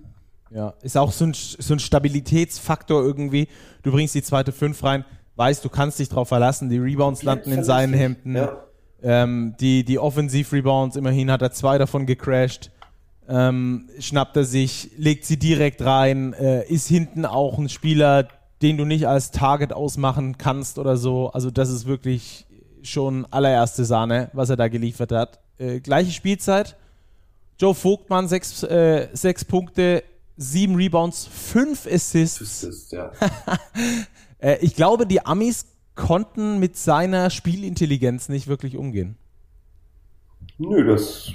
Ja, 0.49 0.73
ist 0.81 0.97
auch 0.97 1.13
so 1.13 1.23
ein, 1.23 1.33
so 1.33 1.73
ein 1.73 1.79
Stabilitätsfaktor 1.79 3.01
irgendwie. 3.01 3.47
Du 3.83 3.93
bringst 3.93 4.13
die 4.13 4.23
zweite 4.23 4.51
Fünf 4.51 4.83
rein, 4.83 5.05
weißt, 5.37 5.63
du 5.63 5.69
kannst 5.69 5.99
dich 5.99 6.09
drauf 6.09 6.27
verlassen, 6.27 6.67
die 6.67 6.79
Rebounds 6.79 7.23
landen 7.23 7.53
in 7.53 7.63
seinen 7.63 7.93
Hemden. 7.93 8.35
Ja. 8.35 8.57
Ähm, 9.03 9.55
die, 9.59 9.83
die 9.83 9.99
Offensiv-Rebounds, 9.99 10.95
immerhin 10.95 11.31
hat 11.31 11.41
er 11.41 11.51
zwei 11.51 11.77
davon 11.77 12.05
gecrashed. 12.05 12.71
Ähm, 13.27 13.89
schnappt 13.99 14.35
er 14.37 14.43
sich, 14.43 14.91
legt 14.97 15.25
sie 15.25 15.37
direkt 15.37 15.83
rein, 15.83 16.33
äh, 16.33 16.67
ist 16.67 16.87
hinten 16.87 17.25
auch 17.25 17.57
ein 17.57 17.69
Spieler, 17.69 18.27
den 18.61 18.77
du 18.77 18.85
nicht 18.85 19.07
als 19.07 19.31
Target 19.31 19.73
ausmachen 19.73 20.37
kannst 20.37 20.77
oder 20.77 20.97
so. 20.97 21.31
Also 21.31 21.49
das 21.49 21.69
ist 21.69 21.85
wirklich 21.85 22.45
schon 22.83 23.25
allererste 23.31 23.85
Sahne, 23.85 24.29
was 24.33 24.49
er 24.49 24.57
da 24.57 24.67
geliefert 24.67 25.11
hat. 25.11 25.39
Äh, 25.57 25.79
gleiche 25.79 26.11
Spielzeit. 26.11 26.75
Joe 27.59 27.75
Vogtmann, 27.75 28.27
sechs, 28.27 28.63
äh, 28.63 29.07
sechs 29.13 29.45
Punkte, 29.45 30.03
sieben 30.35 30.75
Rebounds, 30.75 31.27
fünf 31.27 31.85
Assists. 31.85 32.39
Das 32.39 32.63
ist, 32.63 32.91
ja. 32.91 33.11
Äh, 34.43 34.57
ich 34.61 34.75
glaube, 34.75 35.05
die 35.05 35.23
Amis 35.23 35.67
konnten 35.95 36.59
mit 36.59 36.77
seiner 36.77 37.29
Spielintelligenz 37.29 38.29
nicht 38.29 38.47
wirklich 38.47 38.77
umgehen. 38.77 39.17
Nö, 40.57 40.85
das, 40.85 41.31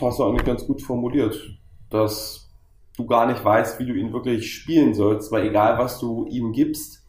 hast 0.00 0.18
du 0.18 0.24
eigentlich 0.24 0.44
ganz 0.44 0.66
gut 0.66 0.82
formuliert. 0.82 1.58
Dass 1.90 2.50
du 2.96 3.06
gar 3.06 3.26
nicht 3.26 3.44
weißt, 3.44 3.78
wie 3.78 3.86
du 3.86 3.94
ihn 3.94 4.12
wirklich 4.12 4.52
spielen 4.52 4.94
sollst, 4.94 5.32
weil 5.32 5.46
egal 5.46 5.78
was 5.78 6.00
du 6.00 6.26
ihm 6.26 6.52
gibst, 6.52 7.04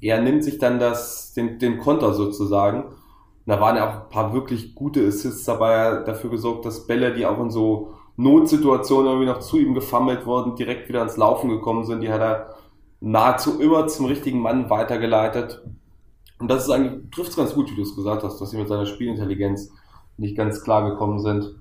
er 0.00 0.20
nimmt 0.20 0.44
sich 0.44 0.58
dann 0.58 0.78
das, 0.78 1.32
den, 1.32 1.58
den 1.58 1.78
Konter 1.78 2.14
sozusagen. 2.14 2.84
Da 3.46 3.60
waren 3.60 3.76
ja 3.76 3.88
auch 3.88 4.02
ein 4.04 4.08
paar 4.10 4.32
wirklich 4.32 4.74
gute 4.74 5.06
Assists 5.06 5.44
dabei, 5.44 6.02
dafür 6.04 6.30
gesorgt, 6.30 6.64
dass 6.64 6.86
Bälle, 6.86 7.14
die 7.14 7.26
auch 7.26 7.40
in 7.40 7.50
so 7.50 7.94
Notsituationen 8.16 9.06
irgendwie 9.06 9.26
noch 9.26 9.40
zu 9.40 9.58
ihm 9.58 9.74
gefammelt 9.74 10.26
wurden, 10.26 10.56
direkt 10.56 10.88
wieder 10.88 11.02
ins 11.02 11.16
Laufen 11.16 11.48
gekommen 11.48 11.84
sind, 11.84 12.02
die 12.02 12.10
hat 12.10 12.20
er 12.20 12.54
nahezu 13.00 13.60
immer 13.60 13.86
zum 13.86 14.06
richtigen 14.06 14.40
Mann 14.40 14.68
weitergeleitet. 14.68 15.62
Und 16.40 16.50
das 16.50 16.64
ist 16.64 16.70
eigentlich, 16.70 17.10
trifft 17.10 17.30
es 17.30 17.36
ganz 17.36 17.54
gut, 17.54 17.70
wie 17.70 17.76
du 17.76 17.82
es 17.82 17.94
gesagt 17.94 18.24
hast, 18.24 18.40
dass 18.40 18.50
sie 18.50 18.56
mit 18.56 18.68
seiner 18.68 18.86
Spielintelligenz 18.86 19.70
nicht 20.16 20.36
ganz 20.36 20.62
klar 20.62 20.90
gekommen 20.90 21.20
sind. 21.20 21.54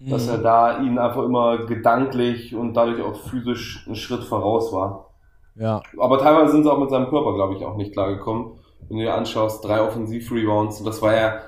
Dass 0.00 0.28
er 0.28 0.38
da 0.38 0.80
ihnen 0.80 0.98
einfach 0.98 1.24
immer 1.24 1.64
gedanklich 1.66 2.54
und 2.54 2.74
dadurch 2.74 3.00
auch 3.02 3.16
physisch 3.16 3.84
einen 3.86 3.96
Schritt 3.96 4.22
voraus 4.24 4.72
war. 4.72 5.10
Ja, 5.54 5.82
Aber 5.98 6.18
teilweise 6.18 6.52
sind 6.52 6.64
sie 6.64 6.70
auch 6.70 6.78
mit 6.78 6.90
seinem 6.90 7.08
Körper, 7.08 7.34
glaube 7.34 7.54
ich, 7.54 7.64
auch 7.64 7.76
nicht 7.76 7.92
klar 7.92 8.14
gekommen. 8.14 8.58
Wenn 8.88 8.98
du 8.98 9.04
dir 9.04 9.14
anschaust, 9.14 9.64
drei 9.64 9.80
Offensiv-Rebounds, 9.80 10.80
und 10.80 10.86
das 10.86 11.00
war 11.00 11.14
ja 11.14 11.40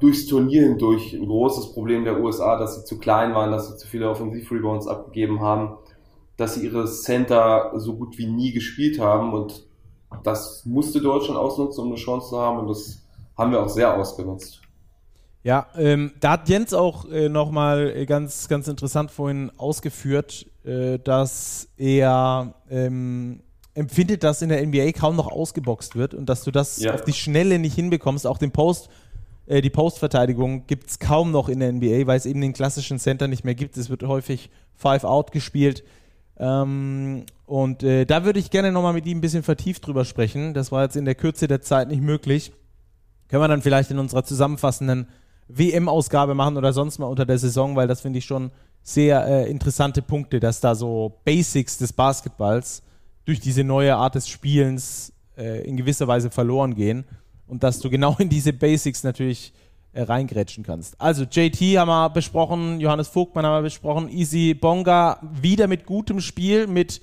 durchs 0.00 0.26
Turnier 0.26 0.62
hindurch 0.62 1.12
ein 1.12 1.26
großes 1.26 1.74
Problem 1.74 2.04
der 2.04 2.20
USA, 2.20 2.58
dass 2.58 2.74
sie 2.74 2.84
zu 2.84 2.98
klein 2.98 3.34
waren, 3.34 3.52
dass 3.52 3.68
sie 3.68 3.76
zu 3.76 3.86
viele 3.86 4.10
Offensiv-Rebounds 4.10 4.88
abgegeben 4.88 5.40
haben, 5.40 5.76
dass 6.36 6.54
sie 6.54 6.64
ihre 6.66 6.86
Center 6.86 7.72
so 7.76 7.94
gut 7.94 8.18
wie 8.18 8.26
nie 8.26 8.52
gespielt 8.52 8.98
haben 8.98 9.32
und 9.32 9.64
das 10.22 10.64
musste 10.64 11.00
Deutschland 11.00 11.38
ausnutzen, 11.38 11.82
um 11.84 11.88
eine 11.90 11.96
Chance 11.96 12.30
zu 12.30 12.38
haben 12.38 12.58
und 12.58 12.68
das 12.68 13.02
haben 13.36 13.50
wir 13.52 13.62
auch 13.62 13.68
sehr 13.68 13.94
ausgenutzt. 13.96 14.60
Ja, 15.44 15.66
ähm, 15.76 16.12
da 16.20 16.32
hat 16.32 16.48
Jens 16.48 16.72
auch 16.72 17.04
äh, 17.10 17.28
nochmal 17.28 17.90
äh, 17.96 18.06
ganz, 18.06 18.46
ganz 18.46 18.68
interessant 18.68 19.10
vorhin 19.10 19.50
ausgeführt, 19.58 20.46
äh, 20.64 21.00
dass 21.00 21.68
er 21.76 22.54
ähm, 22.70 23.42
empfindet, 23.74 24.22
dass 24.22 24.42
in 24.42 24.50
der 24.50 24.64
NBA 24.64 24.92
kaum 24.92 25.16
noch 25.16 25.26
ausgeboxt 25.26 25.96
wird 25.96 26.14
und 26.14 26.26
dass 26.26 26.44
du 26.44 26.52
das 26.52 26.80
Ja. 26.80 26.94
auf 26.94 27.02
die 27.02 27.12
Schnelle 27.12 27.58
nicht 27.58 27.74
hinbekommst. 27.74 28.24
Auch 28.26 28.38
den 28.38 28.52
Post, 28.52 28.88
äh, 29.46 29.60
die 29.62 29.70
Postverteidigung 29.70 30.66
gibt 30.68 30.90
es 30.90 30.98
kaum 31.00 31.32
noch 31.32 31.48
in 31.48 31.58
der 31.58 31.72
NBA, 31.72 32.06
weil 32.06 32.18
es 32.18 32.26
eben 32.26 32.40
den 32.40 32.52
klassischen 32.52 33.00
Center 33.00 33.26
nicht 33.26 33.42
mehr 33.44 33.56
gibt. 33.56 33.76
Es 33.76 33.90
wird 33.90 34.04
häufig 34.04 34.48
Five-Out 34.76 35.32
gespielt. 35.32 35.82
Ähm, 36.42 37.24
und 37.46 37.84
äh, 37.84 38.04
da 38.04 38.24
würde 38.24 38.40
ich 38.40 38.50
gerne 38.50 38.72
nochmal 38.72 38.92
mit 38.92 39.06
ihm 39.06 39.18
ein 39.18 39.20
bisschen 39.20 39.44
vertieft 39.44 39.86
drüber 39.86 40.04
sprechen. 40.04 40.54
Das 40.54 40.72
war 40.72 40.82
jetzt 40.82 40.96
in 40.96 41.04
der 41.04 41.14
Kürze 41.14 41.46
der 41.46 41.62
Zeit 41.62 41.88
nicht 41.88 42.02
möglich. 42.02 42.52
Können 43.28 43.42
wir 43.42 43.48
dann 43.48 43.62
vielleicht 43.62 43.92
in 43.92 44.00
unserer 44.00 44.24
zusammenfassenden 44.24 45.06
WM-Ausgabe 45.46 46.34
machen 46.34 46.56
oder 46.56 46.72
sonst 46.72 46.98
mal 46.98 47.06
unter 47.06 47.26
der 47.26 47.38
Saison, 47.38 47.76
weil 47.76 47.86
das 47.86 48.00
finde 48.00 48.18
ich 48.18 48.24
schon 48.24 48.50
sehr 48.82 49.24
äh, 49.24 49.50
interessante 49.50 50.02
Punkte, 50.02 50.40
dass 50.40 50.60
da 50.60 50.74
so 50.74 51.20
Basics 51.24 51.78
des 51.78 51.92
Basketballs 51.92 52.82
durch 53.24 53.38
diese 53.38 53.62
neue 53.62 53.94
Art 53.94 54.16
des 54.16 54.28
Spielens 54.28 55.12
äh, 55.38 55.64
in 55.64 55.76
gewisser 55.76 56.08
Weise 56.08 56.30
verloren 56.30 56.74
gehen 56.74 57.04
und 57.46 57.62
dass 57.62 57.78
du 57.78 57.88
genau 57.88 58.16
in 58.18 58.28
diese 58.28 58.52
Basics 58.52 59.04
natürlich 59.04 59.52
äh, 59.92 60.02
reingrätschen 60.02 60.64
kannst. 60.64 61.00
Also 61.00 61.24
JT 61.24 61.60
haben 61.78 61.88
wir 61.88 62.10
besprochen, 62.10 62.80
Johannes 62.80 63.08
Vogtmann 63.08 63.44
haben 63.44 63.58
wir 63.58 63.62
besprochen, 63.62 64.08
Easy 64.08 64.54
Bonga 64.54 65.18
wieder 65.40 65.66
mit 65.68 65.84
gutem 65.86 66.20
Spiel, 66.20 66.66
mit 66.66 67.00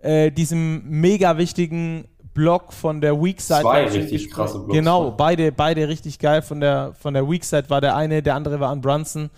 äh, 0.00 0.30
diesem 0.32 0.82
mega 0.88 1.38
wichtigen 1.38 2.04
Block 2.34 2.72
von 2.72 3.00
der 3.00 3.20
Weak 3.22 3.40
Side. 3.40 3.60
Zwei 3.60 3.86
richtig 3.86 4.30
krasse 4.30 4.58
Blocks, 4.58 4.72
Genau, 4.72 5.06
ne? 5.10 5.14
beide, 5.16 5.52
beide 5.52 5.86
richtig 5.88 6.18
geil. 6.18 6.42
Von 6.42 6.60
der, 6.60 6.94
von 6.98 7.14
der 7.14 7.28
Weak 7.28 7.44
Side 7.44 7.68
war 7.68 7.80
der 7.80 7.94
eine, 7.94 8.22
der 8.22 8.34
andere 8.34 8.58
war 8.58 8.70
an 8.70 8.80
Brunson 8.80 9.30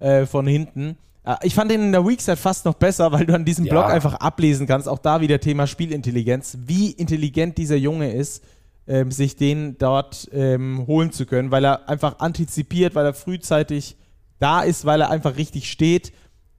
äh, 0.00 0.24
von 0.26 0.46
hinten. 0.46 0.96
Äh, 1.24 1.36
ich 1.42 1.54
fand 1.54 1.70
den 1.70 1.82
in 1.82 1.92
der 1.92 2.04
Weak 2.06 2.20
Side 2.20 2.38
fast 2.38 2.64
noch 2.64 2.74
besser, 2.74 3.12
weil 3.12 3.26
du 3.26 3.34
an 3.34 3.44
diesem 3.44 3.66
Ja. 3.66 3.72
Block 3.72 3.84
einfach 3.90 4.14
ablesen 4.14 4.66
kannst. 4.66 4.88
Auch 4.88 4.98
da 4.98 5.20
wieder 5.20 5.38
Thema 5.40 5.66
Spielintelligenz. 5.66 6.56
Wie 6.64 6.90
intelligent 6.90 7.58
dieser 7.58 7.76
Junge 7.76 8.10
ist, 8.12 8.42
ähm, 8.86 9.10
sich 9.10 9.36
den 9.36 9.78
dort 9.78 10.28
ähm, 10.32 10.86
holen 10.86 11.12
zu 11.12 11.26
können, 11.26 11.50
weil 11.50 11.64
er 11.64 11.88
einfach 11.88 12.18
antizipiert, 12.18 12.94
weil 12.94 13.06
er 13.06 13.14
frühzeitig 13.14 13.96
da 14.38 14.62
ist, 14.62 14.84
weil 14.84 15.00
er 15.00 15.10
einfach 15.10 15.36
richtig 15.36 15.70
steht 15.70 16.12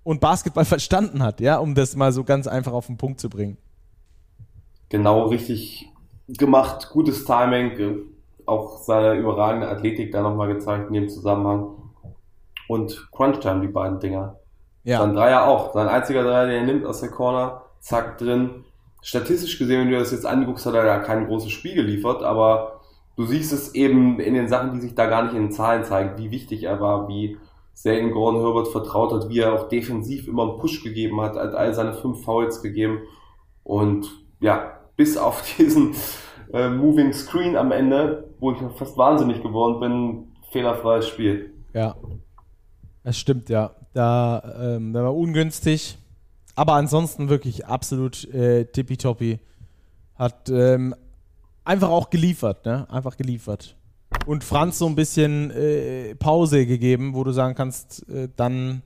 und 0.03 0.21
Basketball 0.21 0.65
verstanden 0.75 1.21
hat, 1.23 1.39
ja, 1.41 1.57
um 1.57 1.75
das 1.75 1.95
mal 1.95 2.11
so 2.11 2.23
ganz 2.23 2.47
einfach 2.47 2.73
auf 2.73 2.87
den 2.87 2.97
Punkt 2.97 3.19
zu 3.19 3.29
bringen. 3.29 3.57
genau 4.89 5.27
richtig 5.27 5.89
gemacht, 6.27 6.89
gutes 6.91 7.25
Timing, 7.25 7.71
äh, 7.79 7.95
auch 8.45 8.77
seine 8.79 9.15
überragende 9.15 9.69
Athletik 9.69 10.11
da 10.11 10.21
nochmal 10.21 10.53
gezeigt 10.53 10.87
in 10.87 10.93
dem 10.93 11.09
Zusammenhang. 11.09 11.75
Und 12.67 13.09
Crunch-Time, 13.11 13.61
die 13.61 13.67
beiden 13.67 13.99
Dinger. 13.99 14.39
Ja. 14.83 14.99
Sein 14.99 15.13
Dreier 15.13 15.47
auch. 15.47 15.73
Sein 15.73 15.87
einziger 15.87 16.23
Dreier, 16.23 16.47
den 16.47 16.55
er 16.55 16.65
nimmt 16.65 16.85
aus 16.85 17.01
der 17.01 17.09
Corner, 17.09 17.63
zack, 17.79 18.17
drin. 18.17 18.65
Statistisch 19.03 19.59
gesehen, 19.59 19.81
wenn 19.81 19.91
du 19.91 19.99
das 19.99 20.11
jetzt 20.11 20.25
anguckst, 20.25 20.65
hat 20.65 20.75
er 20.75 20.85
ja 20.85 20.99
kein 20.99 21.27
großes 21.27 21.51
Spiel 21.51 21.75
geliefert, 21.75 22.23
aber 22.23 22.79
du 23.17 23.25
siehst 23.25 23.51
es 23.51 23.75
eben 23.75 24.19
in 24.19 24.33
den 24.33 24.47
Sachen, 24.47 24.73
die 24.73 24.79
sich 24.79 24.95
da 24.95 25.07
gar 25.07 25.23
nicht 25.23 25.35
in 25.35 25.43
den 25.43 25.51
Zahlen 25.51 25.83
zeigen, 25.83 26.17
wie 26.17 26.31
wichtig 26.31 26.63
er 26.63 26.79
war, 26.79 27.09
wie 27.09 27.37
sehr 27.73 27.99
in 27.99 28.11
Gordon 28.11 28.41
Herbert 28.41 28.69
vertraut 28.69 29.11
hat, 29.11 29.29
wie 29.29 29.39
er 29.39 29.53
auch 29.53 29.67
defensiv 29.67 30.27
immer 30.27 30.43
einen 30.43 30.57
Push 30.57 30.83
gegeben 30.83 31.19
hat, 31.19 31.35
hat 31.35 31.53
all 31.53 31.73
seine 31.73 31.93
fünf 31.93 32.23
Fouls 32.23 32.61
gegeben 32.61 33.01
und 33.63 34.09
ja, 34.39 34.79
bis 34.95 35.17
auf 35.17 35.43
diesen 35.57 35.93
äh, 36.53 36.69
Moving 36.69 37.11
Screen 37.11 37.57
am 37.57 37.73
Ende, 37.73 38.29
wo 38.39 38.53
ich 38.53 38.57
fast 38.77 38.97
wahnsinnig 38.97 39.43
geworden 39.43 39.81
bin, 39.81 40.27
fehlerfreies 40.51 41.07
Spiel. 41.09 41.51
Ja, 41.73 41.95
das 43.03 43.17
stimmt, 43.17 43.49
ja. 43.49 43.71
Da, 43.93 44.41
ähm, 44.61 44.93
da 44.93 45.03
war 45.03 45.15
ungünstig. 45.15 45.97
Aber 46.55 46.73
ansonsten 46.73 47.29
wirklich 47.29 47.65
absolut 47.65 48.25
äh, 48.33 48.65
tippitoppi. 48.65 49.39
Hat 50.15 50.49
ähm, 50.49 50.93
einfach 51.63 51.89
auch 51.89 52.09
geliefert, 52.09 52.65
ne? 52.65 52.87
Einfach 52.89 53.17
geliefert. 53.17 53.75
Und 54.27 54.43
Franz 54.43 54.77
so 54.77 54.85
ein 54.85 54.95
bisschen 54.95 55.51
äh, 55.51 56.15
Pause 56.15 56.65
gegeben, 56.65 57.15
wo 57.15 57.23
du 57.23 57.31
sagen 57.31 57.55
kannst, 57.55 58.07
äh, 58.09 58.29
dann 58.35 58.83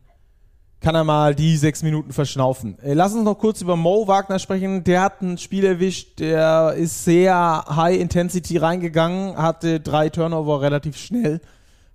kann 0.80 0.96
er 0.96 1.04
mal 1.04 1.36
die 1.36 1.58
sechs 1.58 1.84
Minuten 1.84 2.14
verschnaufen. 2.14 2.80
Äh, 2.80 2.94
lass 2.94 3.14
uns 3.14 3.24
noch 3.24 3.38
kurz 3.38 3.62
über 3.62 3.76
Mo 3.76 4.08
Wagner 4.08 4.40
sprechen. 4.40 4.84
Der 4.84 5.02
hat 5.02 5.22
ein 5.22 5.38
Spiel 5.38 5.66
erwischt, 5.66 6.20
der 6.20 6.74
ist 6.78 7.04
sehr 7.04 7.66
High 7.68 8.00
Intensity 8.00 8.58
reingegangen, 8.58 9.36
hatte 9.36 9.80
drei 9.80 10.10
Turnover 10.10 10.62
relativ 10.62 10.98
schnell, 10.98 11.42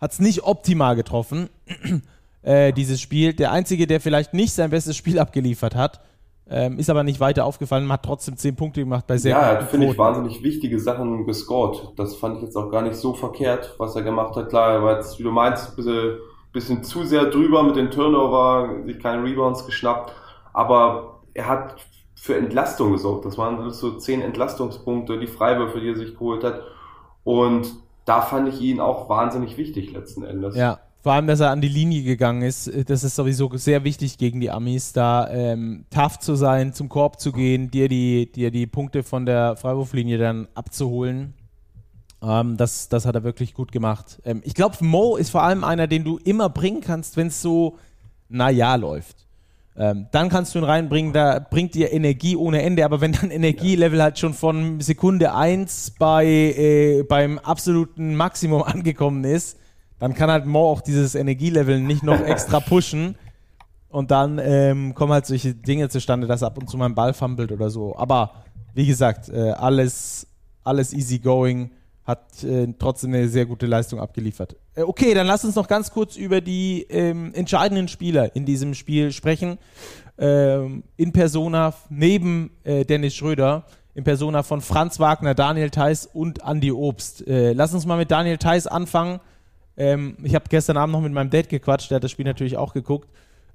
hat 0.00 0.12
es 0.12 0.18
nicht 0.18 0.42
optimal 0.42 0.96
getroffen 0.96 1.48
äh, 2.42 2.72
dieses 2.72 3.00
Spiel. 3.00 3.32
Der 3.32 3.52
Einzige, 3.52 3.86
der 3.86 4.00
vielleicht 4.00 4.34
nicht 4.34 4.52
sein 4.52 4.70
bestes 4.70 4.96
Spiel 4.96 5.18
abgeliefert 5.18 5.74
hat, 5.74 6.00
ähm, 6.50 6.78
ist 6.78 6.90
aber 6.90 7.02
nicht 7.02 7.20
weiter 7.20 7.44
aufgefallen, 7.44 7.90
hat 7.90 8.02
trotzdem 8.02 8.36
zehn 8.36 8.56
Punkte 8.56 8.80
gemacht 8.80 9.06
bei 9.06 9.16
sehr 9.16 9.32
Ja, 9.32 9.40
er 9.40 9.60
hat, 9.60 9.70
finde 9.70 9.86
ich, 9.86 9.96
wahnsinnig 9.96 10.42
wichtige 10.42 10.78
Sachen 10.78 11.24
gescored. 11.24 11.92
Das 11.96 12.16
fand 12.16 12.36
ich 12.36 12.42
jetzt 12.42 12.56
auch 12.56 12.70
gar 12.70 12.82
nicht 12.82 12.96
so 12.96 13.14
verkehrt, 13.14 13.74
was 13.78 13.96
er 13.96 14.02
gemacht 14.02 14.36
hat. 14.36 14.48
Klar, 14.48 14.72
er 14.72 14.82
war 14.82 14.96
jetzt, 14.96 15.18
wie 15.18 15.22
du 15.22 15.30
meinst, 15.30 15.70
ein 15.70 15.76
bisschen, 15.76 16.18
bisschen 16.52 16.84
zu 16.84 17.04
sehr 17.04 17.26
drüber 17.26 17.62
mit 17.62 17.76
den 17.76 17.90
Turnover, 17.90 18.84
sich 18.84 18.98
keine 18.98 19.22
Rebounds 19.24 19.64
geschnappt, 19.64 20.12
aber 20.52 21.20
er 21.32 21.48
hat 21.48 21.76
für 22.14 22.36
Entlastung 22.36 22.92
gesorgt. 22.92 23.24
Das 23.24 23.38
waren 23.38 23.70
so 23.70 23.96
zehn 23.96 24.20
Entlastungspunkte, 24.20 25.18
die 25.18 25.26
Freiwürfe, 25.26 25.80
die 25.80 25.88
er 25.88 25.96
sich 25.96 26.12
geholt 26.12 26.44
hat. 26.44 26.60
Und 27.24 27.72
da 28.04 28.20
fand 28.20 28.48
ich 28.48 28.60
ihn 28.60 28.78
auch 28.78 29.08
wahnsinnig 29.08 29.56
wichtig 29.56 29.92
letzten 29.92 30.24
Endes. 30.24 30.54
Ja, 30.54 30.80
vor 31.02 31.14
allem, 31.14 31.26
dass 31.26 31.40
er 31.40 31.50
an 31.50 31.60
die 31.60 31.68
Linie 31.68 32.04
gegangen 32.04 32.42
ist, 32.42 32.68
äh, 32.68 32.84
das 32.84 33.02
ist 33.02 33.16
sowieso 33.16 33.50
sehr 33.56 33.82
wichtig 33.82 34.18
gegen 34.18 34.40
die 34.40 34.50
Amis, 34.50 34.92
da 34.92 35.28
ähm, 35.28 35.84
tough 35.90 36.20
zu 36.20 36.36
sein, 36.36 36.72
zum 36.72 36.88
Korb 36.88 37.20
zu 37.20 37.32
gehen, 37.32 37.70
dir 37.70 37.88
die, 37.88 38.30
dir 38.30 38.52
die 38.52 38.68
Punkte 38.68 39.02
von 39.02 39.26
der 39.26 39.56
Freiwurflinie 39.56 40.16
dann 40.16 40.46
abzuholen. 40.54 41.34
Ähm, 42.22 42.56
das, 42.56 42.88
das 42.88 43.04
hat 43.04 43.16
er 43.16 43.24
wirklich 43.24 43.52
gut 43.52 43.72
gemacht. 43.72 44.20
Ähm, 44.24 44.42
ich 44.44 44.54
glaube, 44.54 44.76
Mo 44.80 45.16
ist 45.16 45.30
vor 45.30 45.42
allem 45.42 45.64
einer, 45.64 45.88
den 45.88 46.04
du 46.04 46.18
immer 46.18 46.48
bringen 46.48 46.80
kannst, 46.80 47.16
wenn 47.16 47.26
es 47.26 47.42
so, 47.42 47.78
naja, 48.28 48.76
läuft. 48.76 49.26
Ähm, 49.74 50.06
dann 50.12 50.28
kannst 50.28 50.54
du 50.54 50.60
ihn 50.60 50.64
reinbringen, 50.64 51.12
da 51.12 51.38
bringt 51.40 51.74
dir 51.74 51.92
Energie 51.92 52.36
ohne 52.36 52.62
Ende, 52.62 52.84
aber 52.84 53.00
wenn 53.00 53.12
dein 53.12 53.30
Energielevel 53.30 54.02
halt 54.02 54.18
schon 54.18 54.34
von 54.34 54.80
Sekunde 54.80 55.34
1 55.34 55.94
bei, 55.98 56.26
äh, 56.26 57.02
beim 57.02 57.38
absoluten 57.40 58.14
Maximum 58.14 58.62
angekommen 58.62 59.24
ist, 59.24 59.58
dann 60.02 60.14
kann 60.14 60.32
halt 60.32 60.46
Mo 60.46 60.68
auch 60.68 60.80
dieses 60.80 61.14
Energielevel 61.14 61.78
nicht 61.78 62.02
noch 62.02 62.20
extra 62.20 62.58
pushen. 62.68 63.14
Und 63.88 64.10
dann 64.10 64.40
ähm, 64.42 64.96
kommen 64.96 65.12
halt 65.12 65.26
solche 65.26 65.54
Dinge 65.54 65.88
zustande, 65.90 66.26
dass 66.26 66.42
ab 66.42 66.58
und 66.58 66.68
zu 66.68 66.76
mal 66.76 66.86
ein 66.86 66.96
Ball 66.96 67.14
fummelt 67.14 67.52
oder 67.52 67.70
so. 67.70 67.94
Aber 67.96 68.32
wie 68.74 68.84
gesagt, 68.84 69.28
äh, 69.28 69.50
alles, 69.50 70.26
alles 70.64 70.92
easy 70.92 71.20
going, 71.20 71.70
hat 72.02 72.42
äh, 72.42 72.66
trotzdem 72.80 73.14
eine 73.14 73.28
sehr 73.28 73.46
gute 73.46 73.66
Leistung 73.66 74.00
abgeliefert. 74.00 74.56
Äh, 74.74 74.82
okay, 74.82 75.14
dann 75.14 75.28
lass 75.28 75.44
uns 75.44 75.54
noch 75.54 75.68
ganz 75.68 75.92
kurz 75.92 76.16
über 76.16 76.40
die 76.40 76.84
ähm, 76.90 77.32
entscheidenden 77.32 77.86
Spieler 77.86 78.34
in 78.34 78.44
diesem 78.44 78.74
Spiel 78.74 79.12
sprechen. 79.12 79.56
Ähm, 80.18 80.82
in 80.96 81.12
Persona 81.12 81.74
neben 81.90 82.50
äh, 82.64 82.84
Dennis 82.84 83.14
Schröder, 83.14 83.66
in 83.94 84.02
Persona 84.02 84.42
von 84.42 84.62
Franz 84.62 84.98
Wagner, 84.98 85.36
Daniel 85.36 85.70
Theiss 85.70 86.06
und 86.06 86.40
Andy 86.44 86.72
Obst. 86.72 87.24
Äh, 87.28 87.52
lass 87.52 87.72
uns 87.72 87.86
mal 87.86 87.98
mit 87.98 88.10
Daniel 88.10 88.38
Theiss 88.38 88.66
anfangen. 88.66 89.20
Ähm, 89.76 90.16
ich 90.22 90.34
habe 90.34 90.44
gestern 90.48 90.76
Abend 90.76 90.92
noch 90.92 91.00
mit 91.00 91.12
meinem 91.12 91.30
Dad 91.30 91.48
gequatscht, 91.48 91.90
der 91.90 91.96
hat 91.96 92.04
das 92.04 92.10
Spiel 92.10 92.24
natürlich 92.24 92.56
auch 92.56 92.72
geguckt. 92.72 93.08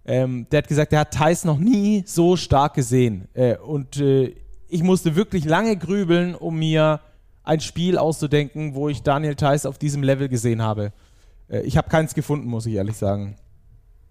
Ähm, 0.06 0.48
der 0.52 0.60
hat 0.60 0.68
gesagt, 0.68 0.94
er 0.94 1.02
hat 1.02 1.14
Thais 1.14 1.44
noch 1.44 1.58
nie 1.58 2.04
so 2.06 2.38
stark 2.38 2.74
gesehen. 2.74 3.28
Äh, 3.34 3.58
und 3.58 4.00
äh, 4.00 4.36
ich 4.70 4.84
musste 4.84 5.16
wirklich 5.16 5.46
lange 5.46 5.76
grübeln, 5.78 6.34
um 6.34 6.58
mir 6.58 7.02
ein 7.44 7.60
Spiel 7.60 7.98
auszudenken, 7.98 8.76
wo 8.76 8.90
ich 8.90 9.04
Daniel 9.04 9.36
Theiss 9.36 9.66
auf 9.66 9.78
diesem 9.78 10.04
Level 10.04 10.30
gesehen 10.30 10.62
habe. 10.62 10.92
Äh, 11.50 11.62
ich 11.62 11.78
habe 11.78 11.90
keins 11.90 12.14
gefunden, 12.14 12.48
muss 12.48 12.66
ich 12.66 12.76
ehrlich 12.76 12.98
sagen. 12.98 13.36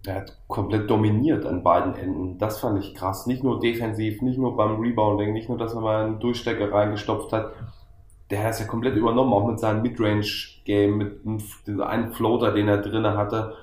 Er 0.06 0.16
hat 0.16 0.38
komplett 0.46 0.88
dominiert 0.88 1.44
an 1.44 1.62
beiden 1.62 1.94
Enden. 1.96 2.38
Das 2.38 2.60
fand 2.60 2.78
ich 2.78 2.94
krass. 2.94 3.26
Nicht 3.26 3.42
nur 3.42 3.60
defensiv, 3.60 4.22
nicht 4.22 4.38
nur 4.38 4.56
beim 4.56 4.80
Rebounding, 4.80 5.32
nicht 5.32 5.48
nur, 5.48 5.58
dass 5.58 5.74
er 5.74 5.80
mal 5.80 6.04
einen 6.04 6.20
Durchstecker 6.20 6.70
reingestopft 6.72 7.32
hat, 7.32 7.52
der 8.30 8.44
hat 8.44 8.54
es 8.54 8.60
ja 8.60 8.66
komplett 8.66 8.96
übernommen, 8.96 9.32
auch 9.32 9.46
mit 9.46 9.60
seinem 9.60 9.82
Midrange-Game, 9.82 10.96
mit 10.96 11.20
einem, 11.24 11.80
einen 11.80 12.12
Floater, 12.12 12.52
den 12.52 12.68
er 12.68 12.78
drinne 12.78 13.16
hatte. 13.16 13.54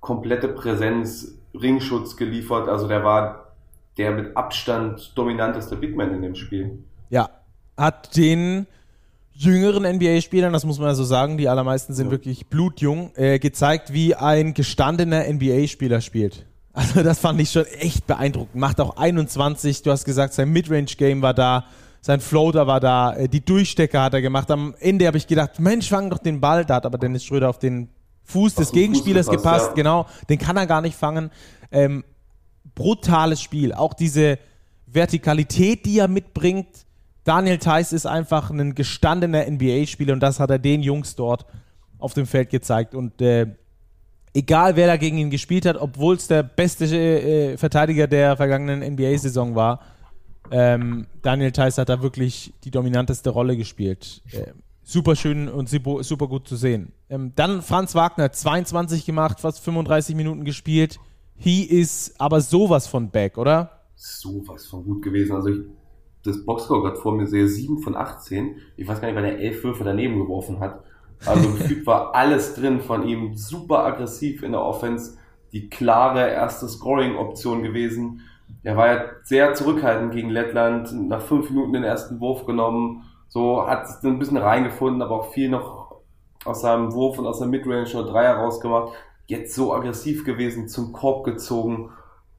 Komplette 0.00 0.48
Präsenz, 0.48 1.38
Ringschutz 1.54 2.16
geliefert. 2.16 2.68
Also 2.68 2.88
der 2.88 3.04
war 3.04 3.52
der 3.98 4.12
mit 4.12 4.36
Abstand 4.36 5.12
dominanteste 5.16 5.76
Bigman 5.76 6.14
in 6.14 6.22
dem 6.22 6.34
Spiel. 6.34 6.78
Ja, 7.10 7.28
hat 7.76 8.16
den 8.16 8.66
jüngeren 9.32 9.84
NBA-Spielern, 9.84 10.52
das 10.52 10.64
muss 10.64 10.78
man 10.78 10.88
ja 10.88 10.94
so 10.94 11.04
sagen, 11.04 11.36
die 11.36 11.48
allermeisten 11.48 11.94
sind 11.94 12.06
ja. 12.06 12.12
wirklich 12.12 12.46
blutjung, 12.46 13.12
äh, 13.14 13.38
gezeigt, 13.38 13.92
wie 13.92 14.14
ein 14.14 14.54
gestandener 14.54 15.24
NBA-Spieler 15.28 16.00
spielt. 16.00 16.46
Also 16.72 17.02
das 17.02 17.18
fand 17.18 17.40
ich 17.40 17.50
schon 17.50 17.64
echt 17.64 18.06
beeindruckend. 18.06 18.54
Macht 18.54 18.80
auch 18.80 18.96
21, 18.96 19.82
du 19.82 19.90
hast 19.90 20.04
gesagt, 20.04 20.32
sein 20.34 20.50
Midrange-Game 20.50 21.22
war 21.22 21.34
da 21.34 21.64
sein 22.00 22.20
Floater 22.20 22.66
war 22.66 22.80
da, 22.80 23.14
äh, 23.14 23.28
die 23.28 23.44
Durchstecker 23.44 24.02
hat 24.02 24.14
er 24.14 24.22
gemacht. 24.22 24.50
Am 24.50 24.74
Ende 24.80 25.06
habe 25.06 25.18
ich 25.18 25.26
gedacht, 25.26 25.58
Mensch, 25.58 25.88
fang 25.88 26.10
doch 26.10 26.18
den 26.18 26.40
Ball. 26.40 26.64
Da 26.64 26.76
hat 26.76 26.86
aber 26.86 26.98
Dennis 26.98 27.24
Schröder 27.24 27.48
auf 27.48 27.58
den 27.58 27.88
Fuß 28.24 28.54
des 28.54 28.72
Gegenspielers 28.72 29.26
Fuß 29.26 29.36
gepasst, 29.36 29.58
gepasst 29.58 29.68
ja. 29.70 29.74
genau. 29.82 30.06
Den 30.28 30.38
kann 30.38 30.56
er 30.56 30.66
gar 30.66 30.80
nicht 30.80 30.96
fangen. 30.96 31.30
Ähm, 31.72 32.04
brutales 32.74 33.40
Spiel. 33.40 33.72
Auch 33.72 33.94
diese 33.94 34.38
Vertikalität, 34.86 35.84
die 35.86 35.98
er 35.98 36.08
mitbringt. 36.08 36.68
Daniel 37.24 37.58
Theiss 37.58 37.92
ist 37.92 38.06
einfach 38.06 38.50
ein 38.50 38.74
gestandener 38.74 39.44
NBA-Spieler 39.50 40.14
und 40.14 40.20
das 40.20 40.40
hat 40.40 40.50
er 40.50 40.58
den 40.58 40.82
Jungs 40.82 41.14
dort 41.14 41.44
auf 41.98 42.14
dem 42.14 42.26
Feld 42.26 42.50
gezeigt. 42.50 42.94
Und 42.94 43.20
äh, 43.20 43.46
egal 44.34 44.76
wer 44.76 44.86
da 44.86 44.96
gegen 44.96 45.18
ihn 45.18 45.30
gespielt 45.30 45.66
hat, 45.66 45.76
obwohl 45.76 46.16
es 46.16 46.28
der 46.28 46.42
beste 46.42 46.84
äh, 46.86 47.56
Verteidiger 47.56 48.06
der 48.06 48.36
vergangenen 48.36 48.94
NBA-Saison 48.94 49.54
war, 49.54 49.80
ähm, 50.50 51.06
Daniel 51.22 51.52
Theiss 51.52 51.78
hat 51.78 51.88
da 51.88 52.02
wirklich 52.02 52.54
die 52.64 52.70
dominanteste 52.70 53.30
Rolle 53.30 53.56
gespielt. 53.56 54.22
Äh, 54.32 54.52
super 54.82 55.16
schön 55.16 55.48
und 55.48 55.68
super, 55.68 56.28
gut 56.28 56.48
zu 56.48 56.56
sehen. 56.56 56.92
Ähm, 57.10 57.32
dann 57.36 57.62
Franz 57.62 57.94
Wagner, 57.94 58.32
22 58.32 59.04
gemacht, 59.04 59.40
fast 59.40 59.60
35 59.60 60.16
Minuten 60.16 60.44
gespielt. 60.44 60.98
He 61.36 61.62
ist 61.62 62.20
aber 62.20 62.40
sowas 62.40 62.86
von 62.86 63.10
back, 63.10 63.38
oder? 63.38 63.82
Sowas 63.94 64.66
von 64.66 64.84
gut 64.84 65.02
gewesen. 65.02 65.36
Also 65.36 65.50
ich, 65.50 65.58
das 66.24 66.44
Boxscore 66.44 66.82
gerade 66.82 66.96
vor 66.96 67.14
mir 67.14 67.26
sehe, 67.26 67.46
7 67.46 67.78
von 67.78 67.96
18. 67.96 68.56
Ich 68.76 68.88
weiß 68.88 69.00
gar 69.00 69.08
nicht, 69.08 69.16
wann 69.16 69.24
er 69.24 69.38
11 69.38 69.62
Würfe 69.62 69.84
daneben 69.84 70.18
geworfen 70.18 70.60
hat. 70.60 70.82
Also 71.26 71.52
gefühlt 71.58 71.86
war 71.86 72.14
alles 72.14 72.54
drin 72.54 72.80
von 72.80 73.06
ihm. 73.06 73.34
Super 73.34 73.84
aggressiv 73.84 74.42
in 74.42 74.52
der 74.52 74.62
Offense. 74.62 75.18
Die 75.52 75.68
klare 75.68 76.30
erste 76.30 76.68
Scoring-Option 76.68 77.62
gewesen 77.62 78.22
er 78.68 78.76
war 78.76 78.86
ja 78.86 79.04
sehr 79.22 79.54
zurückhaltend 79.54 80.12
gegen 80.12 80.28
Lettland, 80.28 80.92
nach 81.08 81.22
fünf 81.22 81.48
Minuten 81.48 81.72
den 81.72 81.84
ersten 81.84 82.20
Wurf 82.20 82.44
genommen, 82.44 83.02
so 83.26 83.66
hat 83.66 83.86
ein 84.04 84.18
bisschen 84.18 84.36
reingefunden, 84.36 85.00
aber 85.00 85.20
auch 85.20 85.32
viel 85.32 85.48
noch 85.48 86.02
aus 86.44 86.60
seinem 86.60 86.92
Wurf 86.92 87.18
und 87.18 87.26
aus 87.26 87.38
der 87.38 87.48
Midrange 87.48 87.88
oder 87.94 88.12
Dreier 88.12 88.36
rausgemacht. 88.36 88.92
Jetzt 89.26 89.54
so 89.54 89.72
aggressiv 89.72 90.22
gewesen, 90.22 90.68
zum 90.68 90.92
Korb 90.92 91.24
gezogen, 91.24 91.92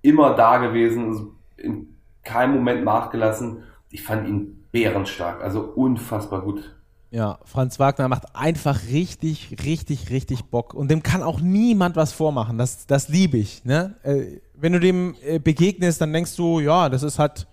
immer 0.04 0.36
da 0.36 0.60
gewesen, 0.60 1.08
also 1.08 1.32
in 1.58 1.98
keinem 2.24 2.54
Moment 2.54 2.84
nachgelassen. 2.84 3.64
Ich 3.90 4.04
fand 4.04 4.28
ihn 4.28 4.68
bärenstark, 4.72 5.42
also 5.42 5.62
unfassbar 5.62 6.42
gut. 6.42 6.79
Ja, 7.12 7.40
Franz 7.44 7.80
Wagner 7.80 8.08
macht 8.08 8.36
einfach 8.36 8.80
richtig, 8.92 9.56
richtig, 9.66 10.12
richtig 10.12 10.46
Bock. 10.46 10.76
Und 10.76 10.92
dem 10.92 11.02
kann 11.02 11.24
auch 11.24 11.40
niemand 11.42 11.96
was 11.96 12.14
vormachen. 12.14 12.58
Das, 12.60 12.86
das 12.86 13.10
liebe 13.10 13.38
ich. 13.38 13.66
Ne? 13.66 13.96
Äh, 14.04 14.42
wenn 14.54 14.74
du 14.74 14.80
dem 14.80 15.16
äh, 15.26 15.40
begegnest, 15.40 16.02
dann 16.02 16.14
denkst 16.14 16.36
du, 16.36 16.60
ja, 16.60 16.88
das 16.88 17.02
ist 17.02 17.18
halt 17.18 17.48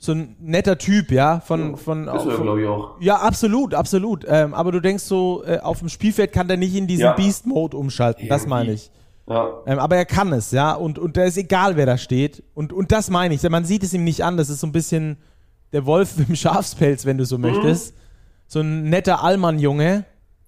so 0.00 0.12
ein 0.12 0.36
netter 0.38 0.78
Typ, 0.78 1.10
ja, 1.10 1.40
von, 1.40 1.76
von, 1.76 2.06
Ist 2.06 2.24
er, 2.24 2.38
glaube 2.38 2.62
ich, 2.62 2.68
auch. 2.68 3.00
ja, 3.00 3.16
absolut, 3.16 3.74
absolut. 3.74 4.24
Ähm, 4.28 4.54
aber 4.54 4.70
du 4.70 4.78
denkst 4.80 5.02
so, 5.02 5.42
äh, 5.44 5.58
auf 5.58 5.80
dem 5.80 5.88
Spielfeld 5.88 6.32
kann 6.32 6.46
der 6.46 6.56
nicht 6.56 6.76
in 6.76 6.86
diesen 6.86 7.02
Ja. 7.02 7.12
Beast-Mode 7.14 7.76
umschalten. 7.76 8.28
Das 8.28 8.46
meine 8.46 8.74
ich. 8.74 8.92
Ja. 9.28 9.54
Ähm, 9.66 9.80
aber 9.80 9.96
er 9.96 10.04
kann 10.06 10.32
es, 10.32 10.52
ja. 10.52 10.72
Und, 10.74 11.00
und 11.00 11.16
da 11.16 11.24
ist 11.24 11.36
egal, 11.36 11.74
wer 11.76 11.84
da 11.84 11.98
steht. 11.98 12.44
Und, 12.54 12.72
und 12.72 12.92
das 12.92 13.10
meine 13.10 13.34
ich. 13.34 13.42
Man 13.42 13.64
sieht 13.64 13.82
es 13.82 13.92
ihm 13.92 14.04
nicht 14.04 14.22
an. 14.24 14.36
Das 14.36 14.50
ist 14.50 14.60
so 14.60 14.68
ein 14.68 14.72
bisschen 14.72 15.16
der 15.72 15.84
Wolf 15.84 16.14
im 16.28 16.36
Schafspelz, 16.36 17.04
wenn 17.04 17.18
du 17.18 17.24
so 17.26 17.36
möchtest. 17.36 17.92
So 18.48 18.60
ein 18.60 18.88
netter 18.88 19.22
Allmann-Junge. 19.22 20.04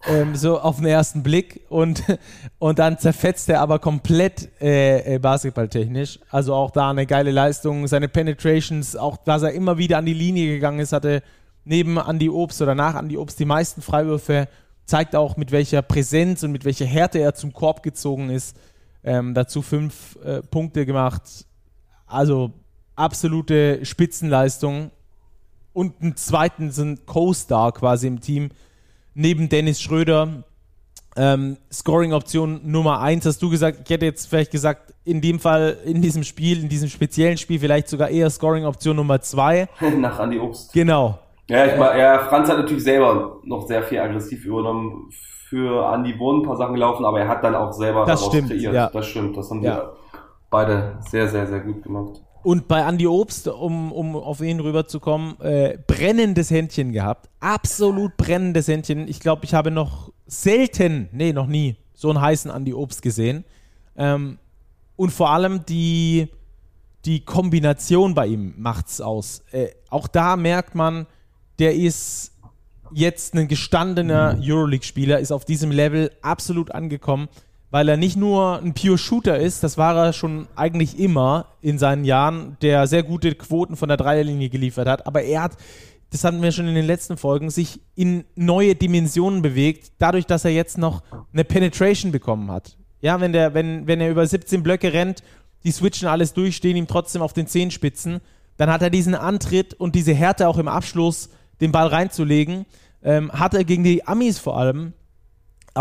Ähm, 0.08 0.34
so 0.34 0.58
auf 0.58 0.76
den 0.76 0.86
ersten 0.86 1.22
Blick. 1.22 1.66
Und, 1.68 2.02
und 2.58 2.78
dann 2.78 2.98
zerfetzt 2.98 3.50
er 3.50 3.60
aber 3.60 3.78
komplett 3.78 4.48
äh, 4.60 5.16
äh, 5.16 5.18
basketballtechnisch. 5.18 6.18
Also 6.30 6.54
auch 6.54 6.70
da 6.70 6.90
eine 6.90 7.04
geile 7.06 7.30
Leistung. 7.30 7.86
Seine 7.86 8.08
Penetrations, 8.08 8.96
auch 8.96 9.18
dass 9.18 9.42
er 9.42 9.52
immer 9.52 9.76
wieder 9.76 9.98
an 9.98 10.06
die 10.06 10.14
Linie 10.14 10.54
gegangen 10.54 10.80
ist, 10.80 10.92
hatte 10.92 11.22
neben 11.64 11.98
Andy 11.98 12.30
Obst 12.30 12.62
oder 12.62 12.74
nach 12.74 12.98
Andy 12.98 13.18
Obst 13.18 13.38
die 13.38 13.44
meisten 13.44 13.82
Freiwürfe. 13.82 14.48
Zeigt 14.86 15.14
auch, 15.14 15.36
mit 15.36 15.52
welcher 15.52 15.82
Präsenz 15.82 16.42
und 16.42 16.52
mit 16.52 16.64
welcher 16.64 16.86
Härte 16.86 17.18
er 17.18 17.34
zum 17.34 17.52
Korb 17.52 17.82
gezogen 17.82 18.30
ist. 18.30 18.56
Ähm, 19.04 19.34
dazu 19.34 19.60
fünf 19.60 20.16
äh, 20.24 20.40
Punkte 20.40 20.86
gemacht. 20.86 21.44
Also 22.06 22.52
absolute 22.96 23.84
Spitzenleistung. 23.84 24.90
Und 25.80 25.94
einen 26.02 26.14
zweiten 26.14 26.70
sind 26.72 27.06
Co-Star 27.06 27.72
quasi 27.72 28.06
im 28.06 28.20
Team. 28.20 28.50
Neben 29.14 29.48
Dennis 29.48 29.80
Schröder. 29.80 30.44
Ähm, 31.16 31.56
Scoring-Option 31.72 32.60
Nummer 32.70 33.00
eins 33.00 33.24
hast 33.24 33.40
du 33.40 33.48
gesagt. 33.48 33.78
Ich 33.84 33.88
hätte 33.90 34.04
jetzt 34.04 34.26
vielleicht 34.28 34.50
gesagt, 34.50 34.92
in 35.04 35.22
dem 35.22 35.40
Fall, 35.40 35.78
in 35.86 36.02
diesem 36.02 36.22
Spiel, 36.22 36.62
in 36.62 36.68
diesem 36.68 36.90
speziellen 36.90 37.38
Spiel, 37.38 37.58
vielleicht 37.58 37.88
sogar 37.88 38.10
eher 38.10 38.28
Scoring-Option 38.28 38.94
Nummer 38.94 39.22
zwei. 39.22 39.68
Nach 39.96 40.18
Andi 40.18 40.38
Obst. 40.38 40.70
Genau. 40.74 41.18
Ja, 41.48 41.64
ich 41.64 41.78
meine, 41.78 41.98
ja, 41.98 42.18
Franz 42.28 42.50
hat 42.50 42.58
natürlich 42.58 42.84
selber 42.84 43.38
noch 43.44 43.66
sehr 43.66 43.82
viel 43.82 44.00
aggressiv 44.00 44.44
übernommen. 44.44 45.08
Für 45.48 45.86
Andi 45.86 46.16
wurden 46.18 46.42
ein 46.42 46.46
paar 46.46 46.56
Sachen 46.58 46.74
gelaufen, 46.74 47.06
aber 47.06 47.20
er 47.20 47.28
hat 47.28 47.42
dann 47.42 47.54
auch 47.54 47.72
selber 47.72 48.04
Das 48.04 48.20
daraus 48.20 48.34
stimmt, 48.34 48.50
kreiert. 48.50 48.74
ja. 48.74 48.90
Das 48.92 49.06
stimmt, 49.06 49.34
das 49.34 49.48
haben 49.50 49.62
Ja. 49.62 49.76
wir 49.76 49.92
beide 50.50 50.98
sehr, 51.08 51.26
sehr, 51.26 51.46
sehr 51.46 51.60
gut 51.60 51.82
gemacht. 51.82 52.20
Und 52.42 52.68
bei 52.68 52.81
Andy 52.81 53.07
Obst, 53.07 53.48
um, 53.48 53.92
um 53.92 54.16
auf 54.16 54.40
ihn 54.40 54.61
rüberzukommen, 54.61 55.38
äh, 55.40 55.79
brennendes 55.87 56.50
Händchen 56.50 56.92
gehabt. 56.92 57.29
Absolut 57.40 58.16
brennendes 58.16 58.66
Händchen. 58.68 59.09
Ich 59.09 59.20
glaube, 59.20 59.44
ich 59.44 59.53
habe 59.53 59.70
noch 59.70 60.11
selten, 60.26 61.09
nee, 61.12 61.33
noch 61.33 61.46
nie, 61.46 61.76
so 61.92 62.09
einen 62.09 62.20
heißen 62.20 62.50
Andy 62.50 62.72
Obst 62.72 63.03
gesehen. 63.03 63.44
Ähm, 63.96 64.38
und 64.96 65.11
vor 65.11 65.31
allem 65.31 65.66
die, 65.66 66.29
die 67.05 67.24
Kombination 67.24 68.14
bei 68.14 68.26
ihm 68.26 68.55
macht's 68.57 69.00
aus. 69.00 69.42
Äh, 69.50 69.68
auch 69.90 70.09
da 70.09 70.37
merkt 70.37 70.74
man, 70.74 71.07
der 71.59 71.74
ist 71.74 72.33
jetzt 72.92 73.35
ein 73.35 73.48
gestandener 73.48 74.38
Euroleague-Spieler, 74.40 75.18
ist 75.20 75.33
auf 75.33 75.44
diesem 75.44 75.70
Level 75.70 76.11
absolut 76.22 76.72
angekommen, 76.72 77.29
weil 77.70 77.88
er 77.88 77.96
nicht 77.96 78.16
nur 78.16 78.61
ein 78.61 78.74
Pure 78.74 78.98
Shooter 78.98 79.38
ist, 79.38 79.62
das 79.62 79.78
war 79.78 79.96
er 79.96 80.12
schon 80.12 80.48
eigentlich 80.56 80.98
immer 80.98 81.46
in 81.61 81.78
seinen 81.78 82.04
Jahren, 82.04 82.56
der 82.62 82.87
sehr 82.87 83.02
gute 83.02 83.35
Quoten 83.35 83.76
von 83.76 83.88
der 83.88 83.96
Dreierlinie 83.96 84.48
geliefert 84.48 84.88
hat, 84.88 85.06
aber 85.06 85.22
er 85.22 85.42
hat, 85.42 85.56
das 86.11 86.24
hatten 86.24 86.42
wir 86.42 86.50
schon 86.50 86.66
in 86.66 86.74
den 86.74 86.87
letzten 86.87 87.16
Folgen, 87.16 87.50
sich 87.50 87.80
in 87.94 88.24
neue 88.35 88.74
Dimensionen 88.74 89.42
bewegt, 89.42 89.92
dadurch, 89.98 90.26
dass 90.26 90.44
er 90.44 90.50
jetzt 90.50 90.78
noch 90.78 91.02
eine 91.33 91.44
Penetration 91.44 92.11
bekommen 92.11 92.50
hat. 92.50 92.76
Ja, 93.00 93.20
wenn 93.20 93.33
der, 93.33 93.54
wenn, 93.54 93.87
wenn 93.87 94.00
er 94.00 94.11
über 94.11 94.26
17 94.26 94.62
Blöcke 94.62 94.92
rennt, 94.92 95.22
die 95.64 95.70
switchen 95.70 96.09
alles 96.09 96.35
durch, 96.35 96.56
stehen 96.56 96.76
ihm 96.76 96.87
trotzdem 96.87 97.22
auf 97.22 97.33
den 97.33 97.46
Zehenspitzen, 97.46 98.20
dann 98.56 98.70
hat 98.70 98.83
er 98.83 98.90
diesen 98.90 99.14
Antritt 99.14 99.74
und 99.74 99.94
diese 99.94 100.12
Härte 100.12 100.48
auch 100.48 100.59
im 100.59 100.68
Abschluss, 100.68 101.30
den 101.61 101.72
Ball 101.72 101.87
reinzulegen. 101.87 102.66
Ähm, 103.02 103.33
hat 103.33 103.54
er 103.54 103.64
gegen 103.64 103.85
die 103.85 104.06
Amis 104.06 104.38
vor 104.38 104.59
allem 104.59 104.92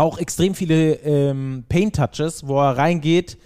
auch 0.00 0.18
extrem 0.18 0.54
viele 0.54 0.94
ähm, 0.94 1.64
Paint-Touches, 1.68 2.46
wo 2.46 2.60
er 2.60 2.76
reingeht, 2.76 3.38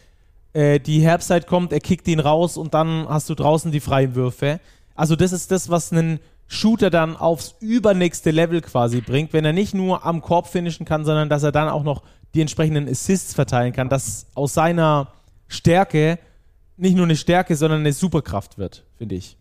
äh, 0.52 0.80
die 0.80 1.00
Herbstzeit 1.00 1.46
kommt, 1.46 1.72
er 1.72 1.80
kickt 1.80 2.06
ihn 2.08 2.20
raus 2.20 2.56
und 2.56 2.74
dann 2.74 3.06
hast 3.08 3.28
du 3.28 3.34
draußen 3.34 3.72
die 3.72 3.80
freien 3.80 4.14
Würfe. 4.14 4.60
Also 4.94 5.16
das 5.16 5.32
ist 5.32 5.50
das, 5.50 5.68
was 5.68 5.92
einen 5.92 6.20
Shooter 6.46 6.90
dann 6.90 7.16
aufs 7.16 7.56
übernächste 7.60 8.30
Level 8.30 8.60
quasi 8.60 9.00
bringt, 9.00 9.32
wenn 9.32 9.44
er 9.44 9.52
nicht 9.52 9.74
nur 9.74 10.04
am 10.04 10.20
Korb 10.20 10.46
finishen 10.46 10.86
kann, 10.86 11.04
sondern 11.04 11.28
dass 11.28 11.42
er 11.42 11.52
dann 11.52 11.68
auch 11.68 11.82
noch 11.82 12.02
die 12.34 12.40
entsprechenden 12.40 12.88
Assists 12.88 13.34
verteilen 13.34 13.72
kann, 13.72 13.88
dass 13.88 14.26
aus 14.34 14.54
seiner 14.54 15.08
Stärke 15.48 16.18
nicht 16.76 16.96
nur 16.96 17.04
eine 17.04 17.16
Stärke, 17.16 17.56
sondern 17.56 17.80
eine 17.80 17.92
Superkraft 17.92 18.58
wird, 18.58 18.84
finde 18.98 19.14
ich. 19.14 19.36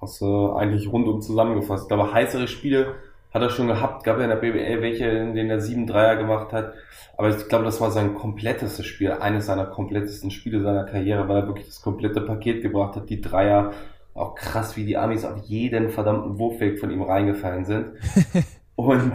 Hast 0.00 0.20
du 0.20 0.52
eigentlich 0.52 0.90
rundum 0.90 1.20
zusammengefasst. 1.22 1.88
Glaube, 1.88 2.12
heißere 2.12 2.48
Spiele 2.48 2.94
hat 3.34 3.42
er 3.42 3.50
schon 3.50 3.66
gehabt. 3.66 4.04
Gab 4.04 4.18
ja 4.18 4.24
in 4.24 4.30
der 4.30 4.36
BBL 4.36 4.80
welche, 4.80 5.06
in 5.06 5.34
denen 5.34 5.50
er 5.50 5.60
sieben 5.60 5.86
Dreier 5.86 6.16
gemacht 6.16 6.52
hat. 6.52 6.72
Aber 7.16 7.28
ich 7.28 7.48
glaube, 7.48 7.64
das 7.64 7.80
war 7.80 7.90
sein 7.90 8.14
komplettestes 8.14 8.86
Spiel, 8.86 9.10
eines 9.12 9.46
seiner 9.46 9.66
komplettesten 9.66 10.30
Spiele 10.30 10.62
seiner 10.62 10.84
Karriere, 10.84 11.28
weil 11.28 11.38
er 11.38 11.46
wirklich 11.48 11.66
das 11.66 11.82
komplette 11.82 12.20
Paket 12.20 12.62
gebracht 12.62 12.94
hat. 12.94 13.10
Die 13.10 13.20
Dreier, 13.20 13.72
auch 14.14 14.36
krass, 14.36 14.76
wie 14.76 14.84
die 14.84 14.96
Amis 14.96 15.24
auf 15.24 15.36
jeden 15.44 15.90
verdammten 15.90 16.38
Wurfweg 16.38 16.78
von 16.78 16.90
ihm 16.90 17.02
reingefallen 17.02 17.64
sind. 17.64 17.86
Und 18.76 19.12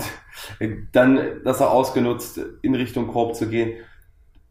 dann, 0.91 1.19
das 1.43 1.62
er 1.62 1.71
ausgenutzt, 1.71 2.39
in 2.62 2.75
Richtung 2.75 3.08
Korb 3.08 3.36
zu 3.36 3.47
gehen. 3.47 3.73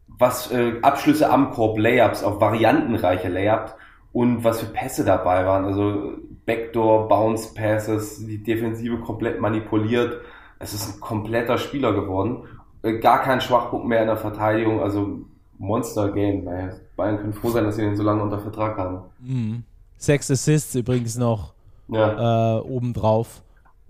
Was 0.07 0.51
äh, 0.51 0.73
Abschlüsse 0.81 1.29
am 1.29 1.51
Korb, 1.51 1.77
Layups, 1.77 2.23
auch 2.23 2.41
variantenreiche 2.41 3.29
Layups 3.29 3.73
und 4.11 4.43
was 4.43 4.59
für 4.59 4.67
Pässe 4.67 5.05
dabei 5.05 5.45
waren. 5.45 5.65
Also 5.65 6.13
Backdoor, 6.49 7.07
Bounce 7.07 7.53
Passes, 7.53 8.25
die 8.25 8.41
Defensive 8.41 8.97
komplett 8.97 9.39
manipuliert. 9.39 10.21
Es 10.57 10.73
ist 10.73 10.95
ein 10.95 10.99
kompletter 10.99 11.59
Spieler 11.59 11.93
geworden. 11.93 12.45
Äh, 12.81 12.97
Gar 12.97 13.21
kein 13.21 13.39
Schwachpunkt 13.39 13.87
mehr 13.87 14.01
in 14.01 14.07
der 14.07 14.17
Verteidigung. 14.17 14.81
Also 14.81 15.19
Monster 15.59 16.11
Game. 16.11 16.47
Ey. 16.47 16.69
Bayern 16.95 17.17
können 17.19 17.33
froh 17.33 17.49
sein, 17.51 17.65
dass 17.65 17.75
sie 17.75 17.83
den 17.83 17.95
so 17.95 18.01
lange 18.01 18.23
unter 18.23 18.39
Vertrag 18.39 18.77
haben. 18.77 19.01
Mhm. 19.19 19.63
Sechs 19.97 20.31
Assists 20.31 20.73
übrigens 20.73 21.17
noch 21.17 21.53
Ja. 21.87 22.57
äh, 22.57 22.61
obendrauf. 22.61 23.41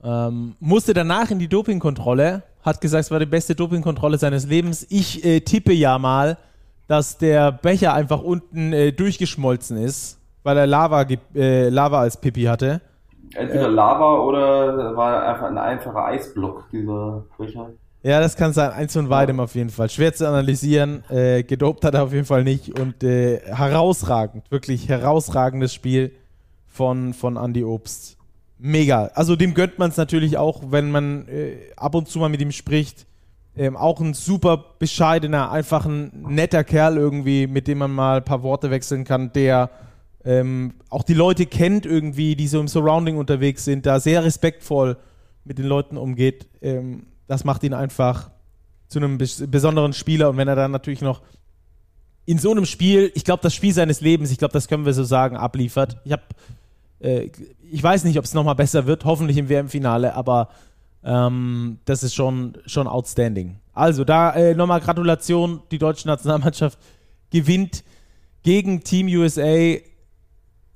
Ähm, 0.03 0.55
musste 0.59 0.93
danach 0.93 1.31
in 1.31 1.39
die 1.39 1.47
Dopingkontrolle, 1.47 2.43
hat 2.63 2.81
gesagt, 2.81 3.05
es 3.05 3.11
war 3.11 3.19
die 3.19 3.25
beste 3.25 3.55
Dopingkontrolle 3.55 4.17
seines 4.17 4.45
Lebens. 4.45 4.85
Ich 4.89 5.23
äh, 5.23 5.39
tippe 5.39 5.71
ja 5.73 5.97
mal, 5.97 6.37
dass 6.87 7.17
der 7.17 7.51
Becher 7.53 7.93
einfach 7.93 8.21
unten 8.21 8.73
äh, 8.73 8.91
durchgeschmolzen 8.91 9.77
ist, 9.77 10.18
weil 10.49 10.57
er 10.57 10.65
Lava, 10.65 11.05
äh, 11.35 11.69
Lava 11.69 11.99
als 11.99 12.17
Pipi 12.17 12.45
hatte. 12.45 12.81
Entweder 13.35 13.69
Lava 13.69 14.15
oder 14.23 14.97
war 14.97 15.21
einfach 15.27 15.45
ein 15.45 15.59
einfacher 15.59 16.05
Eisblock, 16.05 16.63
dieser 16.71 17.23
Becher. 17.37 17.69
Ja, 18.01 18.19
das 18.19 18.35
kann 18.35 18.51
sein. 18.51 18.71
Eins 18.71 18.93
von 18.93 19.09
beidem 19.09 19.39
auf 19.39 19.53
jeden 19.53 19.69
Fall. 19.69 19.91
Schwer 19.91 20.11
zu 20.11 20.27
analysieren. 20.27 21.03
Äh, 21.09 21.43
gedopt 21.43 21.85
hat 21.85 21.93
er 21.93 22.03
auf 22.03 22.13
jeden 22.13 22.25
Fall 22.25 22.43
nicht. 22.43 22.79
Und 22.79 23.03
äh, 23.03 23.41
herausragend, 23.45 24.49
wirklich 24.49 24.89
herausragendes 24.89 25.71
Spiel 25.71 26.13
von, 26.65 27.13
von 27.13 27.35
Andy 27.37 27.63
Obst. 27.63 28.17
Mega. 28.57 29.11
Also 29.13 29.35
dem 29.35 29.53
gönnt 29.53 29.77
man 29.77 29.91
es 29.91 29.97
natürlich 29.97 30.39
auch, 30.39 30.63
wenn 30.71 30.89
man 30.89 31.27
äh, 31.27 31.57
ab 31.77 31.93
und 31.93 32.07
zu 32.07 32.17
mal 32.17 32.29
mit 32.29 32.41
ihm 32.41 32.51
spricht. 32.51 33.05
Ähm, 33.55 33.77
auch 33.77 33.99
ein 33.99 34.15
super 34.15 34.65
bescheidener, 34.79 35.51
einfach 35.51 35.85
ein 35.85 36.25
netter 36.27 36.63
Kerl 36.63 36.97
irgendwie, 36.97 37.45
mit 37.45 37.67
dem 37.67 37.77
man 37.77 37.91
mal 37.91 38.17
ein 38.17 38.25
paar 38.25 38.41
Worte 38.41 38.71
wechseln 38.71 39.03
kann, 39.03 39.31
der 39.33 39.69
ähm, 40.25 40.73
auch 40.89 41.03
die 41.03 41.13
Leute 41.13 41.45
kennt 41.45 41.85
irgendwie, 41.85 42.35
die 42.35 42.47
so 42.47 42.59
im 42.59 42.67
Surrounding 42.67 43.17
unterwegs 43.17 43.63
sind, 43.65 43.85
da 43.85 43.99
sehr 43.99 44.23
respektvoll 44.23 44.97
mit 45.45 45.57
den 45.57 45.65
Leuten 45.65 45.97
umgeht. 45.97 46.47
Ähm, 46.61 47.03
das 47.27 47.45
macht 47.45 47.63
ihn 47.63 47.73
einfach 47.73 48.31
zu 48.87 48.99
einem 48.99 49.17
bes 49.17 49.43
besonderen 49.47 49.93
Spieler. 49.93 50.29
Und 50.29 50.37
wenn 50.37 50.47
er 50.47 50.55
dann 50.55 50.71
natürlich 50.71 51.01
noch 51.01 51.21
in 52.25 52.37
so 52.37 52.51
einem 52.51 52.65
Spiel, 52.65 53.11
ich 53.15 53.23
glaube, 53.23 53.41
das 53.41 53.55
Spiel 53.55 53.73
seines 53.73 54.01
Lebens, 54.01 54.31
ich 54.31 54.37
glaube, 54.37 54.53
das 54.53 54.67
können 54.67 54.85
wir 54.85 54.93
so 54.93 55.03
sagen, 55.03 55.37
abliefert. 55.37 55.97
Ich 56.03 56.11
habe, 56.11 56.23
äh, 56.99 57.29
ich 57.71 57.81
weiß 57.81 58.03
nicht, 58.03 58.17
ob 58.19 58.25
es 58.25 58.33
nochmal 58.33 58.55
besser 58.55 58.85
wird, 58.85 59.05
hoffentlich 59.05 59.37
im 59.37 59.47
WM-Finale, 59.47 60.13
aber 60.15 60.49
ähm, 61.03 61.79
das 61.85 62.03
ist 62.03 62.13
schon, 62.13 62.57
schon 62.65 62.87
outstanding. 62.87 63.59
Also 63.73 64.03
da 64.03 64.33
äh, 64.33 64.53
nochmal 64.53 64.81
Gratulation, 64.81 65.61
die 65.71 65.77
deutsche 65.77 66.07
Nationalmannschaft 66.07 66.77
gewinnt 67.31 67.83
gegen 68.43 68.83
Team 68.83 69.07
USA. 69.07 69.77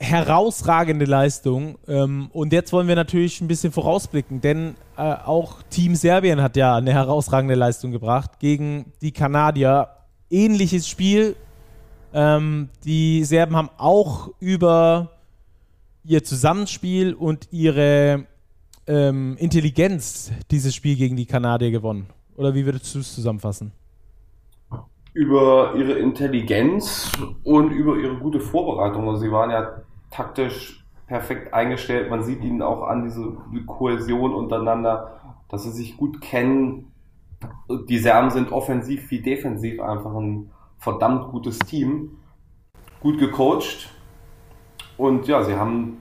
Herausragende 0.04 1.06
Leistung. 1.06 1.78
Ähm, 1.88 2.30
und 2.34 2.52
jetzt 2.52 2.74
wollen 2.74 2.88
wir 2.88 2.96
natürlich 2.96 3.40
ein 3.42 3.48
bisschen 3.48 3.72
vorausblicken, 3.72 4.42
denn 4.42 4.76
äh, 4.98 5.02
auch 5.02 5.64
Team 5.70 5.96
Serbien 5.96 6.42
hat 6.42 6.58
ja 6.58 6.76
eine 6.76 6.94
herausragende 6.94 7.56
Leistung 7.56 7.92
gebracht 7.92 8.40
gegen 8.40 8.92
die 9.02 9.12
Kanadier. 9.12 9.88
Ähnliches 10.30 10.88
Spiel. 10.88 11.36
Ähm, 12.14 12.70
die 12.84 13.24
Serben 13.24 13.56
haben 13.56 13.70
auch 13.78 14.30
über 14.40 15.12
ihr 16.04 16.24
Zusammenspiel 16.24 17.14
und 17.14 17.48
ihre 17.52 18.26
ähm, 18.88 19.38
Intelligenz 19.38 20.32
dieses 20.52 20.76
Spiel 20.76 20.98
gegen 20.98 21.16
die 21.16 21.26
Kanadier 21.26 21.72
gewonnen. 21.72 22.08
Oder 22.36 22.54
wie 22.54 22.66
würdest 22.66 22.94
du 22.94 23.00
es 23.00 23.16
zusammenfassen? 23.16 23.72
über 25.14 25.74
ihre 25.76 25.94
Intelligenz 25.94 27.12
und 27.44 27.72
über 27.72 27.98
ihre 27.98 28.16
gute 28.16 28.40
Vorbereitung. 28.40 29.08
Also 29.08 29.22
sie 29.22 29.32
waren 29.32 29.52
ja 29.52 29.82
taktisch 30.14 30.86
perfekt 31.08 31.54
eingestellt. 31.54 32.10
Man 32.10 32.24
sieht 32.24 32.44
ihnen 32.44 32.62
auch 32.62 32.84
an 32.84 33.04
diese 33.04 33.36
Kohäsion 33.66 34.34
untereinander, 34.34 35.20
dass 35.50 35.64
sie 35.64 35.72
sich 35.72 35.98
gut 35.98 36.22
kennen. 36.22 36.92
Die 37.90 37.98
Serben 37.98 38.30
sind 38.30 38.52
offensiv 38.52 39.12
wie 39.12 39.22
defensiv 39.22 39.82
einfach 39.82 40.16
ein 40.16 40.52
verdammt 40.78 41.32
gutes 41.32 41.60
Team. 41.60 42.18
Gut 43.02 43.20
gecoacht. 43.20 43.94
Und 44.98 45.28
ja, 45.28 45.44
sie 45.44 45.56
haben 45.56 45.98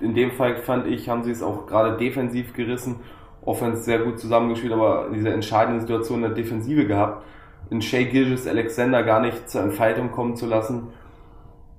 in 0.00 0.14
dem 0.14 0.32
Fall 0.32 0.56
fand 0.56 0.86
ich, 0.86 1.08
haben 1.08 1.22
sie 1.22 1.30
es 1.30 1.42
auch 1.42 1.66
gerade 1.66 1.96
defensiv 1.96 2.52
gerissen, 2.52 2.96
offensiv 3.42 3.84
sehr 3.84 3.98
gut 4.00 4.18
zusammengespielt, 4.18 4.72
aber 4.72 5.10
diese 5.14 5.32
entscheidende 5.32 5.80
Situation 5.80 6.18
in 6.18 6.34
der 6.34 6.34
Defensive 6.34 6.86
gehabt, 6.86 7.24
in 7.70 7.80
Shea 7.80 8.04
Gilges 8.04 8.46
Alexander 8.46 9.02
gar 9.04 9.20
nicht 9.20 9.48
zur 9.48 9.62
Entfaltung 9.62 10.10
kommen 10.10 10.36
zu 10.36 10.46
lassen. 10.46 10.88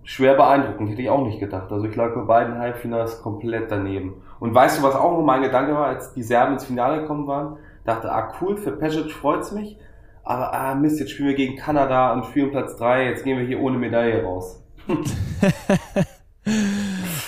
Schwer 0.03 0.35
beeindruckend, 0.35 0.89
hätte 0.89 1.01
ich 1.01 1.09
auch 1.09 1.25
nicht 1.25 1.39
gedacht. 1.39 1.71
Also 1.71 1.85
ich 1.85 1.95
lag 1.95 2.13
bei 2.13 2.21
beiden 2.21 2.57
Halbfinals 2.57 3.21
komplett 3.21 3.71
daneben. 3.71 4.21
Und 4.39 4.53
weißt 4.53 4.79
du, 4.79 4.83
was 4.83 4.95
auch 4.95 5.13
noch 5.13 5.23
mein 5.23 5.41
Gedanke 5.41 5.73
war, 5.73 5.87
als 5.87 6.13
die 6.13 6.23
Serben 6.23 6.53
ins 6.53 6.65
Finale 6.65 7.01
gekommen 7.01 7.27
waren? 7.27 7.57
Dachte, 7.85 8.11
ah 8.11 8.33
cool, 8.41 8.57
für 8.57 8.71
Pesic 8.71 9.11
freut's 9.11 9.51
mich, 9.51 9.77
aber 10.23 10.53
ah 10.53 10.75
Mist, 10.75 10.99
jetzt 10.99 11.11
spielen 11.11 11.29
wir 11.29 11.35
gegen 11.35 11.57
Kanada 11.57 12.13
und 12.13 12.25
spielen 12.25 12.51
Platz 12.51 12.77
3, 12.77 13.05
jetzt 13.05 13.23
gehen 13.23 13.37
wir 13.37 13.45
hier 13.45 13.59
ohne 13.59 13.77
Medaille 13.77 14.23
raus. 14.23 14.63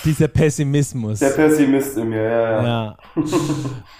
Dieser 0.05 0.27
Pessimismus. 0.27 1.19
Der 1.19 1.29
Pessimist 1.29 1.97
in 1.97 2.09
mir, 2.09 2.21
ja, 2.21 2.63
ja. 2.63 2.97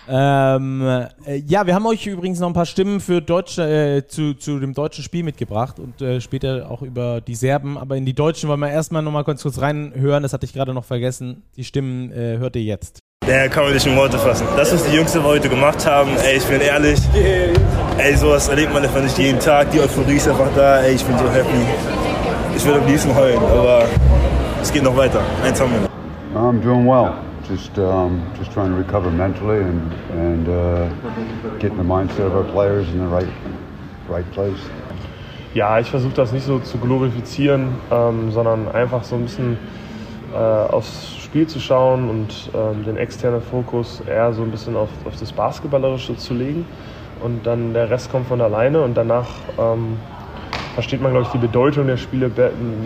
Ja. 0.08 0.56
ähm, 0.56 0.82
äh, 1.26 1.36
ja, 1.48 1.66
wir 1.66 1.74
haben 1.74 1.88
euch 1.88 2.06
übrigens 2.06 2.40
noch 2.40 2.48
ein 2.48 2.54
paar 2.54 2.68
Stimmen 2.68 3.00
für 3.00 3.22
Deutsche, 3.22 3.64
äh, 3.64 4.08
zu, 4.08 4.36
zu 4.36 4.60
dem 4.60 4.74
deutschen 4.74 5.04
Spiel 5.04 5.24
mitgebracht 5.24 5.80
und 5.80 6.02
äh, 6.02 6.22
später 6.22 6.70
auch 6.70 6.84
über 6.84 7.22
die 7.22 7.34
Serben. 7.34 7.78
Aber 7.78 7.98
in 7.98 8.06
die 8.06 8.14
Deutschen 8.14 8.48
wollen 8.50 8.60
wir 8.60 8.70
erstmal 8.70 9.02
nochmal 9.02 9.24
kurz, 9.24 9.42
kurz 9.42 9.60
reinhören. 9.60 10.22
Das 10.22 10.32
hatte 10.32 10.46
ich 10.46 10.54
gerade 10.54 10.74
noch 10.76 10.86
vergessen. 10.86 11.42
Die 11.58 11.64
Stimmen 11.64 12.12
äh, 12.12 12.38
hört 12.38 12.56
ihr 12.56 12.64
jetzt. 12.64 13.00
Ja, 13.28 13.48
kann 13.48 13.64
man 13.64 13.74
nicht 13.74 13.88
in 13.88 13.96
Worte 13.96 14.20
fassen. 14.20 14.46
Das, 14.56 14.72
was 14.72 14.84
die 14.86 14.96
Jungs 14.96 15.16
wir 15.16 15.24
heute 15.24 15.50
gemacht 15.50 15.84
haben, 15.88 16.12
ey, 16.24 16.38
ich 16.38 16.46
bin 16.46 16.62
ehrlich, 16.62 17.00
ey, 17.98 18.16
sowas 18.16 18.48
erlebt 18.50 18.72
man 18.72 18.84
einfach 18.84 19.02
nicht 19.02 19.18
jeden 19.18 19.40
Tag. 19.40 19.72
Die 19.72 19.80
Euphorie 19.80 20.18
ist 20.18 20.28
einfach 20.28 20.54
da, 20.56 20.82
ey, 20.84 20.94
ich 20.94 21.04
bin 21.04 21.18
so 21.18 21.28
happy. 21.32 21.66
Ich 22.56 22.64
würde 22.64 22.82
am 22.82 22.88
liebsten 22.88 23.16
heulen, 23.16 23.40
aber 23.40 23.88
es 24.66 24.74
geht 24.74 24.84
noch 24.84 24.98
weiter. 24.98 25.22
Eins 25.44 25.62
haben 25.62 25.72
wir 25.72 25.82
noch. 25.82 25.90
I'm 26.36 26.60
doing 26.60 26.88
well. 26.88 27.14
Just 27.48 27.78
um, 27.78 28.22
just 28.38 28.52
trying 28.52 28.72
to 28.72 28.78
recover 28.78 29.12
mentally 29.12 29.62
and 29.62 29.94
and 30.12 30.48
uh, 30.48 30.90
getting 31.60 31.78
the 31.78 31.84
mindset 31.84 32.26
of 32.26 32.34
our 32.34 32.44
players 32.44 32.88
in 32.90 33.00
the 33.00 33.08
right 33.08 33.30
right 34.10 34.30
place. 34.32 34.60
Ja, 35.54 35.80
ich 35.80 35.90
versuche 35.90 36.16
das 36.16 36.34
nicht 36.34 36.46
so 36.46 36.60
zu 36.60 36.78
glorifizieren, 36.80 37.76
ähm, 37.92 38.32
sondern 38.32 38.68
einfach 38.74 39.04
so 39.04 39.16
ein 39.16 39.22
bisschen 39.22 39.58
äh, 40.34 40.38
aufs 40.38 41.16
Spiel 41.24 41.48
zu 41.48 41.60
schauen 41.60 42.10
und 42.10 42.50
ähm, 42.54 42.84
den 42.84 42.98
externen 42.98 43.42
Fokus 43.42 44.02
eher 44.06 44.34
so 44.34 44.42
ein 44.42 44.52
bisschen 44.52 44.76
auf, 44.76 44.90
auf 45.06 45.16
das 45.18 45.32
Basketballerische 45.32 46.18
zu 46.18 46.34
legen. 46.34 46.66
Und 47.24 47.46
dann 47.46 47.74
der 47.74 47.90
Rest 47.90 48.12
kommt 48.12 48.28
von 48.28 48.42
alleine 48.42 48.82
und 48.82 48.98
danach 48.98 49.28
ähm, 49.58 49.98
versteht 50.76 51.02
man, 51.02 51.12
glaube 51.12 51.26
ich, 51.26 51.32
die 51.32 51.40
Bedeutung 51.40 51.88
der 51.88 51.98
Spiele 51.98 52.30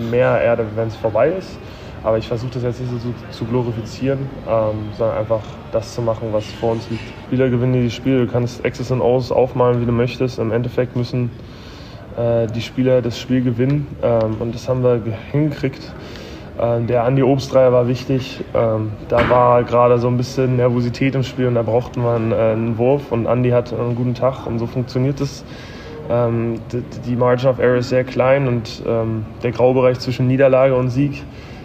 mehr, 0.09 0.41
eher, 0.41 0.57
wenn 0.75 0.87
es 0.87 0.95
vorbei 0.95 1.29
ist. 1.29 1.59
Aber 2.01 2.17
ich 2.17 2.27
versuche 2.27 2.51
das 2.53 2.63
jetzt 2.63 2.79
nicht 2.79 2.91
so 2.91 3.13
zu, 3.31 3.45
glorifizieren, 3.45 4.19
ähm, 4.47 4.93
sondern 4.97 5.17
einfach 5.17 5.41
das 5.73 5.93
zu 5.95 6.01
machen, 6.01 6.29
was 6.31 6.45
vor 6.53 6.71
uns 6.71 6.89
liegt. 6.89 7.03
Spieler 7.27 7.49
gewinnen 7.49 7.73
die 7.73 7.91
Spiele, 7.91 8.25
du 8.25 8.31
kannst 8.31 8.63
X's 8.63 8.89
und 8.91 9.01
O's 9.01 9.33
aufmalen, 9.33 9.81
wie 9.81 9.85
du 9.85 9.91
möchtest. 9.91 10.39
Im 10.39 10.53
Endeffekt 10.53 10.95
müssen 10.95 11.29
äh, 12.15 12.47
die 12.47 12.61
Spieler 12.61 13.01
das 13.01 13.19
Spiel 13.19 13.41
gewinnen 13.41 13.85
ähm, 14.01 14.37
und 14.39 14.55
das 14.55 14.69
haben 14.69 14.81
wir 14.81 15.01
hingekriegt. 15.31 15.91
Äh, 16.57 16.81
der 16.83 17.03
Andi 17.03 17.23
Obstreier 17.23 17.73
war 17.73 17.89
wichtig. 17.89 18.45
Ähm, 18.53 18.91
da 19.09 19.29
war 19.29 19.63
gerade 19.63 19.99
so 19.99 20.07
ein 20.07 20.15
bisschen 20.15 20.55
Nervosität 20.55 21.15
im 21.15 21.23
Spiel 21.23 21.47
und 21.47 21.55
da 21.55 21.63
brauchten 21.63 22.01
wir 22.01 22.15
einen, 22.15 22.31
äh, 22.31 22.35
einen 22.35 22.77
Wurf 22.77 23.11
und 23.11 23.27
Andi 23.27 23.49
hat 23.49 23.73
einen 23.73 23.95
guten 23.95 24.13
Tag 24.13 24.45
und 24.45 24.59
so 24.59 24.67
funktioniert 24.67 25.19
es. 25.19 25.43
Ähm, 26.09 26.59
die, 26.71 26.81
die 27.05 27.15
Margin 27.15 27.49
of 27.49 27.59
Error 27.59 27.77
ist 27.77 27.89
sehr 27.89 28.03
klein 28.03 28.47
und 28.47 28.81
ähm, 28.87 29.25
der 29.43 29.51
Graubereich 29.51 29.99
zwischen 29.99 30.27
Niederlage 30.27 30.75
und 30.75 30.89
Sieg 30.89 31.23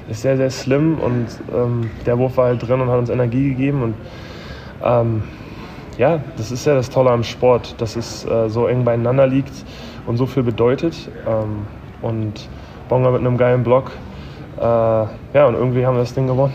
ist 0.08 0.22
sehr, 0.22 0.36
sehr 0.36 0.50
slim 0.50 0.98
und 0.98 1.26
ähm, 1.54 1.90
der 2.04 2.18
Wurf 2.18 2.36
war 2.36 2.46
halt 2.46 2.66
drin 2.66 2.80
und 2.80 2.90
hat 2.90 2.98
uns 2.98 3.10
Energie 3.10 3.48
gegeben. 3.50 3.82
Und 3.82 3.94
ähm, 4.84 5.22
ja, 5.96 6.20
das 6.36 6.50
ist 6.52 6.66
ja 6.66 6.74
das 6.74 6.90
Tolle 6.90 7.10
am 7.10 7.24
Sport, 7.24 7.80
dass 7.80 7.96
es 7.96 8.24
äh, 8.26 8.48
so 8.48 8.66
eng 8.66 8.84
beieinander 8.84 9.26
liegt 9.26 9.52
und 10.06 10.16
so 10.16 10.26
viel 10.26 10.42
bedeutet. 10.42 11.08
Ähm, 11.26 11.66
und 12.02 12.48
Bonga 12.88 13.10
mit 13.10 13.20
einem 13.20 13.38
geilen 13.38 13.64
Block. 13.64 13.92
Äh, 14.58 14.62
ja, 14.62 15.46
und 15.46 15.54
irgendwie 15.54 15.86
haben 15.86 15.94
wir 15.94 16.00
das 16.00 16.14
Ding 16.14 16.26
gewonnen. 16.26 16.52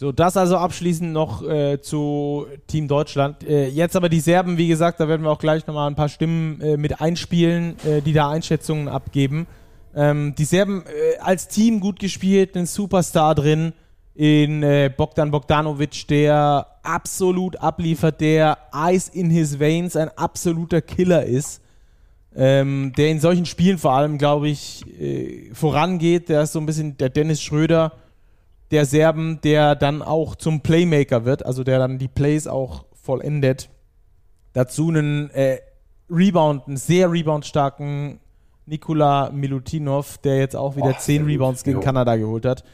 So, 0.00 0.12
das 0.12 0.36
also 0.36 0.56
abschließend 0.58 1.12
noch 1.12 1.42
äh, 1.42 1.80
zu 1.80 2.46
Team 2.68 2.86
Deutschland. 2.86 3.42
Äh, 3.42 3.66
jetzt 3.66 3.96
aber 3.96 4.08
die 4.08 4.20
Serben, 4.20 4.56
wie 4.56 4.68
gesagt, 4.68 5.00
da 5.00 5.08
werden 5.08 5.22
wir 5.24 5.30
auch 5.32 5.40
gleich 5.40 5.66
nochmal 5.66 5.90
ein 5.90 5.96
paar 5.96 6.08
Stimmen 6.08 6.60
äh, 6.60 6.76
mit 6.76 7.00
einspielen, 7.00 7.74
äh, 7.84 8.00
die 8.00 8.12
da 8.12 8.30
Einschätzungen 8.30 8.86
abgeben. 8.86 9.48
Ähm, 9.96 10.36
die 10.38 10.44
Serben 10.44 10.84
äh, 10.86 11.18
als 11.18 11.48
Team 11.48 11.80
gut 11.80 11.98
gespielt, 11.98 12.56
ein 12.56 12.66
Superstar 12.66 13.34
drin 13.34 13.72
in 14.14 14.62
äh, 14.62 14.88
Bogdan 14.96 15.32
Bogdanovic, 15.32 16.06
der 16.06 16.68
absolut 16.84 17.56
abliefert, 17.56 18.20
der 18.20 18.56
Eis 18.70 19.08
in 19.08 19.30
his 19.30 19.58
veins, 19.58 19.96
ein 19.96 20.16
absoluter 20.16 20.80
Killer 20.80 21.24
ist. 21.24 21.60
Ähm, 22.36 22.92
der 22.96 23.08
in 23.08 23.18
solchen 23.18 23.46
Spielen 23.46 23.78
vor 23.78 23.94
allem, 23.94 24.16
glaube 24.16 24.48
ich, 24.48 24.84
vorangeht. 25.54 26.28
Der 26.28 26.42
ist 26.42 26.52
so 26.52 26.60
ein 26.60 26.66
bisschen 26.66 26.96
der 26.96 27.08
Dennis 27.08 27.42
Schröder 27.42 27.94
der 28.70 28.84
Serben, 28.84 29.40
der 29.42 29.74
dann 29.74 30.02
auch 30.02 30.36
zum 30.36 30.60
Playmaker 30.60 31.24
wird, 31.24 31.44
also 31.44 31.64
der 31.64 31.78
dann 31.78 31.98
die 31.98 32.08
Plays 32.08 32.46
auch 32.46 32.84
vollendet. 32.94 33.70
Dazu 34.52 34.88
einen 34.88 35.30
äh, 35.30 35.58
Rebound, 36.10 36.66
einen 36.66 36.76
sehr 36.76 37.10
reboundstarken 37.10 38.20
Nikola 38.66 39.30
Milutinov, 39.30 40.18
der 40.18 40.38
jetzt 40.38 40.56
auch 40.56 40.76
wieder 40.76 40.98
zehn 40.98 41.24
Rebounds 41.24 41.64
gegen 41.64 41.78
jo. 41.78 41.82
Kanada 41.82 42.16
geholt 42.16 42.44
hat. 42.44 42.64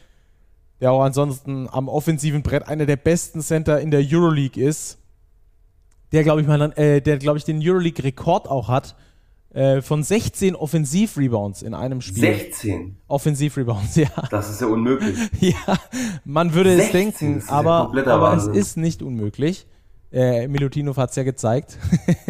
Der 0.80 0.90
auch 0.90 1.02
ansonsten 1.02 1.68
am 1.70 1.88
offensiven 1.88 2.42
Brett 2.42 2.66
einer 2.66 2.84
der 2.84 2.96
besten 2.96 3.40
Center 3.40 3.80
in 3.80 3.90
der 3.90 4.04
Euroleague 4.04 4.62
ist. 4.62 4.98
Der, 6.12 6.24
glaube 6.24 6.40
ich, 6.40 6.46
mal, 6.46 6.72
äh, 6.76 7.00
der, 7.00 7.18
glaube 7.18 7.38
ich, 7.38 7.44
den 7.44 7.60
Euroleague-Rekord 7.62 8.48
auch 8.48 8.68
hat. 8.68 8.96
Äh, 9.54 9.82
von 9.82 10.02
16 10.02 10.56
Offensiv-Rebounds 10.56 11.62
in 11.62 11.74
einem 11.74 12.00
Spiel. 12.00 12.22
16? 12.22 12.96
Offensiv-Rebounds, 13.06 13.94
ja. 13.96 14.08
Das 14.28 14.50
ist 14.50 14.60
ja 14.60 14.66
unmöglich. 14.66 15.16
ja, 15.40 15.76
man 16.24 16.54
würde 16.54 16.74
es 16.74 16.90
denken, 16.90 17.40
aber, 17.46 17.92
aber 18.06 18.34
es 18.36 18.48
ist 18.48 18.76
nicht 18.76 19.00
unmöglich. 19.00 19.66
Äh, 20.12 20.48
Milutinov 20.48 20.96
hat 20.96 21.10
es 21.10 21.16
ja 21.16 21.22
gezeigt. 21.22 21.78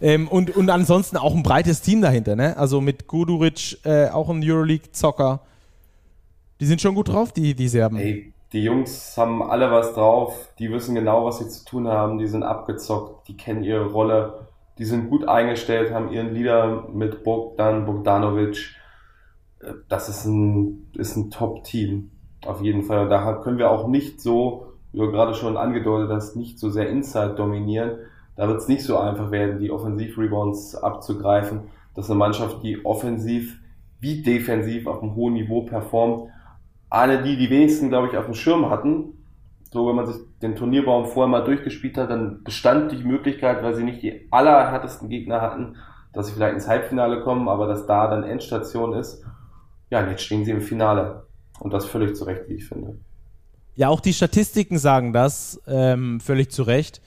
Ähm, 0.00 0.28
und, 0.28 0.56
und 0.56 0.70
ansonsten 0.70 1.16
auch 1.16 1.34
ein 1.34 1.42
breites 1.42 1.80
Team 1.80 2.00
dahinter, 2.00 2.36
ne? 2.36 2.56
Also 2.56 2.80
mit 2.80 3.08
Guduric, 3.08 3.84
äh, 3.84 4.08
auch 4.08 4.30
ein 4.30 4.40
Euroleague-Zocker. 4.40 5.40
Die 6.60 6.66
sind 6.66 6.80
schon 6.80 6.94
gut 6.94 7.08
drauf, 7.08 7.32
die, 7.32 7.54
die 7.54 7.66
Serben. 7.66 7.96
Ey, 7.96 8.32
die 8.52 8.62
Jungs 8.62 9.16
haben 9.16 9.42
alle 9.42 9.72
was 9.72 9.94
drauf, 9.94 10.50
die 10.60 10.70
wissen 10.70 10.94
genau, 10.94 11.26
was 11.26 11.38
sie 11.38 11.48
zu 11.48 11.64
tun 11.64 11.88
haben, 11.88 12.18
die 12.18 12.28
sind 12.28 12.44
abgezockt, 12.44 13.26
die 13.26 13.36
kennen 13.36 13.64
ihre 13.64 13.86
Rolle, 13.86 14.43
die 14.78 14.84
sind 14.84 15.10
gut 15.10 15.28
eingestellt, 15.28 15.92
haben 15.92 16.10
ihren 16.10 16.34
Leader 16.34 16.88
mit 16.92 17.24
Bogdan 17.24 17.86
Bogdanovic. 17.86 18.76
Äh, 19.60 19.72
das 19.88 20.08
ist 20.08 20.24
ein, 20.24 20.88
ist 20.94 21.16
ein 21.16 21.30
Top-Team, 21.30 22.10
auf 22.44 22.60
jeden 22.60 22.82
Fall. 22.82 23.08
Da 23.08 23.34
können 23.42 23.58
wir 23.58 23.70
auch 23.70 23.88
nicht 23.88 24.20
so, 24.20 24.66
wie 24.92 24.98
du 24.98 25.10
gerade 25.10 25.34
schon 25.34 25.56
angedeutet 25.56 26.10
hast, 26.10 26.36
nicht 26.36 26.58
so 26.58 26.70
sehr 26.70 26.88
Inside 26.88 27.34
dominieren 27.34 27.98
da 28.36 28.48
wird 28.48 28.58
es 28.58 28.68
nicht 28.68 28.82
so 28.82 28.98
einfach 28.98 29.30
werden, 29.30 29.60
die 29.60 29.70
Offensiv-Rebounds 29.70 30.74
abzugreifen. 30.76 31.62
Das 31.94 32.06
ist 32.06 32.10
eine 32.10 32.18
Mannschaft, 32.18 32.62
die 32.62 32.84
offensiv 32.84 33.60
wie 34.00 34.22
defensiv 34.22 34.86
auf 34.86 35.02
einem 35.02 35.14
hohen 35.14 35.34
Niveau 35.34 35.62
performt. 35.62 36.30
Alle, 36.90 37.22
die 37.22 37.36
die 37.36 37.50
wenigsten, 37.50 37.88
glaube 37.88 38.08
ich, 38.08 38.16
auf 38.16 38.26
dem 38.26 38.34
Schirm 38.34 38.70
hatten, 38.70 39.13
so 39.74 39.88
wenn 39.88 39.96
man 39.96 40.06
sich 40.06 40.22
den 40.40 40.54
Turnierbaum 40.54 41.06
vorher 41.06 41.28
mal 41.28 41.42
durchgespielt 41.42 41.98
hat, 41.98 42.08
dann 42.08 42.44
bestand 42.44 42.92
die 42.92 43.02
Möglichkeit, 43.02 43.60
weil 43.64 43.74
sie 43.74 43.82
nicht 43.82 44.04
die 44.04 44.28
allerhärtesten 44.30 45.08
Gegner 45.08 45.40
hatten, 45.40 45.74
dass 46.12 46.28
sie 46.28 46.32
vielleicht 46.32 46.54
ins 46.54 46.68
Halbfinale 46.68 47.22
kommen, 47.22 47.48
aber 47.48 47.66
dass 47.66 47.84
da 47.84 48.06
dann 48.06 48.22
Endstation 48.22 48.92
ist. 48.92 49.24
Ja, 49.90 50.04
und 50.04 50.10
jetzt 50.10 50.22
stehen 50.22 50.44
sie 50.44 50.52
im 50.52 50.60
Finale. 50.60 51.24
Und 51.58 51.74
das 51.74 51.86
völlig 51.86 52.14
zu 52.14 52.22
Recht, 52.22 52.42
wie 52.48 52.54
ich 52.54 52.68
finde. 52.68 53.00
Ja, 53.74 53.88
auch 53.88 53.98
die 53.98 54.12
Statistiken 54.12 54.78
sagen 54.78 55.12
das 55.12 55.60
ähm, 55.66 56.20
völlig 56.20 56.52
zu 56.52 56.62
Recht. 56.62 57.02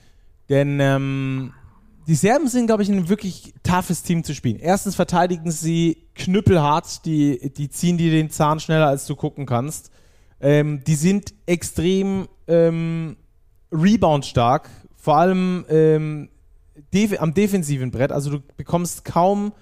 Denn 0.50 0.78
ähm, 0.78 1.54
die 2.06 2.16
Serben 2.16 2.48
sind, 2.48 2.66
glaube 2.66 2.82
ich, 2.82 2.90
ein 2.90 3.08
wirklich 3.08 3.54
toughes 3.62 4.02
Team 4.02 4.24
zu 4.24 4.34
spielen. 4.34 4.58
Erstens 4.58 4.94
verteidigen 4.94 5.50
sie 5.50 6.06
knüppelhart, 6.14 7.06
die, 7.06 7.50
die 7.50 7.70
ziehen 7.70 7.96
dir 7.96 8.10
den 8.10 8.28
Zahn 8.28 8.60
schneller, 8.60 8.88
als 8.88 9.06
du 9.06 9.16
gucken 9.16 9.46
kannst. 9.46 9.90
Ähm, 10.40 10.82
die 10.84 10.94
sind 10.94 11.34
extrem 11.46 12.28
ähm, 12.46 13.16
rebound-stark, 13.72 14.70
vor 14.96 15.16
allem 15.16 15.64
ähm, 15.68 16.28
def 16.92 17.20
am 17.20 17.34
defensiven 17.34 17.90
Brett. 17.90 18.12
Also 18.12 18.30
du 18.30 18.42
bekommst 18.56 19.04
kaum 19.04 19.52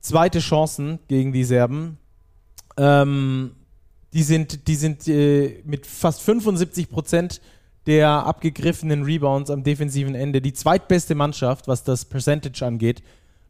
zweite 0.00 0.40
Chancen 0.40 0.98
gegen 1.08 1.32
die 1.32 1.44
Serben. 1.44 1.98
Ähm, 2.76 3.52
Die 4.12 4.22
sind, 4.22 4.66
die 4.68 4.76
sind 4.76 5.06
äh, 5.08 5.62
mit 5.64 5.86
fast 5.86 6.22
75 6.22 6.88
Prozent 6.88 7.40
der 7.86 8.08
abgegriffenen 8.08 9.02
Rebounds 9.02 9.50
am 9.50 9.62
defensiven 9.62 10.14
Ende 10.14 10.40
die 10.40 10.52
zweitbeste 10.52 11.14
Mannschaft, 11.14 11.68
was 11.68 11.84
das 11.84 12.04
Percentage 12.04 12.64
angeht, 12.64 13.02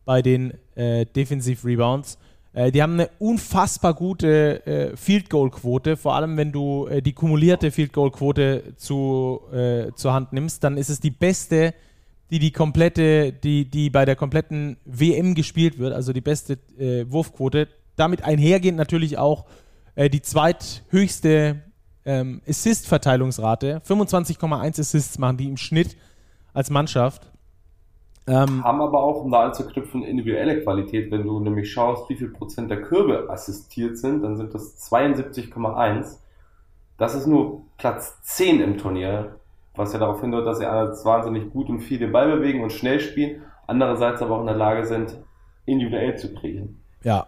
bei 0.04 0.22
den 0.22 0.54
äh, 0.74 1.06
Defensive 1.06 1.66
Rebounds. 1.66 2.18
Äh, 2.56 2.72
die 2.72 2.82
haben 2.82 2.94
eine 2.94 3.10
unfassbar 3.18 3.92
gute 3.94 4.66
äh, 4.66 4.96
Field 4.96 5.28
Goal 5.28 5.50
Quote, 5.50 5.96
vor 5.96 6.14
allem 6.14 6.38
wenn 6.38 6.52
du 6.52 6.86
äh, 6.86 7.02
die 7.02 7.12
kumulierte 7.12 7.70
Field 7.70 7.92
Goal 7.92 8.10
Quote 8.10 8.74
zu, 8.76 9.42
äh, 9.52 9.92
zur 9.94 10.14
Hand 10.14 10.32
nimmst, 10.32 10.64
dann 10.64 10.78
ist 10.78 10.88
es 10.88 10.98
die 10.98 11.10
beste, 11.10 11.74
die 12.30 12.38
die 12.38 12.52
komplette, 12.52 13.32
die, 13.32 13.70
die 13.70 13.90
bei 13.90 14.06
der 14.06 14.16
kompletten 14.16 14.78
WM 14.86 15.34
gespielt 15.34 15.78
wird, 15.78 15.92
also 15.92 16.14
die 16.14 16.22
beste 16.22 16.54
äh, 16.78 17.04
Wurfquote. 17.08 17.68
Damit 17.94 18.24
einhergehend 18.24 18.76
natürlich 18.76 19.16
auch 19.16 19.46
die 19.98 20.20
zweithöchste 20.20 21.62
ähm, 22.04 22.42
Assist-Verteilungsrate. 22.46 23.80
25,1 23.88 24.80
Assists 24.80 25.18
machen 25.18 25.38
die 25.38 25.48
im 25.48 25.56
Schnitt 25.56 25.96
als 26.52 26.68
Mannschaft. 26.68 27.26
Ähm, 28.28 28.64
haben 28.64 28.80
aber 28.80 29.02
auch, 29.02 29.22
um 29.22 29.30
da 29.30 29.44
anzuknüpfen, 29.44 30.02
individuelle 30.02 30.60
Qualität. 30.62 31.10
Wenn 31.12 31.24
du 31.24 31.38
nämlich 31.38 31.70
schaust, 31.70 32.08
wie 32.10 32.16
viel 32.16 32.28
Prozent 32.28 32.70
der 32.70 32.82
Körbe 32.82 33.30
assistiert 33.30 33.98
sind, 33.98 34.22
dann 34.22 34.36
sind 34.36 34.52
das 34.52 34.90
72,1. 34.90 36.18
Das 36.98 37.14
ist 37.14 37.26
nur 37.26 37.62
Platz 37.78 38.20
10 38.22 38.60
im 38.60 38.78
Turnier, 38.78 39.36
was 39.76 39.92
ja 39.92 39.98
darauf 39.98 40.20
hindeutet, 40.20 40.48
dass 40.48 40.58
sie 40.58 40.66
einerseits 40.66 41.04
wahnsinnig 41.04 41.52
gut 41.52 41.68
und 41.68 41.80
viel 41.80 41.98
den 41.98 42.10
Ball 42.10 42.36
bewegen 42.36 42.62
und 42.62 42.72
schnell 42.72 42.98
spielen, 42.98 43.42
andererseits 43.66 44.22
aber 44.22 44.36
auch 44.36 44.40
in 44.40 44.46
der 44.46 44.56
Lage 44.56 44.86
sind, 44.86 45.16
individuell 45.64 46.16
zu 46.16 46.34
kreieren. 46.34 46.80
Ja. 47.04 47.26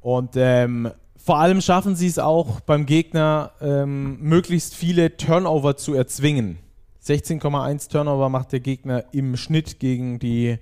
Und 0.00 0.30
ähm, 0.36 0.90
vor 1.16 1.38
allem 1.38 1.60
schaffen 1.60 1.94
sie 1.94 2.06
es 2.06 2.18
auch 2.18 2.60
beim 2.60 2.86
Gegner, 2.86 3.52
ähm, 3.60 4.18
möglichst 4.20 4.74
viele 4.74 5.16
Turnover 5.16 5.76
zu 5.76 5.94
erzwingen. 5.94 6.58
16,1 7.10 7.90
Turnover 7.90 8.28
macht 8.28 8.52
der 8.52 8.60
Gegner 8.60 9.04
im 9.12 9.36
Schnitt 9.36 9.80
gegen 9.80 10.18
die 10.18 10.58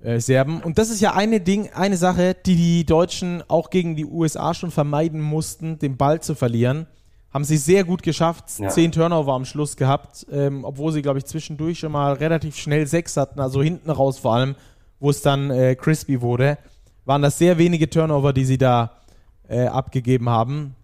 äh, 0.00 0.20
Serben. 0.20 0.60
Und 0.60 0.78
das 0.78 0.90
ist 0.90 1.00
ja 1.00 1.14
eine 1.14 1.40
Ding, 1.40 1.70
eine 1.72 1.96
Sache, 1.96 2.36
die 2.46 2.56
die 2.56 2.84
Deutschen 2.84 3.42
auch 3.48 3.70
gegen 3.70 3.96
die 3.96 4.04
USA 4.04 4.52
schon 4.54 4.70
vermeiden 4.70 5.20
mussten, 5.20 5.78
den 5.78 5.96
Ball 5.96 6.20
zu 6.20 6.34
verlieren. 6.34 6.86
Haben 7.32 7.44
sie 7.44 7.56
sehr 7.56 7.84
gut 7.84 8.02
geschafft, 8.02 8.44
ja. 8.58 8.68
zehn 8.68 8.92
Turnover 8.92 9.32
am 9.32 9.44
Schluss 9.44 9.76
gehabt, 9.76 10.26
ähm, 10.30 10.64
obwohl 10.64 10.92
sie, 10.92 11.02
glaube 11.02 11.18
ich, 11.18 11.24
zwischendurch 11.24 11.78
schon 11.78 11.92
mal 11.92 12.14
relativ 12.14 12.56
schnell 12.56 12.86
sechs 12.86 13.16
hatten, 13.16 13.40
also 13.40 13.62
hinten 13.62 13.90
raus 13.90 14.18
vor 14.18 14.34
allem, 14.34 14.54
wo 15.00 15.10
es 15.10 15.22
dann 15.22 15.50
äh, 15.50 15.74
crispy 15.74 16.20
wurde, 16.20 16.58
waren 17.04 17.22
das 17.22 17.38
sehr 17.38 17.58
wenige 17.58 17.88
Turnover, 17.88 18.32
die 18.32 18.44
sie 18.44 18.58
da 18.58 18.92
äh, 19.48 19.66
abgegeben 19.66 20.28
haben. 20.28 20.74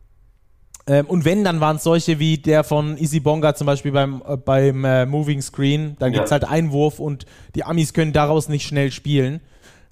Ähm, 0.87 1.07
und 1.07 1.25
wenn, 1.25 1.45
dann 1.45 1.61
waren 1.61 1.77
es 1.77 1.83
solche 1.83 2.19
wie 2.19 2.39
der 2.39 2.63
von 2.63 2.99
Easy 2.99 3.21
Bonga 3.21 3.55
zum 3.55 3.67
Beispiel 3.67 3.93
beim, 3.93 4.23
äh, 4.27 4.37
beim 4.37 4.85
äh, 4.85 5.07
Moving 5.07 5.41
Screen. 5.41 5.97
Dann 5.99 6.13
ja. 6.13 6.19
gibt 6.19 6.27
es 6.27 6.33
halt 6.33 6.45
Einwurf 6.45 7.01
und 7.01 7.25
die 7.55 7.65
Amis 7.65 7.95
können 7.95 8.13
daraus 8.13 8.49
nicht 8.49 8.67
schnell 8.67 8.93
spielen. 8.93 9.41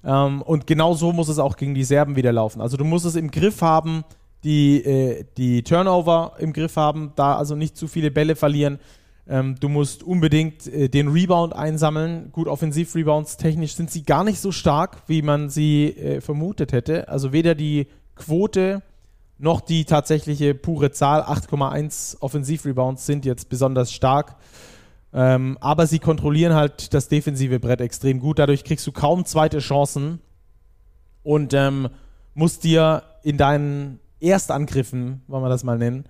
Ähm, 0.05 0.41
und 0.41 0.67
genau 0.67 0.93
so 0.93 1.11
muss 1.11 1.29
es 1.29 1.39
auch 1.39 1.57
gegen 1.57 1.73
die 1.73 1.83
Serben 1.83 2.15
wieder 2.15 2.31
laufen. 2.31 2.61
Also 2.61 2.77
du 2.77 2.83
musst 2.83 3.05
es 3.05 3.15
im 3.15 3.31
Griff 3.31 3.61
haben, 3.61 4.03
die, 4.43 4.83
äh, 4.83 5.25
die 5.37 5.63
Turnover 5.63 6.33
im 6.39 6.53
Griff 6.53 6.75
haben, 6.75 7.13
da 7.15 7.37
also 7.37 7.55
nicht 7.55 7.77
zu 7.77 7.87
viele 7.87 8.11
Bälle 8.11 8.35
verlieren. 8.35 8.79
Ähm, 9.27 9.55
du 9.59 9.69
musst 9.69 10.03
unbedingt 10.03 10.67
äh, 10.67 10.89
den 10.89 11.07
Rebound 11.07 11.55
einsammeln. 11.55 12.29
Gut, 12.33 12.47
Offensiv-Rebounds 12.47 13.37
technisch 13.37 13.75
sind 13.75 13.89
sie 13.89 14.03
gar 14.03 14.23
nicht 14.23 14.39
so 14.39 14.51
stark, 14.51 14.97
wie 15.07 15.21
man 15.21 15.49
sie 15.49 15.87
äh, 15.87 16.21
vermutet 16.21 16.73
hätte. 16.73 17.07
Also 17.07 17.31
weder 17.31 17.55
die 17.55 17.87
Quote 18.15 18.83
noch 19.43 19.59
die 19.59 19.83
tatsächliche 19.83 20.55
pure 20.55 20.91
Zahl. 20.91 21.21
8,1 21.21 22.21
Offensivrebounds 22.21 23.05
sind 23.05 23.25
jetzt 23.25 23.49
besonders 23.49 23.91
stark. 23.91 24.37
Ähm, 25.13 25.57
aber 25.59 25.85
sie 25.85 25.99
kontrollieren 25.99 26.53
halt 26.53 26.93
das 26.93 27.09
defensive 27.09 27.59
Brett 27.59 27.81
extrem 27.81 28.19
gut. 28.19 28.39
Dadurch 28.39 28.63
kriegst 28.63 28.87
du 28.87 28.93
kaum 28.93 29.25
zweite 29.25 29.59
Chancen 29.59 30.21
und 31.23 31.53
ähm, 31.53 31.89
musst 32.33 32.63
dir 32.63 33.03
in 33.21 33.37
deinen 33.37 33.99
Erstangriffen, 34.21 35.21
wollen 35.27 35.43
wir 35.43 35.49
das 35.49 35.65
mal 35.65 35.77
nennen, 35.77 36.05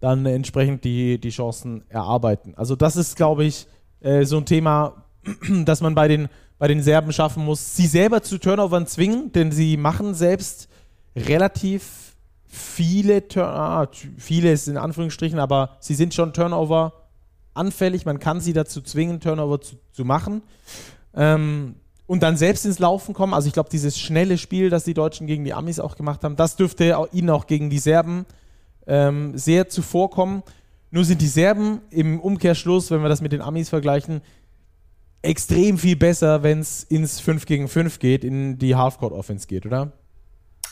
dann 0.00 0.26
entsprechend 0.26 0.84
die, 0.84 1.18
die 1.18 1.30
Chancen 1.30 1.84
erarbeiten. 1.88 2.52
Also 2.54 2.76
das 2.76 2.96
ist, 2.96 3.16
glaube 3.16 3.44
ich, 3.44 3.66
äh, 4.00 4.26
so 4.26 4.36
ein 4.36 4.44
Thema, 4.44 5.04
das 5.64 5.80
man 5.80 5.94
bei 5.94 6.06
den, 6.06 6.28
bei 6.58 6.68
den 6.68 6.82
Serben 6.82 7.12
schaffen 7.12 7.46
muss, 7.46 7.76
sie 7.76 7.86
selber 7.86 8.22
zu 8.22 8.36
Turnovern 8.36 8.86
zwingen, 8.86 9.32
denn 9.32 9.52
sie 9.52 9.78
machen 9.78 10.12
selbst 10.12 10.68
relativ 11.16 12.13
viele, 12.54 13.28
Turn 13.28 13.46
ah, 13.46 13.88
viele 14.16 14.52
ist 14.52 14.68
in 14.68 14.76
Anführungsstrichen, 14.76 15.38
aber 15.38 15.76
sie 15.80 15.94
sind 15.94 16.14
schon 16.14 16.32
Turnover 16.32 16.92
anfällig. 17.54 18.06
Man 18.06 18.18
kann 18.18 18.40
sie 18.40 18.52
dazu 18.52 18.80
zwingen, 18.80 19.20
Turnover 19.20 19.60
zu, 19.60 19.76
zu 19.92 20.04
machen. 20.04 20.42
Ähm, 21.14 21.76
und 22.06 22.22
dann 22.22 22.36
selbst 22.36 22.66
ins 22.66 22.78
Laufen 22.78 23.14
kommen. 23.14 23.32
Also 23.32 23.48
ich 23.48 23.54
glaube, 23.54 23.70
dieses 23.70 23.98
schnelle 23.98 24.38
Spiel, 24.38 24.70
das 24.70 24.84
die 24.84 24.94
Deutschen 24.94 25.26
gegen 25.26 25.44
die 25.44 25.54
Amis 25.54 25.80
auch 25.80 25.96
gemacht 25.96 26.22
haben, 26.22 26.36
das 26.36 26.56
dürfte 26.56 26.98
auch, 26.98 27.08
ihnen 27.12 27.30
auch 27.30 27.46
gegen 27.46 27.70
die 27.70 27.78
Serben 27.78 28.26
ähm, 28.86 29.36
sehr 29.36 29.68
zuvorkommen. 29.68 30.42
Nur 30.90 31.04
sind 31.04 31.20
die 31.20 31.28
Serben 31.28 31.80
im 31.90 32.20
Umkehrschluss, 32.20 32.90
wenn 32.90 33.02
wir 33.02 33.08
das 33.08 33.20
mit 33.20 33.32
den 33.32 33.40
Amis 33.40 33.68
vergleichen, 33.68 34.20
extrem 35.22 35.78
viel 35.78 35.96
besser, 35.96 36.42
wenn 36.42 36.60
es 36.60 36.84
ins 36.84 37.20
5 37.20 37.46
gegen 37.46 37.68
5 37.68 37.98
geht, 37.98 38.24
in 38.24 38.58
die 38.58 38.76
Halfcourt-Offense 38.76 39.46
geht, 39.46 39.64
oder? 39.64 39.92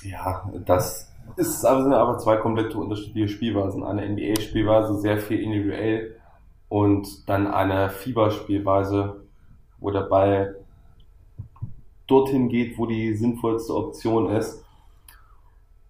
Ja, 0.03 0.51
das, 0.66 1.12
es 1.37 1.64
aber, 1.64 1.83
sind 1.83 1.93
aber 1.93 2.18
zwei 2.18 2.37
komplett 2.37 2.74
unterschiedliche 2.74 3.28
Spielweisen. 3.28 3.85
Eine 3.85 4.09
NBA-Spielweise, 4.09 4.99
sehr 4.99 5.18
viel 5.18 5.41
individuell 5.41 6.16
und 6.68 7.28
dann 7.28 7.47
eine 7.47 7.91
Fieberspielweise, 7.91 9.22
wo 9.78 9.91
der 9.91 10.03
Ball 10.03 10.57
dorthin 12.07 12.49
geht, 12.49 12.78
wo 12.78 12.87
die 12.87 13.14
sinnvollste 13.14 13.74
Option 13.74 14.30
ist. 14.30 14.64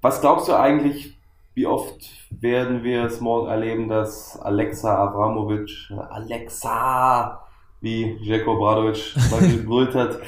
Was 0.00 0.20
glaubst 0.20 0.48
du 0.48 0.58
eigentlich, 0.58 1.16
wie 1.54 1.66
oft 1.66 2.10
werden 2.30 2.82
wir 2.82 3.04
es 3.04 3.20
morgen 3.20 3.48
erleben, 3.48 3.88
dass 3.88 4.40
Alexa 4.40 4.96
Abramovic, 4.96 5.70
Alexa, 6.10 7.46
wie 7.80 8.16
Jeko 8.20 8.56
Bradovic 8.56 9.14
mal 9.30 9.40
gebrüllt 9.40 9.94
hat, 9.94 10.18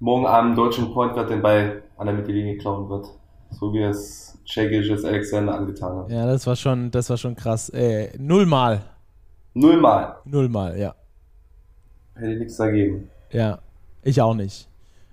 morgen 0.00 0.26
am 0.26 0.56
deutschen 0.56 0.92
Point 0.92 1.14
Guard 1.14 1.30
den 1.30 1.42
Ball 1.42 1.84
an 1.96 2.06
der 2.06 2.14
Mittellinie 2.16 2.58
klauen 2.58 2.88
wird? 2.88 3.08
So 3.52 3.72
wie 3.72 3.82
es 3.82 4.38
Cekic 4.46 5.04
Alexander 5.04 5.54
angetan 5.54 5.96
hat. 5.96 6.10
Ja, 6.10 6.26
das 6.26 6.46
war 6.46 6.56
schon, 6.56 6.90
das 6.90 7.08
war 7.10 7.16
schon 7.16 7.36
krass. 7.36 7.68
Äh, 7.70 8.10
nullmal. 8.18 8.82
Nullmal. 9.54 10.16
Nullmal, 10.24 10.78
ja. 10.78 10.94
Hätte 12.14 12.36
nichts 12.36 12.56
dagegen. 12.56 13.08
Ja, 13.30 13.58
ich 14.02 14.20
auch 14.20 14.34
nicht. 14.34 14.68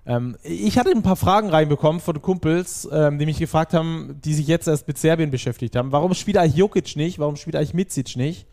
Ähm, 0.06 0.38
ich 0.44 0.78
hatte 0.78 0.92
ein 0.92 1.04
paar 1.04 1.16
Fragen 1.16 1.50
reinbekommen 1.50 2.02
von 2.02 2.22
Kumpels, 2.22 2.90
ähm, 2.92 3.20
die 3.20 3.26
mich 3.26 3.38
gefragt 3.38 3.74
haben, 3.74 4.20
die 4.24 4.34
sich 4.34 4.48
jetzt 4.48 4.68
erst 4.68 4.88
mit 4.88 4.98
Serbien 4.98 5.30
beschäftigt 5.30 5.76
haben. 5.76 5.92
Warum 5.92 6.14
spielt 6.14 6.38
eigentlich 6.38 6.56
Jokic 6.56 6.96
nicht? 6.96 7.20
Warum 7.20 7.36
spielt 7.36 7.56
eigentlich 7.56 7.74
Micic 7.74 8.16
nicht? 8.16 8.48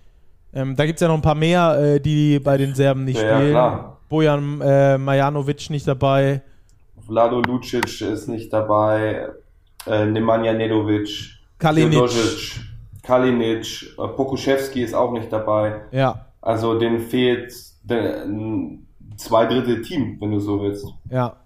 Ähm, 0.52 0.76
da 0.76 0.86
gibt 0.86 0.96
es 0.96 1.00
ja 1.00 1.08
noch 1.08 1.14
ein 1.14 1.22
paar 1.22 1.34
mehr, 1.34 1.78
äh, 1.78 2.00
die 2.00 2.38
bei 2.40 2.56
den 2.56 2.74
Serben 2.74 3.04
nicht 3.04 3.20
ja, 3.20 3.36
spielen. 3.36 3.52
Ja, 3.52 3.70
klar. 3.70 4.00
Bojan 4.08 4.60
äh, 4.60 4.98
Majanovic 4.98 5.70
nicht 5.70 5.88
dabei. 5.88 6.42
Vlado 7.06 7.40
Lucic 7.40 8.00
ist 8.00 8.28
nicht 8.28 8.52
dabei 8.52 9.28
äh, 9.86 10.06
Nemanja 10.06 10.52
Nedovic, 10.52 11.36
Kalinic, 11.58 12.10
Kalinic 13.02 13.82
äh, 13.98 14.08
Pokuschewski 14.08 14.82
ist 14.82 14.94
auch 14.94 15.12
nicht 15.12 15.32
dabei. 15.32 15.82
Ja. 15.92 16.26
Also 16.40 16.78
denen 16.78 17.00
fehlt 17.00 17.52
der, 17.82 18.26
zwei 19.16 19.46
Drittel 19.46 19.82
Team, 19.82 20.16
wenn 20.20 20.30
du 20.30 20.40
so 20.40 20.60
willst. 20.60 20.86
Ja. 21.10 21.36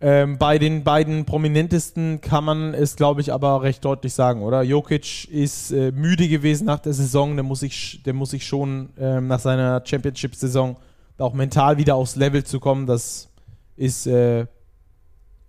Ähm, 0.00 0.36
bei 0.36 0.58
den 0.58 0.82
beiden 0.82 1.24
prominentesten 1.24 2.20
kann 2.20 2.44
man 2.44 2.74
es, 2.74 2.96
glaube 2.96 3.20
ich, 3.20 3.32
aber 3.32 3.62
recht 3.62 3.84
deutlich 3.84 4.12
sagen, 4.12 4.42
oder? 4.42 4.62
Jokic 4.62 5.28
ist 5.30 5.70
äh, 5.70 5.92
müde 5.92 6.26
gewesen 6.28 6.64
nach 6.64 6.80
der 6.80 6.92
Saison, 6.92 7.36
der 7.36 7.44
muss 7.44 7.60
sich, 7.60 8.02
der 8.04 8.12
muss 8.12 8.30
sich 8.30 8.44
schon 8.44 8.88
ähm, 8.98 9.28
nach 9.28 9.38
seiner 9.38 9.80
Championship-Saison 9.84 10.76
auch 11.18 11.34
mental 11.34 11.78
wieder 11.78 11.94
aufs 11.94 12.16
Level 12.16 12.42
zu 12.42 12.58
kommen. 12.58 12.86
Das 12.86 13.28
ist 13.76 14.08
äh, 14.08 14.46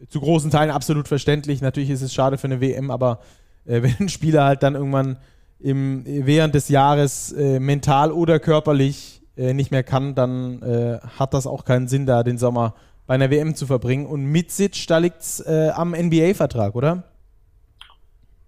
zu 0.10 0.20
großen 0.20 0.52
Teilen 0.52 0.72
absolut 0.72 1.08
verständlich. 1.08 1.62
Natürlich 1.62 1.90
ist 1.90 2.02
es 2.02 2.14
schade 2.14 2.38
für 2.38 2.46
eine 2.48 2.62
WM, 2.62 2.92
aber 2.92 3.20
äh, 3.66 3.82
wenn 3.84 3.96
ein 4.00 4.10
Spieler 4.10 4.46
halt 4.46 4.64
dann 4.64 4.76
irgendwann 4.76 5.18
im, 5.60 6.04
während 6.06 6.56
des 6.56 6.70
Jahres 6.70 7.32
äh, 7.32 7.60
mental 7.60 8.12
oder 8.12 8.40
körperlich 8.40 9.22
äh, 9.38 9.54
nicht 9.54 9.72
mehr 9.72 9.84
kann, 9.84 10.14
dann 10.14 10.62
äh, 10.62 11.00
hat 11.18 11.34
das 11.34 11.48
auch 11.48 11.64
keinen 11.64 11.88
Sinn, 11.88 12.06
da 12.06 12.24
den 12.24 12.38
Sommer 12.38 12.74
bei 13.08 13.16
einer 13.16 13.32
WM 13.32 13.56
zu 13.56 13.66
verbringen. 13.66 14.06
Und 14.06 14.26
mit 14.26 14.52
Sitch, 14.52 14.88
da 14.88 14.98
liegt 14.98 15.22
es 15.22 15.40
äh, 15.40 15.72
am 15.74 15.92
NBA-Vertrag, 15.92 16.76
oder? 16.76 17.04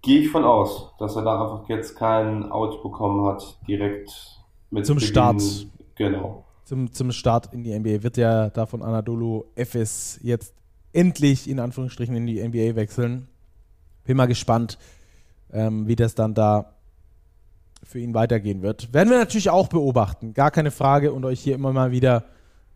Gehe 0.02 0.20
ich 0.20 0.30
von 0.30 0.44
aus, 0.44 0.92
dass 0.98 1.16
er 1.16 1.22
da 1.22 1.42
einfach 1.42 1.68
jetzt 1.68 1.96
keinen 1.96 2.50
Out 2.52 2.82
bekommen 2.82 3.26
hat, 3.26 3.58
direkt 3.66 4.10
mit 4.70 4.86
Zum 4.86 4.96
Beginn. 4.96 5.08
Start. 5.08 5.42
Genau. 5.96 6.44
Zum, 6.64 6.92
zum 6.92 7.12
Start 7.12 7.52
in 7.52 7.64
die 7.64 7.76
NBA 7.78 8.02
wird 8.02 8.16
ja 8.16 8.50
da 8.50 8.66
von 8.66 8.82
Anadolu 8.82 9.44
FS 9.54 10.18
jetzt 10.22 10.55
endlich 10.96 11.48
in 11.48 11.60
Anführungsstrichen 11.60 12.16
in 12.16 12.26
die 12.26 12.42
NBA 12.42 12.74
wechseln. 12.76 13.28
Bin 14.04 14.16
mal 14.16 14.26
gespannt, 14.26 14.78
ähm, 15.52 15.86
wie 15.86 15.96
das 15.96 16.14
dann 16.14 16.34
da 16.34 16.72
für 17.82 18.00
ihn 18.00 18.14
weitergehen 18.14 18.62
wird. 18.62 18.92
Werden 18.92 19.10
wir 19.10 19.18
natürlich 19.18 19.50
auch 19.50 19.68
beobachten, 19.68 20.34
gar 20.34 20.50
keine 20.50 20.70
Frage 20.70 21.12
und 21.12 21.24
euch 21.24 21.40
hier 21.40 21.54
immer 21.54 21.72
mal 21.72 21.92
wieder 21.92 22.24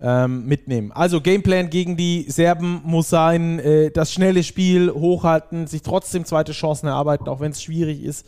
ähm, 0.00 0.46
mitnehmen. 0.46 0.92
Also 0.92 1.20
Gameplan 1.20 1.70
gegen 1.70 1.96
die 1.96 2.26
Serben 2.28 2.80
muss 2.84 3.10
sein, 3.10 3.58
äh, 3.58 3.90
das 3.90 4.12
schnelle 4.12 4.42
Spiel 4.42 4.92
hochhalten, 4.92 5.66
sich 5.66 5.82
trotzdem 5.82 6.24
zweite 6.24 6.52
Chancen 6.52 6.86
erarbeiten, 6.86 7.28
auch 7.28 7.40
wenn 7.40 7.52
es 7.52 7.62
schwierig 7.62 8.02
ist 8.02 8.26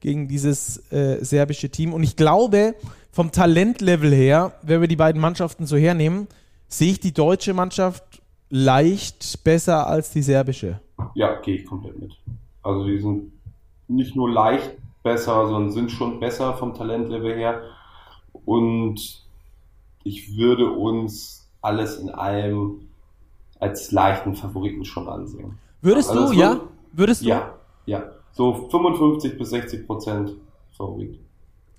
gegen 0.00 0.28
dieses 0.28 0.90
äh, 0.92 1.24
serbische 1.24 1.70
Team. 1.70 1.92
Und 1.92 2.02
ich 2.02 2.16
glaube, 2.16 2.74
vom 3.10 3.30
Talentlevel 3.32 4.12
her, 4.12 4.52
wenn 4.62 4.80
wir 4.80 4.88
die 4.88 4.96
beiden 4.96 5.20
Mannschaften 5.20 5.66
so 5.66 5.76
hernehmen, 5.76 6.26
sehe 6.68 6.90
ich 6.90 7.00
die 7.00 7.14
deutsche 7.14 7.54
Mannschaft 7.54 8.13
leicht 8.54 9.42
besser 9.42 9.88
als 9.88 10.12
die 10.12 10.22
serbische. 10.22 10.80
Ja, 11.14 11.40
gehe 11.40 11.56
ich 11.56 11.66
komplett 11.66 11.98
mit. 11.98 12.12
Also 12.62 12.86
die 12.86 13.00
sind 13.00 13.32
nicht 13.88 14.14
nur 14.14 14.30
leicht 14.30 14.76
besser, 15.02 15.48
sondern 15.48 15.72
sind 15.72 15.90
schon 15.90 16.20
besser 16.20 16.54
vom 16.54 16.72
Talentlevel 16.72 17.34
her. 17.34 17.62
Und 18.44 19.26
ich 20.04 20.36
würde 20.36 20.70
uns 20.70 21.50
alles 21.62 21.98
in 21.98 22.10
allem 22.10 22.88
als 23.58 23.90
leichten 23.90 24.36
Favoriten 24.36 24.84
schon 24.84 25.08
ansehen. 25.08 25.58
Würdest 25.82 26.10
also 26.10 26.32
du, 26.32 26.38
ja? 26.38 26.60
Würdest 26.92 27.22
du? 27.22 27.26
Ja, 27.26 27.54
ja. 27.86 28.04
So 28.30 28.68
55 28.70 29.36
bis 29.36 29.50
60 29.50 29.84
Prozent 29.84 30.32
Favorit. 30.76 31.18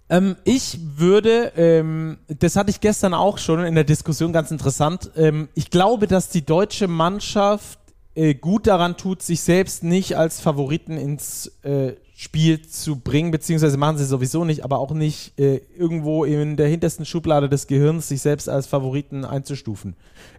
Ähm, 0.10 0.36
ich 0.44 0.80
würde, 0.98 1.52
ähm, 1.56 2.18
das 2.28 2.56
hatte 2.56 2.70
ich 2.70 2.80
gestern 2.80 3.14
auch 3.14 3.38
schon 3.38 3.66
in 3.66 3.76
der 3.76 3.84
Diskussion, 3.84 4.34
ganz 4.34 4.52
interessant. 4.52 5.12
Ähm, 5.16 5.50
ich 5.56 5.70
glaube, 5.70 6.08
dass 6.08 6.30
die 6.30 6.46
deutsche 6.46 6.88
Mannschaft 6.88 7.80
äh, 8.14 8.36
gut 8.36 8.68
daran 8.68 8.98
tut, 8.98 9.22
sich 9.22 9.42
selbst 9.42 9.84
nicht 9.84 10.16
als 10.16 10.40
Favoriten 10.40 10.98
ins 10.98 11.48
äh, 11.64 11.94
Spiel 12.16 12.62
zu 12.62 12.98
bringen, 12.98 13.32
beziehungsweise 13.32 13.78
machen 13.78 13.98
sie 13.98 14.06
sowieso 14.06 14.46
nicht, 14.46 14.64
aber 14.64 14.80
auch 14.80 14.92
nicht 14.92 15.38
äh, 15.38 15.60
irgendwo 15.78 16.24
in 16.24 16.56
der 16.56 16.68
hintersten 16.68 17.06
Schublade 17.06 17.50
des 17.50 17.68
Gehirns 17.68 18.08
sich 18.08 18.22
selbst 18.22 18.48
als 18.48 18.68
Favoriten 18.68 19.26
einzustufen. 19.26 19.96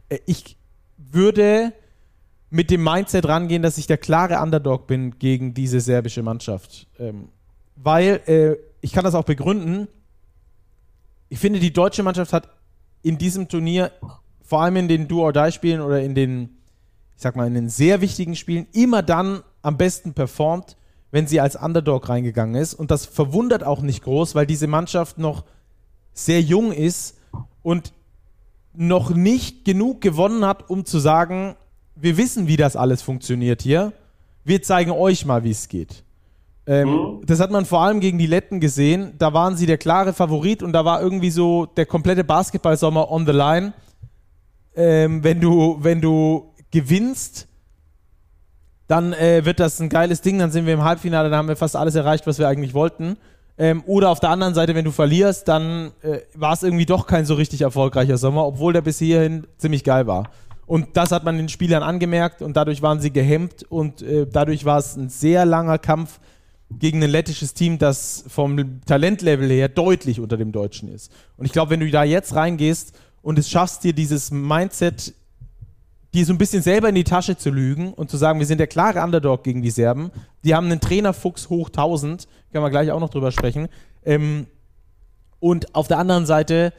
Äh, 0.09 0.21
ich 0.27 0.57
würde 0.97 1.73
mit 2.49 2.71
dem 2.71 2.83
Mindset 2.83 3.27
rangehen, 3.27 3.63
dass 3.63 3.77
ich 3.77 3.87
der 3.87 3.99
klare 3.99 4.41
Underdog 4.41 4.87
bin 4.87 5.19
gegen 5.19 5.53
diese 5.53 5.81
serbische 5.81 6.23
Mannschaft. 6.23 6.87
Ähm, 6.99 7.29
weil, 7.77 8.21
äh, 8.27 8.57
ich 8.81 8.93
kann 8.93 9.05
das 9.05 9.15
auch 9.15 9.25
begründen, 9.25 9.89
ich 11.29 11.39
finde, 11.39 11.61
die 11.61 11.73
deutsche 11.73 12.03
Mannschaft 12.03 12.33
hat 12.33 12.49
in 13.03 13.19
diesem 13.19 13.49
Turnier, 13.49 13.93
vor 14.43 14.63
allem 14.63 14.77
in 14.77 14.89
den 14.89 15.09
Do-or-Die-Spielen 15.09 15.81
oder 15.81 16.03
in 16.03 16.15
den, 16.15 16.57
ich 17.17 17.23
sag 17.23 17.37
mal, 17.37 17.47
in 17.47 17.55
den 17.55 17.69
sehr 17.69 18.01
wichtigen 18.01 18.37
Spielen, 18.37 18.67
immer 18.73 19.03
dann 19.03 19.43
am 19.63 19.77
besten 19.77 20.13
performt, 20.15 20.77
wenn 21.11 21.27
sie 21.27 21.41
als 21.41 21.57
Underdog 21.57 22.09
reingegangen 22.09 22.55
ist. 22.55 22.75
Und 22.75 22.91
das 22.91 23.07
verwundert 23.07 23.65
auch 23.65 23.81
nicht 23.81 24.03
groß, 24.03 24.35
weil 24.35 24.47
diese 24.47 24.67
Mannschaft 24.67 25.19
noch 25.19 25.45
sehr 26.13 26.41
jung 26.41 26.73
ist 26.73 27.17
und 27.63 27.93
noch 28.73 29.11
nicht 29.11 29.65
genug 29.65 30.01
gewonnen 30.01 30.45
hat, 30.45 30.71
um 30.71 30.85
zu 30.85 30.99
sagen, 30.99 31.57
wir 31.95 32.17
wissen, 32.17 32.47
wie 32.47 32.57
das 32.57 32.77
alles 32.77 33.03
funktioniert 33.03 33.63
hier. 33.63 33.93
Wir 34.45 34.63
zeigen 34.63 34.91
euch 34.91 35.25
mal, 35.25 35.45
wie 35.45 35.51
es 35.51 35.69
geht. 35.69 36.05
Ähm, 36.67 36.89
mhm. 36.89 37.21
Das 37.27 37.41
hat 37.41 37.51
man 37.51 37.65
vor 37.65 37.81
allem 37.83 38.01
gegen 38.01 38.19
die 38.19 38.27
Letten 38.27 38.61
gesehen. 38.61 39.15
Da 39.19 39.33
waren 39.33 39.57
sie 39.57 39.67
der 39.67 39.79
klare 39.79 40.13
Favorit 40.13 40.63
und 40.63 40.73
da 40.73 40.85
war 40.85 41.01
irgendwie 41.01 41.31
so 41.31 41.67
der 41.67 41.87
komplette 41.87 42.25
Basketballsommer 42.25 43.11
on 43.11 43.27
the 43.27 43.33
line. 43.33 43.73
Ähm, 44.75 45.23
wenn 45.23 45.41
du, 45.41 45.79
wenn 45.81 46.01
du 46.01 46.53
gewinnst, 46.71 47.49
dann 48.89 49.13
äh, 49.13 49.45
wird 49.45 49.61
das 49.61 49.81
ein 49.81 49.89
geiles 49.89 50.21
Ding, 50.21 50.39
dann 50.39 50.51
sind 50.51 50.67
wir 50.67 50.75
im 50.75 50.85
Halbfinale, 50.85 51.31
dann 51.31 51.39
haben 51.39 51.49
wir 51.49 51.57
fast 51.57 51.77
alles 51.77 51.95
erreicht, 51.95 52.27
was 52.27 52.39
wir 52.39 52.49
eigentlich 52.49 52.75
wollten. 52.75 53.17
Ähm, 53.59 53.83
oder 53.87 54.11
auf 54.11 54.21
der 54.21 54.31
anderen 54.31 54.55
Seite, 54.55 54.75
wenn 54.75 54.85
du 54.85 54.91
verlierst, 54.91 55.49
dann 55.49 55.93
äh, 56.03 56.19
war 56.35 56.53
es 56.53 56.63
irgendwie 56.63 56.85
doch 56.85 57.07
kein 57.07 57.25
so 57.25 57.35
richtig 57.35 57.63
erfolgreicher 57.63 58.19
Sommer, 58.19 58.47
obwohl 58.47 58.73
der 58.73 58.83
bis 58.83 58.99
hierhin 58.99 59.47
ziemlich 59.57 59.83
geil 59.83 60.07
war. 60.07 60.25
Und 60.67 60.97
das 60.97 61.13
hat 61.13 61.25
man 61.25 61.37
den 61.37 61.49
Spielern 61.49 61.83
angemerkt 61.83 62.43
und 62.43 62.57
dadurch 62.57 62.83
waren 62.83 63.01
sie 63.01 63.13
gehemmt 63.13 63.65
und 63.69 64.03
äh, 64.03 64.27
dadurch 64.31 64.65
war 64.65 64.79
es 64.79 64.97
ein 64.97 65.09
sehr 65.09 65.47
langer 65.47 65.79
Kampf 65.79 66.21
gegen 66.71 67.03
ein 67.03 67.11
lettisches 67.11 67.55
Team, 67.55 67.79
das 67.79 68.25
vom 68.29 68.81
Talentlevel 68.87 69.49
her 69.51 69.69
deutlich 69.69 70.21
unter 70.21 70.37
dem 70.37 70.53
Deutschen 70.53 70.93
ist. 70.93 71.13
Und 71.37 71.47
ich 71.47 71.53
glaube, 71.53 71.71
wenn 71.71 71.81
du 71.81 71.91
da 71.91 72.05
jetzt 72.05 72.35
reingehst 72.35 72.99
und 73.23 73.39
es 73.39 73.49
schaffst, 73.49 73.85
dir 73.85 73.93
dieses 73.93 74.31
Mindset 74.31 75.15
die 76.17 76.25
so 76.25 76.33
ein 76.33 76.39
bisschen 76.39 76.63
selber 76.63 76.89
in 76.89 76.95
die 76.95 77.05
Tasche 77.05 77.37
zu 77.37 77.51
lügen 77.51 77.93
und 77.93 78.11
zu 78.11 78.17
sagen, 78.17 78.39
wir 78.39 78.47
sind 78.47 78.57
der 78.57 78.69
klare 78.69 79.03
Underdog 79.03 79.45
gegen 79.45 79.61
die 79.61 79.71
Serben. 79.71 80.11
Die 80.45 80.55
haben 80.55 80.65
einen 80.65 80.81
Trainerfuchs 80.81 81.51
hoch 81.51 81.69
1000, 81.69 82.27
können 82.51 82.65
wir 82.65 82.71
gleich 82.71 82.91
auch 82.91 83.01
noch 83.01 83.11
drüber 83.11 83.31
sprechen. 83.31 83.69
Ähm, 84.03 84.47
und 85.41 85.75
auf 85.75 85.89
der 85.89 85.99
anderen 85.99 86.25
Seite 86.25 86.73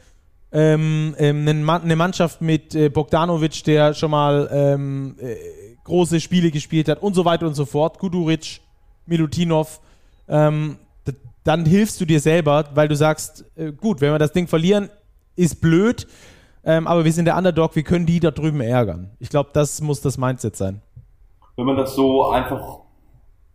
ähm, 0.50 1.14
ähm, 1.18 1.46
eine 1.46 1.94
Mannschaft 1.94 2.40
mit 2.40 2.74
äh, 2.74 2.88
Bogdanovic, 2.88 3.62
der 3.62 3.94
schon 3.94 4.10
mal 4.10 4.48
ähm, 4.50 5.14
äh, 5.20 5.36
große 5.84 6.20
Spiele 6.20 6.50
gespielt 6.50 6.88
hat 6.88 7.00
und 7.00 7.14
so 7.14 7.24
weiter 7.24 7.46
und 7.46 7.54
so 7.54 7.64
fort. 7.64 8.00
Guduric, 8.00 8.60
Milutinov. 9.08 9.80
Ähm, 10.28 10.78
dann 11.44 11.64
hilfst 11.64 12.00
du 12.00 12.04
dir 12.04 12.20
selber, 12.20 12.66
weil 12.74 12.88
du 12.88 12.96
sagst, 12.96 13.44
äh, 13.56 13.72
gut, 13.72 14.00
wenn 14.00 14.12
wir 14.12 14.18
das 14.18 14.32
Ding 14.32 14.46
verlieren, 14.46 14.90
ist 15.34 15.60
blöd. 15.60 16.06
Ähm, 16.64 16.86
aber 16.86 17.04
wir 17.04 17.12
sind 17.12 17.24
der 17.24 17.36
Underdog, 17.36 17.74
wir 17.76 17.84
können 17.84 18.04
die 18.04 18.20
da 18.20 18.30
drüben 18.30 18.60
ärgern. 18.60 19.10
Ich 19.20 19.30
glaube, 19.30 19.50
das 19.52 19.80
muss 19.80 20.00
das 20.00 20.18
Mindset 20.18 20.56
sein. 20.56 20.82
Wenn 21.56 21.64
man 21.64 21.76
das 21.76 21.94
so 21.94 22.26
einfach 22.26 22.80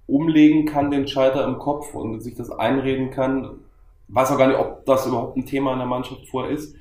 umlegen 0.08 0.66
kann, 0.66 0.92
den 0.92 1.08
Schalter 1.08 1.46
im 1.46 1.60
Kopf 1.60 1.94
und 1.94 2.20
sich 2.22 2.36
das 2.36 2.50
einreden 2.50 3.12
kann, 3.12 3.60
weiß 4.08 4.32
auch 4.32 4.38
gar 4.38 4.48
nicht, 4.48 4.60
ob 4.60 4.86
das 4.86 5.06
überhaupt 5.06 5.38
ein 5.38 5.46
Thema 5.46 5.74
in 5.74 5.80
der 5.80 5.88
Mannschaft 5.88 6.28
vorher 6.28 6.52
ist. 6.52 6.76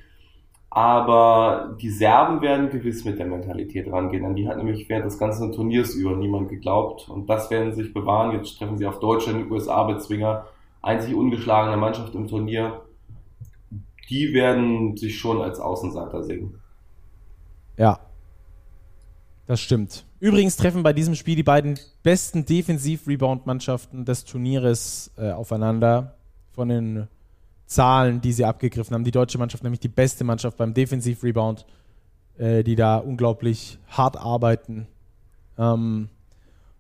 Aber 0.75 1.77
die 1.81 1.91
Serben 1.91 2.41
werden 2.41 2.71
gewiss 2.71 3.05
mit 3.05 3.19
der 3.19 3.27
Mentalität 3.27 3.93
rangehen. 3.93 4.25
An 4.25 4.35
die 4.35 4.49
hat 4.49 4.57
nämlich 4.57 4.89
während 4.89 5.05
des 5.05 5.19
ganzen 5.19 5.53
Turniers 5.53 5.95
über 5.95 6.17
niemand 6.17 6.49
geglaubt. 6.49 7.11
Und 7.11 7.29
das 7.29 7.51
werden 7.51 7.75
sich 7.75 7.93
bewahren. 7.93 8.33
Jetzt 8.33 8.59
treffen 8.59 8.79
sie 8.79 8.87
auf 8.87 8.99
Deutschland, 8.99 9.51
USA-Bezwinger. 9.51 10.47
Einzig 10.81 11.15
ungeschlagene 11.15 11.77
Mannschaft 11.77 12.15
im 12.15 12.27
Turnier 12.27 12.81
die 14.13 14.35
werden 14.35 14.97
sich 14.97 15.19
schon 15.19 15.41
als 15.41 15.59
Außenseiter 15.59 16.23
sehen. 16.23 16.61
Ja, 17.79 17.99
das 19.47 19.61
stimmt. 19.61 20.05
Übrigens 20.21 20.57
treffen 20.57 20.83
bei 20.83 20.93
diesem 20.93 21.15
Spiel 21.15 21.35
die 21.35 21.43
beiden 21.43 21.79
besten 22.03 22.45
Defensiv-Rebound-Mannschaften 22.45 24.05
des 24.05 24.25
Turnieres 24.25 25.11
äh, 25.17 25.31
aufeinander. 25.33 26.17
Von 26.51 26.69
den 26.69 27.09
Zahlen, 27.75 28.21
die 28.21 28.33
sie 28.33 28.45
abgegriffen 28.45 28.95
haben. 28.95 29.05
Die 29.05 29.11
deutsche 29.11 29.39
Mannschaft 29.39 29.63
nämlich 29.63 29.81
die 29.81 29.89
beste 29.89 30.25
Mannschaft 30.25 30.57
beim 30.57 30.75
Defensiv-Rebound, 30.75 31.67
äh, 32.39 32.63
die 32.63 32.77
da 32.77 32.99
unglaublich 32.99 33.79
hart 33.89 34.17
arbeiten. 34.17 34.87
Ähm, 35.59 36.09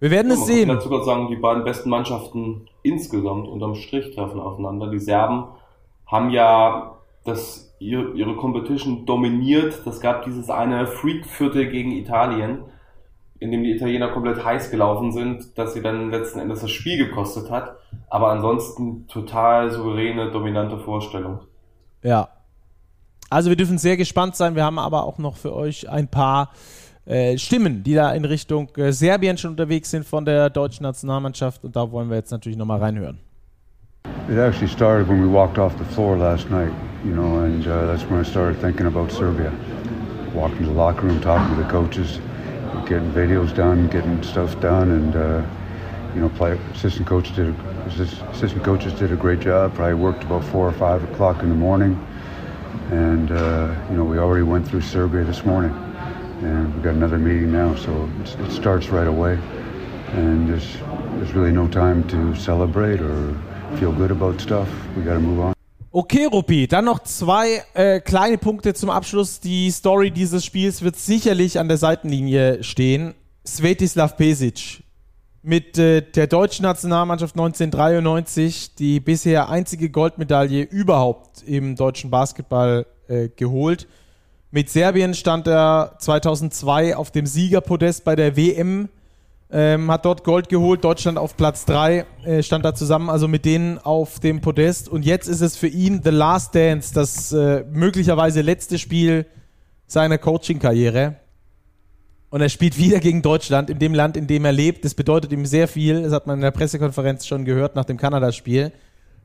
wir 0.01 0.11
werden 0.11 0.29
ja, 0.29 0.35
es 0.35 0.47
sehen. 0.47 0.69
Ich 0.69 0.75
kann 0.75 0.81
sogar 0.81 1.05
sagen, 1.05 1.29
die 1.29 1.37
beiden 1.37 1.65
besten 1.65 1.91
Mannschaften 1.91 2.69
insgesamt 2.83 3.47
unterm 3.47 3.75
Strich 3.77 4.15
treffen 4.15 4.41
aufeinander. 4.41 4.91
Die 4.91 4.99
Serben 4.99 5.45
haben 6.07 6.31
ja 6.31 6.99
das 7.25 7.73
ihre, 7.79 8.13
ihre 8.13 8.37
Competition 8.37 9.07
dominiert. 9.07 9.83
Das 9.85 10.01
gab 10.01 10.25
dieses 10.25 10.51
eine 10.51 10.87
Freak-Viertel 10.87 11.69
gegen 11.71 11.93
Italien, 11.93 12.65
in 13.43 13.51
dem 13.51 13.65
die 13.65 13.73
Italiener 13.73 14.09
komplett 14.09 14.45
heiß 14.45 14.71
gelaufen 14.71 15.13
sind, 15.13 15.59
dass 15.59 15.75
sie 15.75 15.83
dann 15.83 16.11
letzten 16.11 16.39
Endes 16.39 16.61
das 16.61 16.71
Spiel 16.71 16.97
gekostet 16.97 17.51
hat. 17.51 17.77
Aber 18.09 18.29
ansonsten 18.29 19.09
total 19.09 19.73
souveräne, 19.73 20.31
dominante 20.31 20.79
Vorstellung. 20.79 21.41
Ja. 22.03 22.29
Also 23.31 23.49
wir 23.49 23.57
dürfen 23.57 23.79
sehr 23.79 23.97
gespannt 23.97 24.37
sein. 24.37 24.55
Wir 24.55 24.65
haben 24.65 24.79
aber 24.79 25.05
auch 25.05 25.19
noch 25.19 25.37
für 25.37 25.55
euch 25.55 25.89
ein 25.91 26.07
paar 26.07 26.51
äh, 27.05 27.37
Stimmen, 27.37 27.83
die 27.83 27.95
da 27.95 28.13
in 28.13 28.25
Richtung 28.25 28.69
äh, 28.77 28.93
Serbien 28.93 29.37
schon 29.39 29.53
unterwegs 29.53 29.91
sind 29.91 30.07
von 30.07 30.25
der 30.25 30.49
deutschen 30.49 30.85
Nationalmannschaft. 30.85 31.65
Und 31.65 31.75
da 31.75 31.91
wollen 31.91 32.11
wir 32.11 32.17
jetzt 32.17 32.31
natürlich 32.31 32.57
nochmal 32.57 32.79
reinhören. 32.79 33.19
It 34.29 34.39
actually 34.39 34.69
started 34.69 35.09
when 35.09 35.21
we 35.21 35.29
walked 35.29 35.59
off 35.59 35.73
the 35.79 35.95
floor 35.95 36.17
last 36.17 36.49
night, 36.49 36.73
you 37.05 37.13
know, 37.13 37.43
and 37.45 37.67
uh, 37.67 37.87
that's 37.87 38.09
when 38.09 38.21
I 38.21 38.25
started 38.25 38.61
thinking 38.61 38.87
about 38.87 39.11
Serbia. 39.11 39.53
Walking 40.35 40.59
to 40.59 40.67
the 40.67 40.77
locker 40.77 41.07
room, 41.07 41.21
talking 41.21 41.57
to 41.57 41.63
the 41.63 41.69
coaches, 41.69 42.21
getting 42.87 43.11
videos 43.13 43.55
done, 43.55 43.89
getting 43.89 44.23
stuff 44.23 44.59
done, 44.61 44.91
and 44.91 45.17
uh, 45.17 45.45
you 46.15 46.21
know, 46.21 46.29
play, 46.31 46.59
assistant 46.75 47.07
coaches 47.07 47.35
did 47.35 47.49
a, 47.49 48.31
assistant 48.31 48.63
coaches 48.65 48.93
did 48.95 49.13
a 49.13 49.17
great 49.17 49.41
job. 49.41 49.75
Probably 49.75 49.95
worked 49.95 50.25
about 50.25 50.45
four 50.45 50.69
or 50.69 50.73
five 50.73 51.03
o'clock 51.05 51.43
in 51.43 51.49
the 51.49 51.55
morning, 51.55 51.95
and 52.91 53.31
uh, 53.31 53.75
you 53.91 53.97
know, 53.97 54.05
we 54.05 54.19
already 54.19 54.43
went 54.43 54.67
through 54.67 54.83
Serbia 54.83 55.25
this 55.25 55.45
morning, 55.45 55.73
and 56.43 56.75
we 56.75 56.83
got 56.83 56.95
another 56.95 57.19
meeting 57.19 57.53
now, 57.53 57.75
so 57.77 58.11
it 58.25 58.51
starts 58.51 58.89
right 58.89 59.09
away, 59.09 59.39
and 60.13 60.49
there's 60.49 60.77
there's 61.17 61.33
really 61.33 61.53
no 61.53 61.69
time 61.69 62.07
to 62.09 62.35
celebrate 62.35 63.01
or 63.01 63.35
feel 63.79 63.93
good 63.93 64.11
about 64.11 64.41
stuff. 64.41 64.69
We 64.97 65.03
gotta 65.03 65.21
move 65.21 65.41
on. 65.41 65.62
Okay, 65.95 66.25
Rupi, 66.25 66.67
dann 66.67 66.87
noch 66.87 67.01
zwei 67.01 67.63
äh, 67.75 68.01
kleine 68.01 68.39
Punkte 68.39 68.73
zum 68.73 68.89
Abschluss. 68.89 69.41
Die 69.41 69.71
Story 69.71 70.11
dieses 70.11 70.43
Spiels 70.43 70.81
wird 70.81 70.97
sicherlich 70.97 71.59
an 71.59 71.69
der 71.69 71.77
Seitenlinie 71.77 72.65
stehen. 72.65 73.13
Svetislav 73.47 74.17
Pesic. 74.17 74.85
mit 75.43 75.77
äh, 75.77 76.01
der 76.01 76.29
deutschen 76.29 76.63
Nationalmannschaft 76.63 77.35
1993 77.35 78.75
die 78.75 79.01
bisher 79.01 79.51
einzige 79.51 79.91
Goldmedaille 79.91 80.63
überhaupt 80.63 81.43
im 81.43 81.77
deutschen 81.77 82.09
Basketball 82.09 82.87
äh, 83.09 83.29
geholt. 83.29 83.87
Mit 84.51 84.71
Serbien 84.71 85.13
stand 85.13 85.47
er 85.47 85.97
2002 85.99 86.97
auf 86.97 87.11
dem 87.11 87.27
Siegerpodest 87.27 88.03
bei 88.03 88.17
der 88.17 88.35
WM, 88.35 88.89
ähm, 89.53 89.91
hat 89.91 90.07
dort 90.07 90.25
Gold 90.25 90.49
geholt, 90.49 90.83
Deutschland 90.83 91.19
auf 91.19 91.37
Platz 91.37 91.67
3, 91.67 92.07
äh, 92.25 92.43
stand 92.43 92.65
da 92.65 92.75
zusammen, 92.75 93.11
also 93.11 93.29
mit 93.29 93.45
denen 93.45 93.79
auf 93.79 94.19
dem 94.19 94.41
Podest. 94.41 94.89
Und 94.89 95.05
jetzt 95.05 95.29
ist 95.29 95.43
es 95.43 95.57
für 95.57 95.67
ihn 95.69 96.01
The 96.03 96.11
Last 96.11 96.55
Dance, 96.55 96.95
das 96.95 97.33
äh, 97.33 97.63
möglicherweise 97.71 98.41
letzte 98.41 98.79
Spiel 98.79 99.27
seiner 99.87 100.17
Coaching-Karriere. 100.17 101.17
Und 102.31 102.41
er 102.41 102.49
spielt 102.49 102.79
wieder 102.79 102.99
gegen 102.99 103.21
Deutschland 103.21 103.69
in 103.69 103.79
dem 103.79 103.93
Land, 103.93 104.17
in 104.17 104.27
dem 104.27 104.47
er 104.47 104.53
lebt. 104.53 104.87
Das 104.87 104.95
bedeutet 104.95 105.33
ihm 105.33 105.45
sehr 105.45 105.69
viel. 105.69 106.03
Das 106.03 106.15
hat 106.15 106.27
man 106.27 106.39
in 106.39 106.43
der 106.43 106.51
Pressekonferenz 106.51 107.27
schon 107.27 107.45
gehört 107.45 107.77
nach 107.77 107.85
dem 107.85 107.99
Kanada-Spiel, 107.99 108.73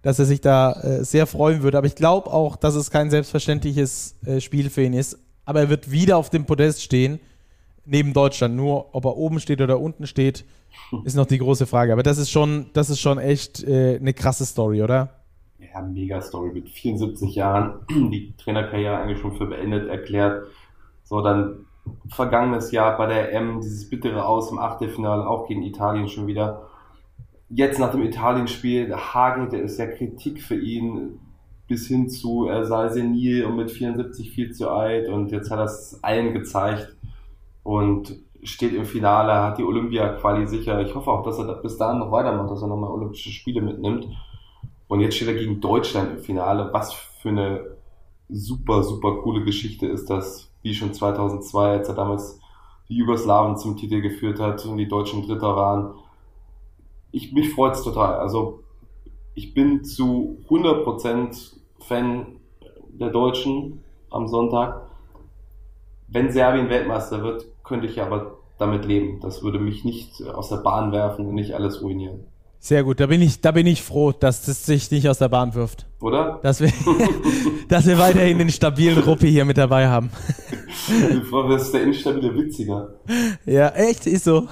dass 0.01 0.19
er 0.19 0.25
sich 0.25 0.41
da 0.41 0.73
äh, 0.73 1.05
sehr 1.05 1.25
freuen 1.25 1.63
würde. 1.63 1.78
Aber 1.78 1.88
ich 1.88 1.95
glaube 1.95 2.34
auch, 2.34 2.57
dass 2.57 2.75
es 2.75 2.91
kein 2.91 3.09
selbstverständliches 3.09 4.15
äh, 4.25 4.41
Spiel 4.41 4.69
für 4.69 4.82
ihn 4.82 4.91
ist. 4.91 5.17
Aber 5.45 5.61
er 5.61 5.69
wird 5.69 5.89
wieder 5.89 6.17
auf 6.17 6.30
dem 6.30 6.45
Podest 6.45 6.84
stehen, 6.84 7.21
neben 7.88 8.13
Deutschland. 8.13 8.55
Nur, 8.55 8.93
ob 8.93 9.05
er 9.05 9.17
oben 9.17 9.39
steht 9.39 9.61
oder 9.61 9.79
unten 9.79 10.05
steht, 10.05 10.45
ist 11.03 11.15
noch 11.15 11.25
die 11.25 11.39
große 11.39 11.65
Frage. 11.65 11.93
Aber 11.93 12.03
das 12.03 12.17
ist 12.17 12.29
schon, 12.29 12.67
das 12.73 12.89
ist 12.89 12.99
schon 12.99 13.17
echt 13.17 13.63
äh, 13.63 13.97
eine 13.97 14.13
krasse 14.13 14.45
Story, 14.45 14.83
oder? 14.83 15.09
Ja, 15.59 15.81
mega 15.81 16.21
Story. 16.21 16.51
Mit 16.53 16.69
74 16.69 17.35
Jahren 17.35 17.79
die 17.89 18.33
Trainerkarriere 18.38 18.97
eigentlich 18.97 19.19
schon 19.19 19.35
für 19.35 19.47
beendet 19.47 19.89
erklärt. 19.89 20.47
So, 21.03 21.21
dann 21.21 21.65
vergangenes 22.09 22.71
Jahr 22.71 22.97
bei 22.97 23.07
der 23.07 23.33
M, 23.33 23.61
dieses 23.61 23.89
bittere 23.89 24.25
Aus 24.25 24.51
im 24.51 24.59
Achtelfinale, 24.59 25.27
auch 25.27 25.47
gegen 25.47 25.63
Italien 25.63 26.09
schon 26.09 26.27
wieder. 26.27 26.67
Jetzt 27.49 27.79
nach 27.79 27.91
dem 27.91 28.03
Italien-Spiel 28.03 28.93
hagelte 28.93 29.57
es 29.57 29.77
ja 29.77 29.88
Kritik 29.88 30.41
für 30.41 30.59
ihn 30.59 31.19
bis 31.67 31.88
hin 31.88 32.09
zu, 32.09 32.47
er 32.47 32.65
sei 32.65 32.89
senil 32.89 33.45
und 33.45 33.57
mit 33.57 33.71
74 33.71 34.31
viel 34.31 34.51
zu 34.51 34.69
alt 34.69 35.09
und 35.09 35.31
jetzt 35.31 35.51
hat 35.51 35.59
er 35.59 35.65
es 35.65 35.99
allen 36.01 36.33
gezeigt 36.33 36.97
und 37.68 38.15
steht 38.43 38.74
im 38.74 38.86
Finale, 38.86 39.43
hat 39.43 39.57
die 39.57 39.65
Olympia-Quali 39.65 40.47
sicher. 40.47 40.80
Ich 40.80 40.95
hoffe 40.95 41.11
auch, 41.11 41.22
dass 41.24 41.38
er 41.38 41.53
bis 41.55 41.76
dahin 41.78 41.99
noch 41.99 42.13
weitermacht, 42.13 42.49
dass 42.49 42.61
er 42.61 42.70
nochmal 42.70 42.91
Olympische 42.91 43.30
Spiele 43.30 43.61
mitnimmt. 43.61 44.07
Und 44.88 45.01
jetzt 45.01 45.18
steht 45.18 45.28
er 45.28 45.34
gegen 45.34 45.59
Deutschland 45.59 46.11
im 46.11 46.20
Finale. 46.20 46.70
Was 46.72 46.93
für 46.93 47.28
eine 47.28 47.76
super, 48.30 48.84
super 48.84 49.18
coole 49.18 49.43
Geschichte 49.43 49.86
ist 49.86 50.09
das 50.09 50.49
wie 50.61 50.74
schon 50.74 50.93
2002, 50.93 51.72
als 51.72 51.89
er 51.89 51.95
damals 51.95 52.39
die 52.88 52.95
Jugoslawen 52.95 53.57
zum 53.57 53.76
Titel 53.76 53.99
geführt 53.99 54.39
hat 54.39 54.65
und 54.65 54.78
die 54.78 54.88
Deutschen 54.88 55.28
Dritter 55.28 55.57
waren. 55.57 55.93
Ich, 57.11 57.34
mich 57.34 57.53
freut 57.53 57.74
es 57.74 57.84
total. 57.84 58.15
Also 58.15 58.63
ich 59.36 59.53
bin 59.53 59.84
zu 59.84 60.38
100% 60.47 61.57
Fan 61.80 62.28
der 62.93 63.09
Deutschen 63.09 63.84
am 64.09 64.30
Sonntag. 64.30 64.88
Wenn 66.07 66.32
Serbien 66.32 66.70
Weltmeister 66.70 67.22
wird, 67.22 67.45
könnte 67.68 67.88
ich 67.88 68.01
aber 68.01 68.38
damit 68.57 68.86
leben. 68.86 69.20
Das 69.22 69.43
würde 69.43 69.59
mich 69.59 69.84
nicht 69.84 70.24
aus 70.24 70.49
der 70.49 70.57
Bahn 70.57 70.91
werfen 70.91 71.26
und 71.26 71.36
nicht 71.36 71.53
alles 71.53 71.82
ruinieren. 71.82 72.26
Sehr 72.59 72.84
gut, 72.84 72.99
da 72.99 73.05
bin 73.05 73.22
ich, 73.22 73.39
da 73.41 73.51
bin 73.51 73.68
ich 73.68 73.84
froh, 73.84 74.11
dass 74.11 74.45
das 74.45 74.65
sich 74.65 74.89
nicht 74.89 75.07
aus 75.07 75.20
der 75.20 75.30
Bahn 75.30 75.53
wirft. 75.53 75.86
Oder? 76.01 76.39
Dass 76.41 76.59
wir, 76.59 76.72
dass 77.70 77.86
wir 77.86 77.99
weiterhin 77.99 78.39
den 78.39 78.49
stabilen 78.49 78.97
Ruppi 78.97 79.30
hier 79.30 79.45
mit 79.45 79.57
dabei 79.57 79.88
haben. 79.88 80.11
Das 81.49 81.63
ist 81.63 81.74
der 81.74 81.84
instabile 81.84 82.34
Witziger. 82.34 82.93
Ja, 83.45 83.70
echt, 83.70 84.07
ist 84.07 84.24
so. 84.24 84.47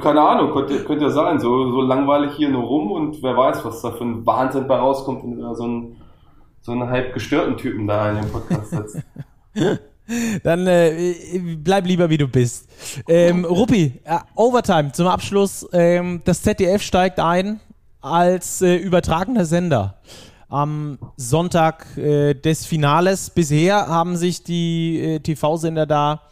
Keine 0.00 0.22
Ahnung, 0.22 0.52
könnte, 0.52 0.84
könnte 0.84 1.04
ja 1.04 1.10
sein. 1.10 1.38
So, 1.38 1.70
so 1.70 1.82
langweilig 1.82 2.32
hier 2.32 2.48
nur 2.48 2.64
rum 2.64 2.92
und 2.92 3.22
wer 3.22 3.36
weiß, 3.36 3.62
was 3.64 3.82
da 3.82 3.90
für 3.92 4.04
ein 4.04 4.24
Wahnsinn 4.24 4.66
bei 4.66 4.76
rauskommt, 4.76 5.22
wenn 5.22 5.36
du 5.36 5.42
da 5.42 5.54
so 5.54 5.64
einen, 5.64 5.96
so 6.62 6.72
einen 6.72 6.88
halb 6.88 7.12
gestörten 7.12 7.58
Typen 7.58 7.86
da 7.86 8.10
in 8.10 8.22
dem 8.22 8.30
Podcast 8.30 8.70
setzt. 8.70 9.02
Dann 10.42 10.66
äh, 10.66 11.14
bleib 11.56 11.86
lieber 11.86 12.08
wie 12.08 12.18
du 12.18 12.28
bist. 12.28 12.68
Ähm, 13.08 13.44
Ruppi, 13.44 14.00
äh, 14.04 14.18
Overtime 14.36 14.92
zum 14.92 15.06
Abschluss. 15.08 15.66
Ähm, 15.72 16.22
das 16.24 16.42
ZDF 16.42 16.82
steigt 16.82 17.18
ein 17.18 17.60
als 18.00 18.62
äh, 18.62 18.76
übertragender 18.76 19.44
Sender. 19.44 19.98
Am 20.48 20.98
Sonntag 21.16 21.96
äh, 21.96 22.34
des 22.34 22.66
Finales. 22.66 23.30
Bisher 23.30 23.88
haben 23.88 24.16
sich 24.16 24.44
die 24.44 25.00
äh, 25.00 25.18
TV-Sender 25.18 25.86
da 25.86 26.22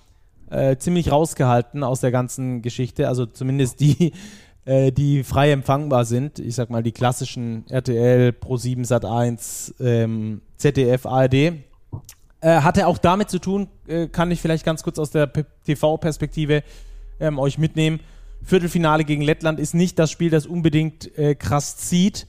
äh, 0.51 0.77
ziemlich 0.77 1.11
rausgehalten 1.11 1.83
aus 1.83 2.01
der 2.01 2.13
ganzen 2.13 2.63
Geschichte. 2.63 3.09
Also 3.09 3.27
zumindest 3.27 3.81
die, 3.81 4.13
die 4.67 5.25
frei 5.25 5.51
empfangbar 5.51 6.07
sind. 6.07 6.39
Ich 6.39 6.55
sag 6.55 6.71
mal 6.71 6.83
die 6.83 6.93
klassischen 6.93 7.67
RTL, 7.69 8.31
Pro7, 8.31 8.87
Sat1, 8.87 9.75
ähm, 9.79 10.41
ZDF, 10.57 11.05
ARD 11.05 11.53
äh, 12.45 12.61
hatte 12.61 12.87
auch 12.87 12.99
damit 12.99 13.31
zu 13.31 13.39
tun, 13.39 13.69
äh, 13.89 14.07
kann 14.07 14.31
ich 14.31 14.41
vielleicht 14.41 14.67
ganz 14.67 14.83
kurz 14.83 14.99
aus 14.99 15.11
der 15.11 15.33
TV-Perspektive 15.65 16.63
ähm, 17.19 17.39
euch 17.39 17.57
mitnehmen. 17.57 18.01
Viertelfinale 18.43 19.05
gegen 19.05 19.23
Lettland 19.23 19.59
ist 19.59 19.75
nicht 19.75 19.99
das 19.99 20.11
Spiel, 20.11 20.29
das 20.29 20.47
unbedingt 20.47 21.17
äh, 21.17 21.35
krass 21.35 21.79
zieht. 21.79 22.27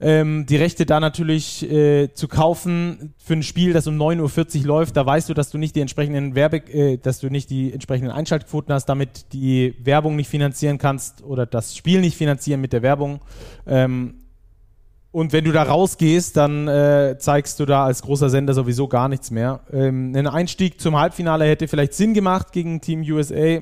Ähm, 0.00 0.46
die 0.46 0.56
Rechte 0.56 0.86
da 0.86 1.00
natürlich 1.00 1.70
äh, 1.70 2.12
zu 2.14 2.28
kaufen 2.28 3.14
für 3.18 3.34
ein 3.34 3.42
Spiel, 3.42 3.74
das 3.74 3.86
um 3.86 4.00
9.40 4.00 4.60
Uhr 4.60 4.66
läuft, 4.66 4.96
da 4.96 5.04
weißt 5.04 5.28
du, 5.28 5.34
dass 5.34 5.50
du 5.50 5.58
nicht 5.58 5.76
die 5.76 5.80
entsprechenden 5.80 6.34
Werbe, 6.34 6.58
äh, 6.72 6.96
dass 6.96 7.20
du 7.20 7.28
nicht 7.28 7.50
die 7.50 7.72
entsprechenden 7.72 8.12
Einschaltquoten 8.12 8.74
hast, 8.74 8.86
damit 8.86 9.32
die 9.34 9.74
Werbung 9.82 10.16
nicht 10.16 10.28
finanzieren 10.28 10.78
kannst 10.78 11.22
oder 11.22 11.44
das 11.44 11.76
Spiel 11.76 12.00
nicht 12.00 12.16
finanzieren 12.16 12.62
mit 12.62 12.72
der 12.72 12.82
Werbung. 12.82 13.20
Ähm, 13.66 14.14
und 15.16 15.32
wenn 15.32 15.46
du 15.46 15.52
da 15.52 15.62
rausgehst, 15.62 16.36
dann 16.36 16.68
äh, 16.68 17.16
zeigst 17.18 17.58
du 17.58 17.64
da 17.64 17.86
als 17.86 18.02
großer 18.02 18.28
Sender 18.28 18.52
sowieso 18.52 18.86
gar 18.86 19.08
nichts 19.08 19.30
mehr. 19.30 19.60
Ähm, 19.72 20.12
ein 20.14 20.26
Einstieg 20.26 20.78
zum 20.78 20.94
Halbfinale 20.94 21.46
hätte 21.46 21.68
vielleicht 21.68 21.94
Sinn 21.94 22.12
gemacht 22.12 22.52
gegen 22.52 22.82
Team 22.82 23.00
USA. 23.00 23.60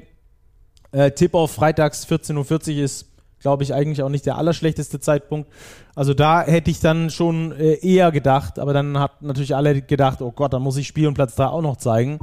Äh, 0.91 1.13
Tipp 1.15 1.33
auf 1.35 1.53
freitags 1.53 2.09
14.40 2.09 2.79
Uhr 2.79 2.83
ist, 2.83 3.07
glaube 3.39 3.63
ich, 3.63 3.73
eigentlich 3.73 4.03
auch 4.03 4.09
nicht 4.09 4.27
der 4.27 4.37
allerschlechteste 4.37 4.99
Zeitpunkt. 4.99 5.49
Also 5.95 6.13
da 6.13 6.43
hätte 6.43 6.73
ich 6.73 6.81
dann 6.81 7.09
schon 7.09 7.53
äh, 7.53 7.75
eher 7.75 8.11
gedacht, 8.11 8.59
aber 8.59 8.73
dann 8.73 8.99
hat 8.99 9.23
natürlich 9.23 9.55
alle 9.55 9.81
gedacht, 9.81 10.23
oh 10.23 10.33
Gott, 10.33 10.53
dann 10.53 10.63
muss 10.63 10.77
ich 10.77 10.89
Spiel 10.89 11.07
und 11.07 11.15
Platz 11.15 11.37
3 11.37 11.47
auch 11.47 11.63
noch 11.63 11.77
zeigen. 11.77 12.19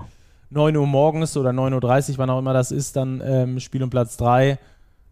9 0.49 0.75
Uhr 0.75 0.87
morgens 0.87 1.37
oder 1.37 1.51
9.30 1.51 2.11
Uhr, 2.11 2.17
wann 2.17 2.29
auch 2.31 2.39
immer 2.39 2.51
das 2.51 2.73
ist, 2.73 2.97
dann 2.97 3.23
ähm, 3.25 3.61
Spiel 3.61 3.81
und 3.81 3.91
Platz 3.91 4.17
3. 4.17 4.59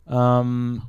Ähm, 0.10 0.82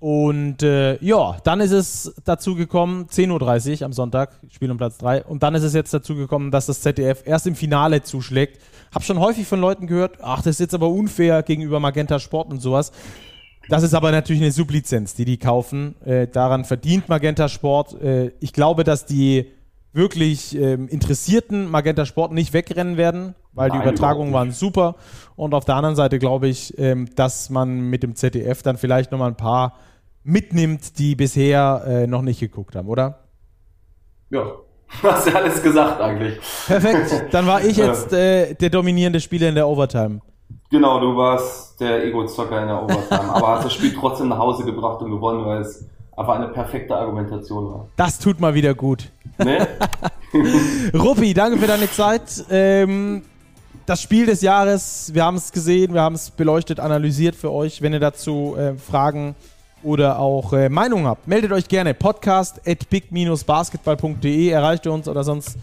und 0.00 0.62
äh, 0.62 0.96
ja, 1.04 1.36
dann 1.44 1.60
ist 1.60 1.72
es 1.72 2.14
dazu 2.24 2.54
gekommen, 2.54 3.06
10.30 3.08 3.80
Uhr 3.80 3.86
am 3.86 3.92
Sonntag, 3.92 4.30
Spiel 4.50 4.70
um 4.70 4.78
Platz 4.78 4.96
3. 4.96 5.24
Und 5.24 5.42
dann 5.42 5.54
ist 5.54 5.62
es 5.62 5.74
jetzt 5.74 5.92
dazu 5.92 6.16
gekommen, 6.16 6.50
dass 6.50 6.64
das 6.64 6.80
ZDF 6.80 7.22
erst 7.26 7.46
im 7.46 7.54
Finale 7.54 8.02
zuschlägt. 8.02 8.62
Hab 8.94 9.04
schon 9.04 9.20
häufig 9.20 9.46
von 9.46 9.60
Leuten 9.60 9.86
gehört, 9.86 10.16
ach, 10.22 10.38
das 10.38 10.52
ist 10.54 10.60
jetzt 10.60 10.74
aber 10.74 10.88
unfair 10.88 11.42
gegenüber 11.42 11.80
Magenta 11.80 12.18
Sport 12.18 12.50
und 12.50 12.60
sowas. 12.60 12.92
Das 13.68 13.82
ist 13.82 13.92
aber 13.92 14.10
natürlich 14.10 14.40
eine 14.40 14.52
Sublizenz, 14.52 15.12
die 15.14 15.26
die 15.26 15.36
kaufen. 15.36 15.94
Äh, 16.02 16.28
daran 16.28 16.64
verdient 16.64 17.10
Magenta 17.10 17.48
Sport. 17.48 18.00
Äh, 18.00 18.32
ich 18.40 18.54
glaube, 18.54 18.84
dass 18.84 19.04
die 19.04 19.48
wirklich 19.92 20.56
ähm, 20.56 20.88
interessierten 20.88 21.70
Magenta 21.70 22.06
Sport 22.06 22.32
nicht 22.32 22.54
wegrennen 22.54 22.96
werden, 22.96 23.34
weil 23.52 23.68
Nein, 23.68 23.82
die 23.82 23.88
Übertragungen 23.88 24.32
waren 24.32 24.52
super. 24.52 24.94
Und 25.36 25.52
auf 25.52 25.66
der 25.66 25.74
anderen 25.74 25.96
Seite 25.96 26.18
glaube 26.18 26.48
ich, 26.48 26.78
ähm, 26.78 27.10
dass 27.16 27.50
man 27.50 27.80
mit 27.80 28.02
dem 28.02 28.16
ZDF 28.16 28.62
dann 28.62 28.78
vielleicht 28.78 29.12
nochmal 29.12 29.28
ein 29.28 29.36
paar 29.36 29.74
mitnimmt, 30.22 30.98
die 30.98 31.14
bisher 31.16 31.82
äh, 31.86 32.06
noch 32.06 32.22
nicht 32.22 32.40
geguckt 32.40 32.76
haben, 32.76 32.88
oder? 32.88 33.20
Ja, 34.30 34.44
hast 35.02 35.26
du 35.26 35.34
alles 35.34 35.62
gesagt 35.62 36.00
eigentlich. 36.00 36.38
Perfekt, 36.66 37.32
dann 37.32 37.46
war 37.46 37.62
ich 37.64 37.76
jetzt 37.78 38.12
äh, 38.12 38.54
der 38.54 38.70
dominierende 38.70 39.20
Spieler 39.20 39.48
in 39.48 39.54
der 39.54 39.66
Overtime. 39.68 40.20
Genau, 40.70 41.00
du 41.00 41.16
warst 41.16 41.80
der 41.80 42.04
Ego-Zocker 42.04 42.62
in 42.62 42.68
der 42.68 42.82
Overtime, 42.82 43.34
aber 43.34 43.48
hast 43.48 43.64
das 43.64 43.74
Spiel 43.74 43.92
trotzdem 43.92 44.28
nach 44.28 44.38
Hause 44.38 44.64
gebracht 44.64 45.00
und 45.02 45.10
gewonnen, 45.10 45.44
weil 45.44 45.62
es 45.62 45.84
einfach 46.16 46.36
eine 46.36 46.48
perfekte 46.48 46.94
Argumentation 46.94 47.72
war. 47.72 47.88
Das 47.96 48.18
tut 48.18 48.40
mal 48.40 48.54
wieder 48.54 48.74
gut. 48.74 49.10
Ne? 49.38 49.66
Ruppi, 50.94 51.34
danke 51.34 51.58
für 51.58 51.66
deine 51.66 51.90
Zeit. 51.90 52.44
Ähm, 52.50 53.22
das 53.86 54.02
Spiel 54.02 54.26
des 54.26 54.42
Jahres, 54.42 55.10
wir 55.12 55.24
haben 55.24 55.36
es 55.36 55.50
gesehen, 55.50 55.94
wir 55.94 56.02
haben 56.02 56.14
es 56.14 56.30
beleuchtet, 56.30 56.78
analysiert 56.78 57.34
für 57.34 57.50
euch. 57.50 57.82
Wenn 57.82 57.92
ihr 57.92 58.00
dazu 58.00 58.54
äh, 58.56 58.74
Fragen 58.76 59.34
oder 59.82 60.18
auch 60.18 60.52
äh, 60.52 60.68
Meinungen 60.68 61.06
habt, 61.06 61.26
meldet 61.26 61.52
euch 61.52 61.68
gerne. 61.68 61.94
Podcast 61.94 62.60
at 62.66 62.88
big-basketball.de 62.90 64.48
erreicht 64.48 64.86
ihr 64.86 64.92
uns 64.92 65.08
oder 65.08 65.24
sonst 65.24 65.56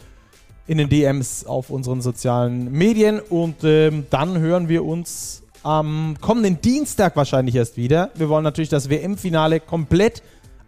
in 0.67 0.77
den 0.77 0.89
DMs 0.89 1.45
auf 1.45 1.69
unseren 1.69 2.01
sozialen 2.01 2.71
Medien. 2.71 3.19
Und 3.19 3.63
ähm, 3.63 4.05
dann 4.09 4.39
hören 4.39 4.67
wir 4.69 4.83
uns 4.85 5.43
am 5.63 6.15
kommenden 6.21 6.61
Dienstag 6.61 7.15
wahrscheinlich 7.15 7.55
erst 7.55 7.77
wieder. 7.77 8.11
Wir 8.15 8.29
wollen 8.29 8.43
natürlich 8.43 8.69
das 8.69 8.89
WM-Finale 8.89 9.59
komplett 9.59 10.21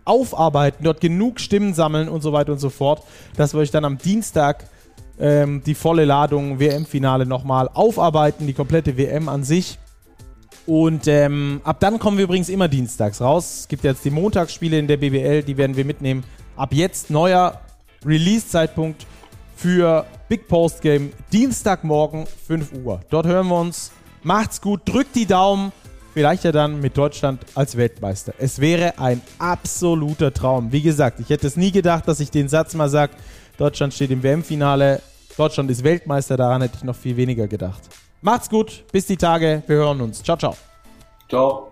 aufarbeiten, 0.05 0.83
dort 0.83 1.01
genug 1.01 1.39
Stimmen 1.39 1.73
sammeln 1.73 2.09
und 2.09 2.21
so 2.21 2.33
weiter 2.33 2.51
und 2.51 2.59
so 2.59 2.69
fort, 2.69 3.03
dass 3.35 3.53
wir 3.53 3.59
euch 3.59 3.71
dann 3.71 3.85
am 3.85 3.97
Dienstag 3.97 4.65
ähm, 5.19 5.61
die 5.65 5.75
volle 5.75 6.05
Ladung 6.05 6.59
WM-Finale 6.59 7.25
nochmal 7.25 7.69
aufarbeiten, 7.73 8.47
die 8.47 8.53
komplette 8.53 8.97
WM 8.97 9.29
an 9.29 9.43
sich 9.43 9.77
Und 10.65 11.07
ähm, 11.07 11.61
ab 11.63 11.79
dann 11.79 11.97
kommen 11.97 12.17
wir 12.17 12.25
übrigens 12.25 12.49
immer 12.49 12.67
dienstags 12.67 13.21
raus. 13.21 13.61
Es 13.61 13.67
gibt 13.67 13.83
jetzt 13.83 14.05
die 14.05 14.11
Montagsspiele 14.11 14.77
in 14.77 14.87
der 14.87 14.97
BBL, 14.97 15.43
die 15.43 15.57
werden 15.57 15.75
wir 15.75 15.85
mitnehmen. 15.85 16.23
Ab 16.55 16.73
jetzt 16.73 17.09
neuer 17.09 17.59
Release-Zeitpunkt 18.05 19.05
für 19.55 20.05
Big 20.27 20.47
Post 20.47 20.81
Game 20.81 21.11
Dienstagmorgen 21.33 22.27
5 22.47 22.71
Uhr. 22.83 23.01
Dort 23.09 23.25
hören 23.25 23.47
wir 23.47 23.59
uns. 23.59 23.91
Macht's 24.23 24.61
gut, 24.61 24.81
drückt 24.85 25.15
die 25.15 25.25
Daumen. 25.25 25.71
Vielleicht 26.13 26.43
ja 26.43 26.51
dann 26.51 26.81
mit 26.81 26.97
Deutschland 26.97 27.41
als 27.55 27.77
Weltmeister. 27.77 28.33
Es 28.37 28.59
wäre 28.59 28.99
ein 28.99 29.21
absoluter 29.37 30.33
Traum. 30.33 30.71
Wie 30.71 30.81
gesagt, 30.81 31.19
ich 31.19 31.29
hätte 31.29 31.47
es 31.47 31.55
nie 31.55 31.71
gedacht, 31.71 32.07
dass 32.07 32.19
ich 32.19 32.31
den 32.31 32.49
Satz 32.49 32.73
mal 32.73 32.89
sage, 32.89 33.13
Deutschland 33.57 33.93
steht 33.93 34.11
im 34.11 34.23
WM-Finale, 34.23 35.01
Deutschland 35.37 35.69
ist 35.71 35.83
Weltmeister, 35.83 36.35
daran 36.35 36.61
hätte 36.61 36.77
ich 36.77 36.83
noch 36.83 36.95
viel 36.95 37.15
weniger 37.15 37.47
gedacht. 37.47 37.81
Macht's 38.21 38.49
gut, 38.49 38.83
bis 38.91 39.05
die 39.05 39.17
Tage, 39.17 39.63
wir 39.67 39.77
hören 39.77 40.01
uns. 40.01 40.21
Ciao, 40.21 40.37
ciao. 40.37 40.55
Ciao. 41.29 41.71